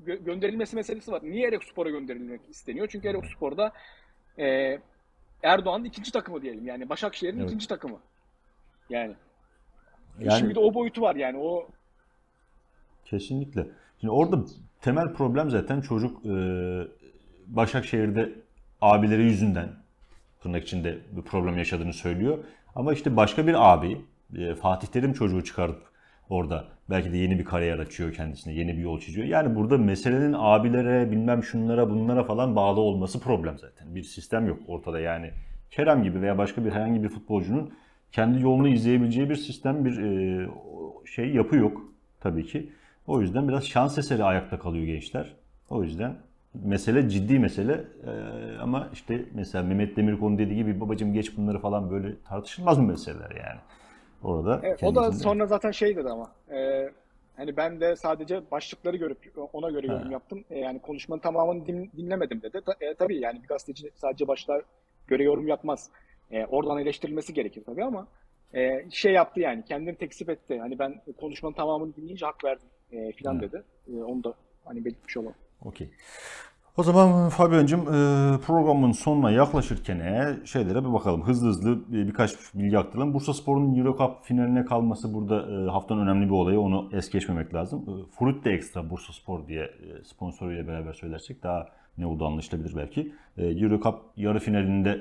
gö- 0.07 0.25
gönderilmesi 0.25 0.77
meselesi 0.77 1.13
var. 1.13 1.21
Niye 1.25 1.49
Erok 1.49 1.65
Spor'a 1.65 1.91
gönderilmek 1.91 2.41
isteniyor? 2.49 2.89
Çünkü 2.91 3.09
Erok 3.09 3.27
Spor'da 3.27 3.73
e, 4.39 4.79
Erdoğan'ın 5.43 5.85
ikinci 5.85 6.13
takımı 6.13 6.43
diyelim. 6.43 6.67
Yani 6.67 6.89
Başakşehir'in 6.89 7.39
Evet. 7.39 7.49
ikinci 7.49 7.69
takımı. 7.69 7.99
Yani, 8.91 9.15
Yani- 10.21 10.39
şimdi 10.39 10.55
de 10.55 10.61
o 10.61 10.75
boyutu 10.75 11.03
var 11.03 11.17
yani. 11.17 11.39
O 11.39 11.69
Kesinlikle. 13.05 13.67
Şimdi 14.01 14.11
orada 14.13 14.45
temel 14.81 15.13
problem 15.13 15.51
zaten 15.51 15.81
çocuk 15.81 16.27
e, 16.27 16.31
Başakşehir'de 17.47 18.33
abileri 18.81 19.23
yüzünden 19.23 19.69
tırnak 20.41 20.63
içinde 20.63 20.99
bir 21.17 21.23
problem 21.23 21.59
yaşadığını 21.59 21.93
söylüyor. 21.93 22.39
Ama 22.75 22.93
işte 22.93 23.17
başka 23.17 23.47
bir 23.47 23.73
abi 23.73 24.01
e, 24.37 24.55
Fatih 24.55 24.89
Terim 24.89 25.13
çocuğu 25.13 25.45
çıkarıp 25.45 25.83
orada 26.29 26.65
belki 26.91 27.13
de 27.13 27.17
yeni 27.17 27.39
bir 27.39 27.45
kariyer 27.45 27.79
açıyor 27.79 28.13
kendisine, 28.13 28.55
yeni 28.55 28.77
bir 28.77 28.83
yol 28.83 29.01
çiziyor. 29.01 29.27
Yani 29.27 29.57
burada 29.57 29.79
meselenin 29.79 30.35
abilere, 30.39 31.11
bilmem 31.11 31.43
şunlara, 31.43 31.91
bunlara 31.91 32.25
falan 32.25 32.57
bağlı 32.57 32.81
olması 32.81 33.21
problem 33.21 33.59
zaten. 33.59 33.95
Bir 33.95 34.03
sistem 34.03 34.47
yok 34.49 34.59
ortada 34.67 35.01
yani. 35.01 35.31
Kerem 35.71 36.03
gibi 36.03 36.23
veya 36.23 36.39
başka 36.39 36.65
bir 36.65 36.71
herhangi 36.71 37.03
bir 37.03 37.09
futbolcunun 37.09 37.73
kendi 38.13 38.43
yolunu 38.43 38.69
izleyebileceği 38.69 39.31
bir 39.31 39.37
sistem, 39.37 39.85
bir 39.85 39.99
e, 39.99 40.49
şey 41.05 41.31
yapı 41.31 41.57
yok 41.57 41.83
tabii 42.21 42.47
ki. 42.47 42.73
O 43.07 43.21
yüzden 43.21 43.49
biraz 43.49 43.65
şans 43.67 43.99
eseri 43.99 44.25
ayakta 44.25 44.59
kalıyor 44.59 44.85
gençler. 44.87 45.37
O 45.71 45.83
yüzden 45.83 46.17
mesele 46.55 47.09
ciddi 47.09 47.39
mesele 47.39 47.85
Ee, 48.07 48.59
ama 48.61 48.89
işte 48.93 49.25
mesela 49.35 49.65
Mehmet 49.65 49.97
Demirkol'un 49.97 50.39
dediği 50.39 50.57
gibi 50.57 50.81
babacım 50.81 51.13
geç 51.13 51.37
bunları 51.37 51.59
falan 51.59 51.91
böyle 51.91 52.23
tartışılmaz 52.29 52.79
mı 52.79 52.87
meseleler 52.87 53.31
yani. 53.31 53.61
Orada 54.23 54.61
Evet, 54.63 54.83
o 54.83 54.95
da 54.95 55.01
kendisinde- 55.01 55.23
sonra 55.23 55.47
zaten 55.47 55.71
şey 55.71 55.97
dedi 55.97 56.09
ama 56.09 56.33
e, 56.53 56.91
hani 57.37 57.57
ben 57.57 57.81
de 57.81 57.97
sadece 57.97 58.51
başlıkları 58.51 58.97
görüp 58.97 59.19
ona 59.53 59.71
göre 59.71 59.87
yorum 59.87 60.07
Ha. 60.07 60.13
yaptım. 60.13 60.45
E, 60.51 60.59
yani 60.59 60.79
konuşmanın 60.79 61.21
tamamını 61.21 61.67
din- 61.67 61.91
dinlemedim 61.97 62.43
dedi. 62.43 62.61
Ta, 62.67 62.75
e, 62.81 62.95
tabii 62.95 63.17
yani 63.21 63.43
bir 63.43 63.49
gazeteci 63.49 63.91
sadece 63.95 64.29
başlığa 64.29 64.63
göre 65.07 65.23
yorum 65.23 65.49
yapmaz. 65.49 65.91
E, 66.31 66.47
oradan 66.47 66.79
eleştirilmesi 66.79 67.35
gerekir 67.35 67.63
tabii 67.67 67.85
ama 67.85 68.07
e, 68.55 68.91
şey 68.91 69.13
yaptı 69.13 69.41
yani 69.41 69.65
kendini 69.65 69.95
tekzip 69.97 70.31
etti. 70.31 70.59
Hani 70.61 70.79
ben 70.79 71.01
konuşmanın 71.21 71.55
tamamını 71.55 71.97
dinleyince 71.97 72.27
hak 72.27 72.45
verdim 72.45 72.67
e, 72.93 73.13
filan 73.13 73.41
dedi. 73.41 73.63
E, 73.93 74.03
onu 74.03 74.25
da 74.25 74.35
hani 74.65 74.85
belirtmiş 74.85 75.17
olalım. 75.17 75.35
Okey. 75.65 75.91
O 76.77 76.83
zaman 76.83 77.29
Fabian'cığım 77.29 77.81
e, 77.81 78.39
programın 78.47 78.93
sonuna 78.93 79.31
yaklaşırken 79.31 79.99
e, 80.01 80.37
şeylere 80.45 80.85
bir 80.85 80.93
bakalım. 80.93 81.23
Hızlı 81.23 81.49
hızlı 81.49 81.93
bir- 81.93 82.09
birkaç 82.09 82.35
bilgi 82.55 82.79
aktaralım. 82.79 83.15
Bursa 83.15 83.35
Spor'un 83.35 83.75
Euro 83.79 83.97
Cup 83.99 84.25
finaline 84.25 84.65
kalması 84.65 85.15
burada 85.15 85.63
e, 85.65 85.71
haftanın 85.71 86.07
önemli 86.07 86.27
bir 86.27 86.31
olayı. 86.35 86.61
Onu 86.61 86.89
es 86.93 87.11
geçmemek 87.11 87.55
lazım. 87.55 88.07
Fruit 88.19 88.45
de 88.45 88.51
Extra 88.53 88.91
Bursa 88.91 89.13
Spor 89.13 89.47
diye 89.49 89.71
sponsoruyla 90.05 90.67
beraber 90.67 90.93
söylersek 90.93 91.43
daha 91.43 91.69
ne 91.99 92.07
olduğu 92.07 92.27
anlaşılabilir 92.27 92.77
belki. 92.77 93.13
Euro 93.39 93.81
Cup 93.81 93.95
yarı 94.17 94.39
finalinde 94.39 95.01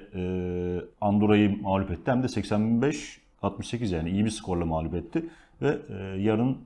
Andorra'yı 1.02 1.62
mağlup 1.62 1.92
etti. 1.92 2.12
Hem 2.12 2.24
de 2.24 2.28
85-68 2.28 3.96
yani 3.96 4.10
iyi 4.10 4.26
bir 4.26 4.30
skorla 4.30 4.66
mağlup 4.66 4.94
etti. 4.96 5.30
Ve 5.62 5.78
yarın 6.18 6.58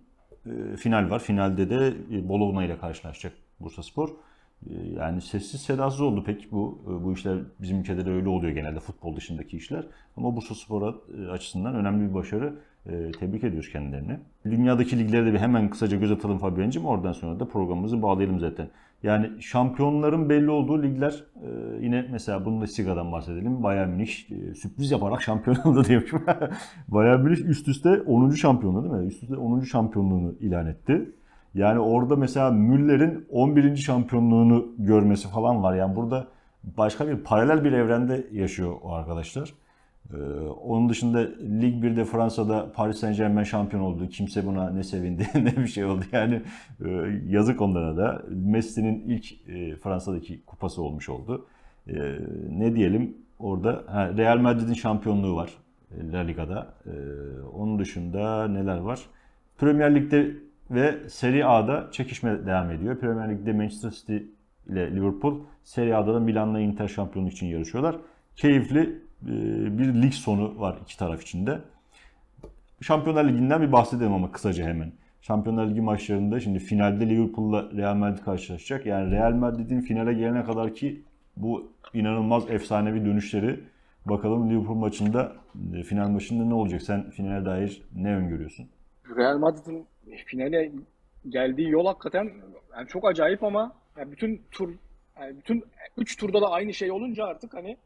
final 0.77 1.09
var. 1.09 1.19
Finalde 1.19 1.69
de 1.69 1.93
e, 2.11 2.29
Bologna 2.29 2.65
ile 2.65 2.77
karşılaşacak 2.77 3.33
Bursa 3.59 3.83
Spor. 3.83 4.09
E, 4.09 4.73
Yani 4.95 5.21
sessiz 5.21 5.61
sedasız 5.61 6.01
oldu 6.01 6.23
pek 6.23 6.51
bu 6.51 6.81
e, 6.87 7.03
bu 7.03 7.13
işler 7.13 7.37
bizim 7.61 7.79
ülkede 7.79 8.05
de 8.05 8.09
öyle 8.11 8.29
oluyor 8.29 8.51
genelde 8.53 8.79
futbol 8.79 9.15
dışındaki 9.15 9.57
işler. 9.57 9.83
Ama 10.17 10.35
Bursa 10.35 10.55
Spor 10.55 10.93
açısından 11.31 11.75
önemli 11.75 12.09
bir 12.09 12.13
başarı. 12.13 12.53
E, 12.85 13.11
Tebrik 13.11 13.43
ediyoruz 13.43 13.69
kendilerini. 13.71 14.19
Dünyadaki 14.45 14.99
liglere 14.99 15.25
de 15.25 15.33
bir 15.33 15.39
hemen 15.39 15.69
kısaca 15.69 15.97
göz 15.97 16.11
atalım 16.11 16.37
Fabian'cığım. 16.37 16.85
Oradan 16.85 17.13
sonra 17.13 17.39
da 17.39 17.45
programımızı 17.47 18.01
bağlayalım 18.01 18.39
zaten. 18.39 18.69
Yani 19.03 19.41
şampiyonların 19.41 20.29
belli 20.29 20.49
olduğu 20.49 20.83
ligler 20.83 21.23
e, 21.35 21.49
yine 21.81 22.05
mesela 22.11 22.45
Bundesliga'dan 22.45 23.11
bahsedelim. 23.11 23.63
Bayern 23.63 23.89
Münih 23.89 24.31
e, 24.31 24.53
sürpriz 24.53 24.91
yaparak 24.91 25.21
şampiyon 25.21 25.57
oldu 25.65 25.85
diyormuşum. 25.85 26.23
Bayern 26.87 27.21
Münih 27.21 27.37
üst 27.37 27.67
üste 27.67 28.01
10. 28.01 28.29
şampiyonluğu 28.29 28.83
değil 28.83 28.93
mi? 28.93 29.07
Üst 29.07 29.23
üste 29.23 29.35
10. 29.35 29.59
şampiyonluğunu 29.59 30.35
ilan 30.39 30.67
etti. 30.67 31.11
Yani 31.53 31.79
orada 31.79 32.15
mesela 32.15 32.51
Müller'in 32.51 33.25
11. 33.29 33.75
şampiyonluğunu 33.75 34.67
görmesi 34.77 35.29
falan 35.29 35.63
var. 35.63 35.75
Yani 35.75 35.95
burada 35.95 36.27
başka 36.63 37.07
bir 37.07 37.17
paralel 37.17 37.63
bir 37.63 37.71
evrende 37.71 38.27
yaşıyor 38.31 38.75
o 38.83 38.93
arkadaşlar. 38.93 39.53
Ee, 40.13 40.17
onun 40.47 40.89
dışında 40.89 41.19
Lig 41.61 41.83
1'de 41.83 42.05
Fransa'da 42.05 42.71
Paris 42.71 42.97
Saint 42.97 43.17
Germain 43.17 43.43
şampiyon 43.43 43.83
oldu. 43.83 44.07
Kimse 44.07 44.45
buna 44.45 44.69
ne 44.69 44.83
sevindi 44.83 45.27
ne 45.35 45.57
bir 45.57 45.67
şey 45.67 45.85
oldu. 45.85 46.05
Yani 46.11 46.41
e, 46.85 46.89
yazık 47.27 47.61
onlara 47.61 47.97
da. 47.97 48.21
Messi'nin 48.29 49.03
ilk 49.07 49.49
e, 49.49 49.75
Fransa'daki 49.75 50.45
kupası 50.45 50.81
olmuş 50.81 51.09
oldu. 51.09 51.47
E, 51.87 51.93
ne 52.49 52.75
diyelim 52.75 53.17
orada 53.39 53.83
ha, 53.87 54.17
Real 54.17 54.37
Madrid'in 54.37 54.73
şampiyonluğu 54.73 55.35
var 55.35 55.49
La 56.13 56.19
Liga'da. 56.19 56.73
Onun 57.53 57.79
dışında 57.79 58.47
neler 58.47 58.77
var? 58.77 58.99
Premier 59.57 59.95
Lig'de 59.95 60.31
ve 60.71 61.09
Serie 61.09 61.43
A'da 61.43 61.91
çekişme 61.91 62.45
devam 62.45 62.71
ediyor. 62.71 62.99
Premier 62.99 63.29
Lig'de 63.29 63.53
Manchester 63.53 63.89
City 63.89 64.17
ile 64.69 64.95
Liverpool, 64.95 65.39
Serie 65.63 65.93
A'da 65.93 66.13
da 66.13 66.19
Milan'la 66.19 66.59
Inter 66.59 66.87
şampiyonluk 66.87 67.33
için 67.33 67.47
yarışıyorlar. 67.47 67.95
Keyifli 68.35 69.02
bir 69.77 70.01
lig 70.01 70.13
sonu 70.13 70.59
var 70.59 70.77
iki 70.83 70.97
taraf 70.97 71.21
için 71.21 71.47
de. 71.47 71.59
Şampiyonlar 72.81 73.25
Ligi'nden 73.25 73.61
bir 73.61 73.71
bahsedelim 73.71 74.13
ama 74.13 74.31
kısaca 74.31 74.63
hemen. 74.63 74.91
Şampiyonlar 75.21 75.67
Ligi 75.67 75.81
maçlarında 75.81 76.39
şimdi 76.39 76.59
finalde 76.59 77.09
Liverpool'la 77.09 77.71
Real 77.77 77.95
Madrid 77.95 78.23
karşılaşacak. 78.23 78.85
Yani 78.85 79.11
Real 79.11 79.31
Madrid'in 79.31 79.81
finale 79.81 80.13
gelene 80.13 80.43
kadar 80.43 80.73
ki 80.73 81.01
bu 81.37 81.71
inanılmaz 81.93 82.49
efsanevi 82.49 83.05
dönüşleri 83.05 83.59
bakalım 84.05 84.49
Liverpool 84.49 84.75
maçında 84.75 85.31
e, 85.75 85.83
final 85.83 86.09
maçında 86.09 86.45
ne 86.45 86.53
olacak? 86.53 86.81
Sen 86.81 87.09
finale 87.09 87.45
dair 87.45 87.81
ne 87.95 88.15
öngörüyorsun? 88.15 88.67
Real 89.15 89.37
Madrid'in 89.37 89.85
finale 90.25 90.71
geldiği 91.29 91.69
yol 91.69 91.85
hakikaten 91.85 92.31
yani 92.77 92.87
çok 92.87 93.07
acayip 93.07 93.43
ama 93.43 93.75
yani 93.97 94.11
bütün 94.11 94.41
tur 94.51 94.73
yani 95.19 95.37
bütün 95.37 95.63
3 95.97 96.17
turda 96.17 96.41
da 96.41 96.51
aynı 96.51 96.73
şey 96.73 96.91
olunca 96.91 97.25
artık 97.25 97.53
hani 97.53 97.77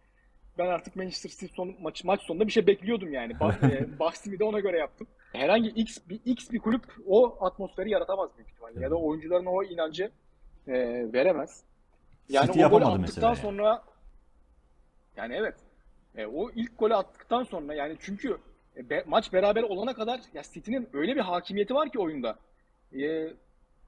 ben 0.58 0.68
artık 0.68 0.96
Manchester 0.96 1.30
City 1.30 1.46
son, 1.56 1.76
maç, 1.82 2.04
maç 2.04 2.22
sonunda 2.22 2.48
bir 2.48 2.52
şey 2.52 2.68
bekliyordum 2.68 3.14
yani. 3.14 3.40
Bak, 3.40 3.64
e, 3.64 4.00
Bahsimi 4.00 4.40
de 4.40 4.44
ona 4.44 4.60
göre 4.60 4.78
yaptım. 4.78 5.08
Herhangi 5.34 5.70
X 5.70 5.98
bir 6.10 6.20
X 6.26 6.52
bir 6.52 6.60
kulüp 6.60 6.84
o 7.08 7.46
atmosferi 7.46 7.90
yaratamaz 7.90 8.30
büyük 8.38 8.50
ihtimalle. 8.50 8.80
Ya 8.82 8.92
da 8.92 8.96
oyuncuların 8.96 9.46
o 9.46 9.64
inancı 9.64 10.12
e, 10.68 10.74
veremez. 11.14 11.64
Yani 12.30 12.48
City 12.48 12.66
o 12.66 12.70
golü 12.70 12.86
attıktan 12.86 13.28
yani. 13.28 13.38
sonra 13.38 13.84
yani 15.18 15.36
evet. 15.36 15.56
E, 16.16 16.26
o 16.26 16.52
ilk 16.52 16.80
golü 16.80 16.96
attıktan 16.96 17.44
sonra 17.44 17.74
yani 17.74 17.96
çünkü 18.00 18.38
e, 18.78 18.90
be- 18.90 19.04
maç 19.08 19.34
beraber 19.34 19.64
olana 19.64 19.94
kadar 19.94 20.22
ya 20.34 20.42
City'nin 20.54 20.90
öyle 20.94 21.16
bir 21.16 21.22
hakimiyeti 21.22 21.76
var 21.76 21.92
ki 21.92 22.00
oyunda. 22.00 22.40
E, 23.00 23.28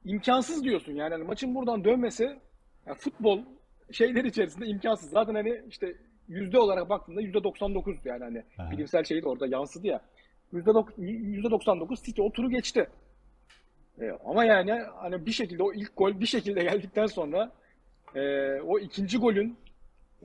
imkansız 0.05 0.63
diyorsun 0.63 0.93
yani 0.93 1.13
Hani 1.13 1.23
maçın 1.23 1.55
buradan 1.55 1.83
dönmesi 1.83 2.39
ya 2.85 2.93
futbol 2.93 3.39
şeyler 3.91 4.23
içerisinde 4.23 4.65
imkansız. 4.65 5.09
Zaten 5.09 5.35
hani 5.35 5.61
işte 5.69 5.95
yüzde 6.29 6.59
olarak 6.59 6.89
baktığında 6.89 7.21
yüzde 7.21 7.43
99 7.43 8.05
yani 8.05 8.23
hani 8.23 8.43
Aha. 8.57 8.71
bilimsel 8.71 9.03
şey 9.03 9.23
de 9.23 9.29
orada 9.29 9.47
yansıdı 9.47 9.87
ya. 9.87 10.01
Yüzde 10.53 10.69
dok- 10.69 11.01
yüzde 11.01 11.51
99 11.51 12.03
City 12.03 12.21
o 12.21 12.31
turu 12.31 12.49
geçti. 12.49 12.87
E, 14.01 14.11
ama 14.25 14.45
yani 14.45 14.71
hani 14.71 15.25
bir 15.25 15.31
şekilde 15.31 15.63
o 15.63 15.73
ilk 15.73 15.97
gol 15.97 16.19
bir 16.19 16.25
şekilde 16.25 16.63
geldikten 16.69 17.05
sonra 17.05 17.51
e, 18.15 18.21
o 18.61 18.79
ikinci 18.79 19.17
golün 19.17 19.57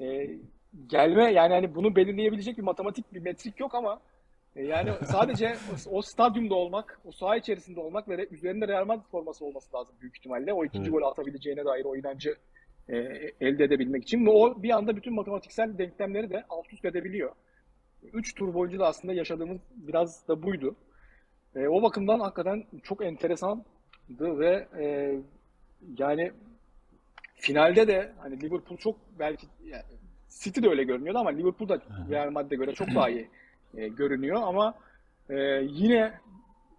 e, 0.00 0.30
gelme 0.86 1.32
yani 1.32 1.54
hani 1.54 1.74
bunu 1.74 1.96
belirleyebilecek 1.96 2.58
bir 2.58 2.62
matematik 2.62 3.14
bir 3.14 3.20
metrik 3.20 3.60
yok 3.60 3.74
ama 3.74 4.00
e, 4.56 4.64
yani 4.64 4.90
sadece 5.04 5.56
o, 5.90 5.98
o 5.98 6.02
stadyumda 6.02 6.54
olmak, 6.54 7.00
o 7.04 7.12
saha 7.12 7.36
içerisinde 7.36 7.80
olmak 7.80 8.08
ve 8.08 8.28
üzerinde 8.30 8.68
Real 8.68 8.84
Madrid 8.86 9.06
forması 9.10 9.44
olması 9.44 9.76
lazım 9.76 9.94
büyük 10.00 10.16
ihtimalle. 10.16 10.52
O 10.52 10.64
ikinci 10.64 10.82
Evet. 10.82 10.92
golü 10.92 11.04
atabileceğine 11.06 11.64
dair 11.64 11.84
o 11.84 11.96
inancı 11.96 12.36
e, 12.88 12.96
elde 13.40 13.64
edebilmek 13.64 14.02
için. 14.02 14.26
Ve 14.26 14.30
o 14.30 14.62
bir 14.62 14.70
anda 14.70 14.96
bütün 14.96 15.14
matematiksel 15.14 15.78
denklemleri 15.78 16.30
de 16.30 16.44
alt 16.48 16.72
üst 16.72 16.84
edebiliyor. 16.84 17.32
Üç 18.12 18.34
tur 18.34 18.54
boyunca 18.54 18.78
da 18.78 18.86
aslında 18.86 19.14
yaşadığımız 19.14 19.58
biraz 19.76 20.28
da 20.28 20.42
buydu. 20.42 20.76
E, 21.56 21.68
o 21.68 21.82
bakımdan 21.82 22.20
hakikaten 22.20 22.64
çok 22.82 23.04
enteresandı 23.04 23.64
ve 24.20 24.68
e, 24.78 25.14
yani 25.98 26.32
finalde 27.34 27.88
de 27.88 28.12
hani 28.18 28.40
Liverpool 28.42 28.78
çok 28.78 28.96
belki 29.18 29.46
yani 29.64 29.82
City 30.28 30.62
de 30.62 30.68
öyle 30.68 30.84
görünüyordu 30.84 31.18
ama 31.18 31.30
Liverpool 31.30 31.68
da 31.68 31.78
Real 32.10 32.30
Madrid'e 32.30 32.56
göre 32.56 32.74
çok 32.74 32.88
daha 32.94 33.10
iyi 33.10 33.28
e, 33.76 33.88
görünüyor 33.88 34.42
ama 34.42 34.74
e, 35.30 35.34
yine 35.68 36.12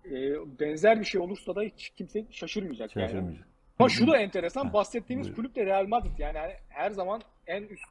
e, 0.05 0.33
benzer 0.59 0.99
bir 0.99 1.05
şey 1.05 1.21
olursa 1.21 1.55
da 1.55 1.61
hiç 1.61 1.89
kimse 1.89 2.25
şaşırmayacak 2.31 2.95
yani. 2.95 3.37
Ama 3.79 3.89
şu 3.89 4.07
da 4.07 4.17
enteresan 4.17 4.73
bahsettiğimiz 4.73 5.35
kulüp 5.35 5.55
de 5.55 5.65
Real 5.65 5.87
Madrid 5.87 6.17
yani 6.17 6.37
hani 6.37 6.53
her 6.69 6.91
zaman 6.91 7.21
en 7.47 7.63
üst 7.63 7.85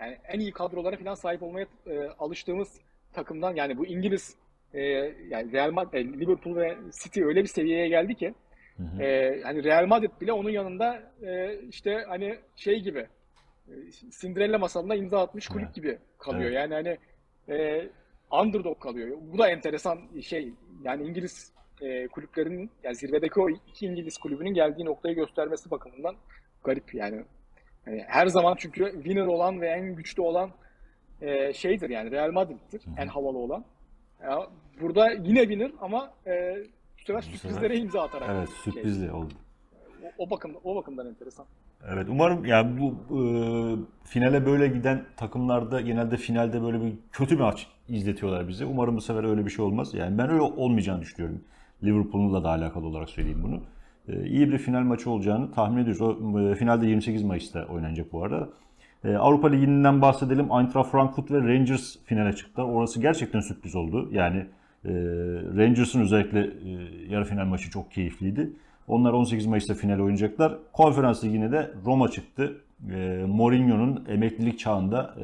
yani 0.00 0.18
en 0.28 0.40
iyi 0.40 0.52
kadrolara 0.52 0.96
falan 0.96 1.14
sahip 1.14 1.42
olmaya 1.42 1.66
e, 1.86 2.08
alıştığımız 2.18 2.80
takımdan 3.12 3.54
yani 3.54 3.78
bu 3.78 3.86
İngiliz 3.86 4.36
e, 4.74 4.80
yani 5.28 5.52
Real 5.52 5.70
Madrid, 5.70 5.94
e, 5.94 6.04
Liverpool 6.20 6.56
ve 6.56 6.76
City 7.02 7.24
öyle 7.24 7.42
bir 7.42 7.48
seviyeye 7.48 7.88
geldi 7.88 8.14
ki 8.14 8.34
Hı 8.76 8.82
hı. 8.82 9.02
e, 9.02 9.40
hani 9.42 9.64
Real 9.64 9.86
Madrid 9.86 10.10
bile 10.20 10.32
onun 10.32 10.50
yanında 10.50 11.02
e, 11.22 11.58
işte 11.68 12.04
hani 12.08 12.38
şey 12.56 12.80
gibi 12.80 13.06
e, 13.68 13.72
Cinderella 14.20 14.58
masalına 14.58 14.94
imza 14.94 15.22
atmış 15.22 15.48
kulüp 15.48 15.64
Evet. 15.64 15.74
gibi 15.74 15.98
kalıyor. 16.18 16.50
Evet. 16.50 16.54
Yani 16.54 16.74
hani 16.74 16.98
e, 17.48 17.88
underdog 18.30 18.80
kalıyor. 18.80 19.18
Bu 19.32 19.38
da 19.38 19.48
enteresan 19.48 20.00
şey. 20.22 20.52
Yani 20.84 21.08
İngiliz 21.08 21.52
e, 21.80 22.08
kulüplerinin 22.08 22.70
yani 22.82 22.96
zirvedeki 22.96 23.40
o 23.40 23.50
iki 23.50 23.86
İngiliz 23.86 24.18
kulübünün 24.18 24.54
geldiği 24.54 24.84
noktayı 24.84 25.14
göstermesi 25.14 25.70
bakımından 25.70 26.14
garip 26.64 26.94
yani. 26.94 27.24
Hani 27.84 28.04
her 28.08 28.26
zaman 28.26 28.54
çünkü 28.58 28.92
winner 28.94 29.26
olan 29.26 29.60
ve 29.60 29.68
en 29.68 29.94
güçlü 29.96 30.22
olan 30.22 30.50
e, 31.20 31.52
şeydir 31.52 31.90
yani 31.90 32.10
Real 32.10 32.32
Madrid'dir. 32.32 32.82
En 32.98 33.06
havalı 33.06 33.38
olan. 33.38 33.64
Ya, 34.22 34.46
burada 34.80 35.10
yine 35.10 35.40
winner 35.40 35.72
ama 35.80 36.10
e, 36.26 36.56
bu 37.00 37.04
sefer 37.04 37.20
sürprizlere 37.20 37.76
imza 37.76 38.02
atarak. 38.02 38.30
Evet 38.32 38.48
şey, 38.48 38.72
sürprizli 38.72 39.12
oldu. 39.12 39.34
o, 40.18 40.24
o 40.24 40.30
bakımdan 40.30 40.60
o 40.64 40.76
bakımdan 40.76 41.06
enteresan. 41.06 41.46
Evet 41.88 42.06
umarım 42.10 42.44
yani 42.44 42.80
bu 42.80 42.94
e, 43.18 43.22
finale 44.04 44.46
böyle 44.46 44.68
giden 44.68 45.04
takımlarda 45.16 45.80
genelde 45.80 46.16
finalde 46.16 46.62
böyle 46.62 46.80
bir 46.80 46.92
kötü 47.12 47.34
bir 47.34 47.40
maç 47.40 47.66
izletiyorlar 47.88 48.48
bize. 48.48 48.64
Umarım 48.64 48.96
bu 48.96 49.00
sefer 49.00 49.24
öyle 49.24 49.46
bir 49.46 49.50
şey 49.50 49.64
olmaz. 49.64 49.94
Yani 49.94 50.18
ben 50.18 50.30
öyle 50.30 50.42
olmayacağını 50.42 51.00
düşünüyorum. 51.00 51.44
Liverpool'la 51.84 52.44
da 52.44 52.48
alakalı 52.48 52.86
olarak 52.86 53.08
söyleyeyim 53.10 53.40
bunu. 53.42 53.60
E, 54.08 54.26
iyi 54.26 54.52
bir 54.52 54.58
final 54.58 54.82
maçı 54.82 55.10
olacağını 55.10 55.52
tahmin 55.52 55.82
ediyoruz. 55.82 56.00
O 56.00 56.40
e, 56.40 56.54
finalde 56.54 56.86
28 56.86 57.22
Mayıs'ta 57.22 57.64
oynanacak 57.64 58.12
bu 58.12 58.24
arada. 58.24 58.48
E, 59.04 59.16
Avrupa 59.16 59.48
Ligi'nden 59.48 60.02
bahsedelim. 60.02 60.52
Eintracht 60.52 60.90
Frankfurt 60.90 61.30
ve 61.30 61.38
Rangers 61.38 61.96
finale 62.04 62.32
çıktı. 62.32 62.62
Orası 62.62 63.00
gerçekten 63.00 63.40
sürpriz 63.40 63.76
oldu. 63.76 64.08
Yani 64.12 64.46
e, 64.84 64.90
Rangers'ın 65.56 66.00
özellikle 66.00 66.40
e, 66.40 66.70
yarı 67.08 67.24
final 67.24 67.44
maçı 67.46 67.70
çok 67.70 67.92
keyifliydi. 67.92 68.52
Onlar 68.88 69.12
18 69.12 69.46
Mayıs'ta 69.46 69.74
final 69.74 69.98
oynayacaklar. 69.98 70.58
Konferans 70.72 71.24
Ligi'ne 71.24 71.52
de 71.52 71.70
Roma 71.84 72.08
çıktı. 72.08 72.56
E, 72.90 73.24
Mourinho'nun 73.28 74.04
emeklilik 74.08 74.58
çağında 74.58 75.14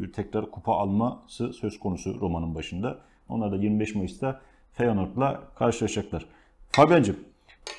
bir 0.00 0.12
tekrar 0.12 0.50
kupa 0.50 0.72
alması 0.72 1.52
söz 1.52 1.78
konusu 1.78 2.20
Roma'nın 2.20 2.54
başında. 2.54 2.98
Onlar 3.28 3.52
da 3.52 3.56
25 3.56 3.94
Mayıs'ta 3.94 4.40
Feyenoord'la 4.74 5.42
karşılaşacaklar. 5.58 6.26
Fabian'cığım 6.72 7.16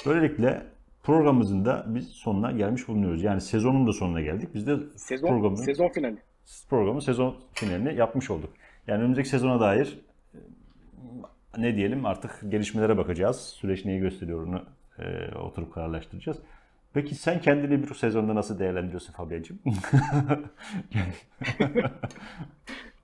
böylelikle 0.06 0.64
programımızın 1.04 1.66
da 1.66 1.86
biz 1.88 2.08
sonuna 2.08 2.52
gelmiş 2.52 2.88
bulunuyoruz. 2.88 3.24
Yani 3.24 3.42
sezonun 3.42 3.88
da 3.88 3.94
sonuna 3.94 4.22
geldik. 4.22 4.50
Biz 4.54 4.68
de 4.68 4.78
Sezon 4.96 5.28
programın 5.28 5.56
sezon 5.56 5.90
finali. 5.90 6.18
programın 6.70 7.00
sezon 7.00 7.36
finalini 7.54 7.96
yapmış 7.96 8.32
olduk. 8.32 8.50
Yani 8.88 9.02
önümüzdeki 9.02 9.30
sezona 9.30 9.60
dair 9.60 10.00
e, 10.34 10.38
ne 11.58 11.76
diyelim 11.76 12.06
artık 12.06 12.40
gelişmelere 12.50 12.98
bakacağız. 12.98 13.40
Süreç 13.40 13.86
neyi 13.86 14.00
gösteriyor 14.00 14.48
onu 14.48 14.64
e, 15.00 15.36
oturup 15.38 15.74
kararlaştıracağız. 15.74 16.38
Peki 16.94 17.16
sen 17.16 17.42
kendini 17.42 17.84
bir 17.84 17.94
sezonda 17.94 18.36
nasıl 18.36 18.60
değerlendiriyorsun 18.60 19.14
Fabian'cığım? 19.14 19.60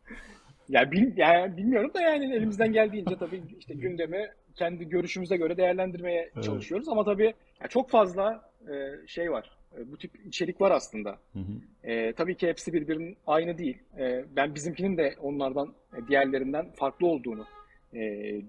Ya, 0.71 0.91
bil, 0.91 1.17
yani 1.17 1.57
bilmiyorum 1.57 1.91
da 1.93 2.01
yani 2.01 2.35
elimizden 2.35 2.73
geldiğince 2.73 3.15
tabii 3.19 3.43
işte 3.59 3.73
gündemi 3.73 4.29
kendi 4.55 4.89
görüşümüze 4.89 5.37
göre 5.37 5.57
değerlendirmeye 5.57 6.29
Evet. 6.35 6.43
çalışıyoruz 6.43 6.89
ama 6.89 7.03
tabii 7.03 7.33
ya 7.61 7.67
çok 7.69 7.89
fazla 7.89 8.49
e, 8.61 9.07
şey 9.07 9.31
var. 9.31 9.57
E, 9.77 9.91
bu 9.91 9.97
tip 9.97 10.25
içerik 10.25 10.61
var 10.61 10.71
aslında. 10.71 11.09
Hı 11.33 11.39
hı. 11.39 11.89
E, 11.91 12.13
tabii 12.13 12.37
ki 12.37 12.47
hepsi 12.47 12.73
birbirinin 12.73 13.17
aynı 13.27 13.57
değil. 13.57 13.77
E, 13.99 14.25
ben 14.35 14.55
bizimkinin 14.55 14.97
de 14.97 15.15
onlardan 15.21 15.73
e, 15.97 16.07
diğerlerinden 16.07 16.71
farklı 16.71 17.07
olduğunu 17.07 17.45
e, 17.93 18.01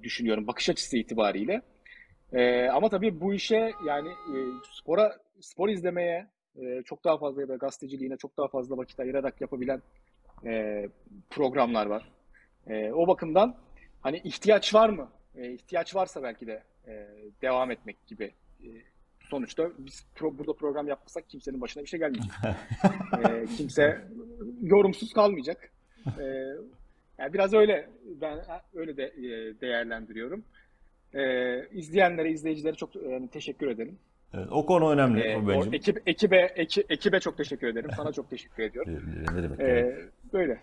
düşünüyorum 0.03 0.47
bakış 0.47 0.69
açısı 0.71 0.97
itibariyle. 0.99 1.63
E, 2.33 2.69
ama 2.69 2.89
tabii 2.89 3.21
bu 3.21 3.35
işe 3.35 3.73
yani 3.87 4.09
e, 4.09 4.37
spora 4.73 5.17
spor 5.41 5.69
izlemeye 5.69 6.27
e, 6.61 6.83
çok 6.85 7.05
daha 7.05 7.19
fazla 7.19 7.41
ya 7.41 7.49
da 7.49 7.57
gazeteciliğine 7.57 8.17
çok 8.17 8.37
daha 8.39 8.49
fazla 8.49 8.77
vakit 8.77 9.01
ayırarak 9.01 9.41
yapabilen 9.41 9.83
e, 10.47 10.85
programlar 11.31 11.87
var. 11.87 12.12
E, 12.67 12.93
o 12.93 13.07
bakımdan 13.09 13.55
hani 14.01 14.19
ihtiyaç 14.25 14.75
var 14.75 14.89
mı? 14.89 15.09
E, 15.37 15.51
ihtiyaç 15.53 15.95
varsa 15.95 16.23
belki 16.23 16.47
de 16.47 16.63
e, 16.87 17.09
devam 17.43 17.71
etmek 17.71 18.07
gibi. 18.07 18.25
E, 18.61 18.67
sonuçta 19.21 19.71
biz 19.79 20.05
pro- 20.17 20.39
burada 20.39 20.53
program 20.53 20.89
yapmasak 20.89 21.29
kimsenin 21.29 21.61
başına 21.61 21.83
bir 21.83 21.89
şey 21.89 22.01
gelmeyecek. 22.01 22.33
E, 23.25 23.47
kimse 23.57 24.05
yorumsuz 24.63 25.13
kalmayacak. 25.13 25.73
E, 26.19 26.23
yani 27.19 27.33
biraz 27.33 27.55
öyle 27.55 27.89
ben 28.21 28.39
öyle 28.75 28.97
de 28.97 29.05
e, 29.05 29.61
değerlendiriyorum. 29.61 30.45
E, 31.15 31.23
izleyenlere, 31.69 32.31
izleyicilere 32.31 32.75
çok 32.75 32.97
e, 32.97 33.29
teşekkür 33.33 33.67
ederim. 33.67 33.99
Evet, 34.35 34.49
o 34.51 34.67
konu 34.67 34.91
önemli 34.91 35.21
E, 35.21 35.37
o 35.37 35.65
ekip, 35.73 36.03
ekibe, 36.09 36.53
eki- 36.57 36.85
ekibe 36.89 37.21
çok 37.21 37.37
teşekkür 37.37 37.67
ederim. 37.67 37.91
Sana 37.97 38.13
çok 38.13 38.31
teşekkür 38.31 38.63
ediyorum. 38.63 38.93
Ne 39.35 39.43
demek? 39.43 39.61
E, 39.61 39.65
yani? 39.65 39.95
böyle. 40.33 40.59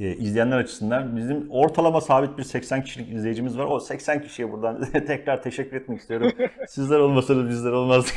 E, 0.00 0.16
izleyenler 0.16 0.58
açısından 0.58 1.16
bizim 1.16 1.50
ortalama 1.50 2.00
sabit 2.00 2.38
bir 2.38 2.42
80 2.42 2.82
kişilik 2.84 3.12
izleyicimiz 3.12 3.58
var. 3.58 3.64
O 3.64 3.80
80 3.80 4.22
kişiye 4.22 4.52
buradan 4.52 4.84
tekrar 5.06 5.42
teşekkür 5.42 5.76
etmek 5.76 6.00
istiyorum. 6.00 6.32
Sizler 6.68 6.98
olmasanız 6.98 7.48
bizler 7.48 7.72
olmazdık. 7.72 8.14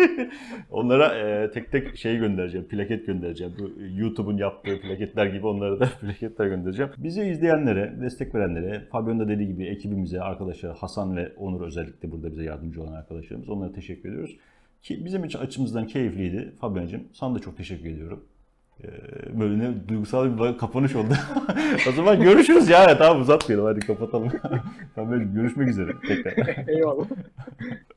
onlara 0.70 1.14
e, 1.14 1.50
tek 1.50 1.72
tek 1.72 1.96
şey 1.96 2.16
göndereceğim, 2.16 2.68
plaket 2.68 3.06
göndereceğim. 3.06 3.54
Bu 3.58 3.70
YouTube'un 3.96 4.36
yaptığı 4.36 4.80
plaketler 4.80 5.26
gibi 5.26 5.46
onlara 5.46 5.80
da 5.80 5.88
plaketler 6.00 6.46
göndereceğim. 6.46 6.92
Bizi 6.98 7.22
izleyenlere, 7.22 7.94
destek 8.00 8.34
verenlere, 8.34 8.84
Fabio'nun 8.92 9.20
da 9.20 9.28
dediği 9.28 9.48
gibi 9.48 9.66
ekibimize, 9.66 10.20
arkadaşlar 10.20 10.76
Hasan 10.76 11.16
ve 11.16 11.32
Onur 11.36 11.66
özellikle 11.66 12.10
burada 12.12 12.30
bize 12.30 12.44
yardımcı 12.44 12.82
olan 12.82 12.92
arkadaşlarımız. 12.92 13.48
Onlara 13.48 13.72
teşekkür 13.72 14.08
ediyoruz. 14.08 14.36
Ki 14.82 15.04
bizim 15.04 15.24
için 15.24 15.38
açımızdan 15.38 15.86
keyifliydi. 15.86 16.52
Fabian'cığım 16.60 17.02
sana 17.12 17.34
da 17.34 17.38
çok 17.38 17.56
teşekkür 17.56 17.90
ediyorum. 17.90 18.24
Ee, 18.84 19.40
Böyle 19.40 19.58
ne 19.58 19.88
duygusal 19.88 20.38
bir 20.52 20.58
kapanış 20.58 20.96
oldu. 20.96 21.14
o 21.88 21.92
zaman 21.92 22.22
görüşürüz 22.22 22.68
ya. 22.68 22.98
Tamam 22.98 23.22
uzatmayalım 23.22 23.66
hadi 23.66 23.86
kapatalım. 23.86 24.32
tamam 24.94 25.34
görüşmek 25.34 25.68
üzere 25.68 25.92
tekrar. 26.08 26.68
Eyvallah. 26.68 27.06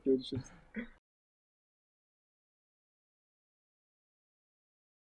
Görüşürüz. 0.05 0.43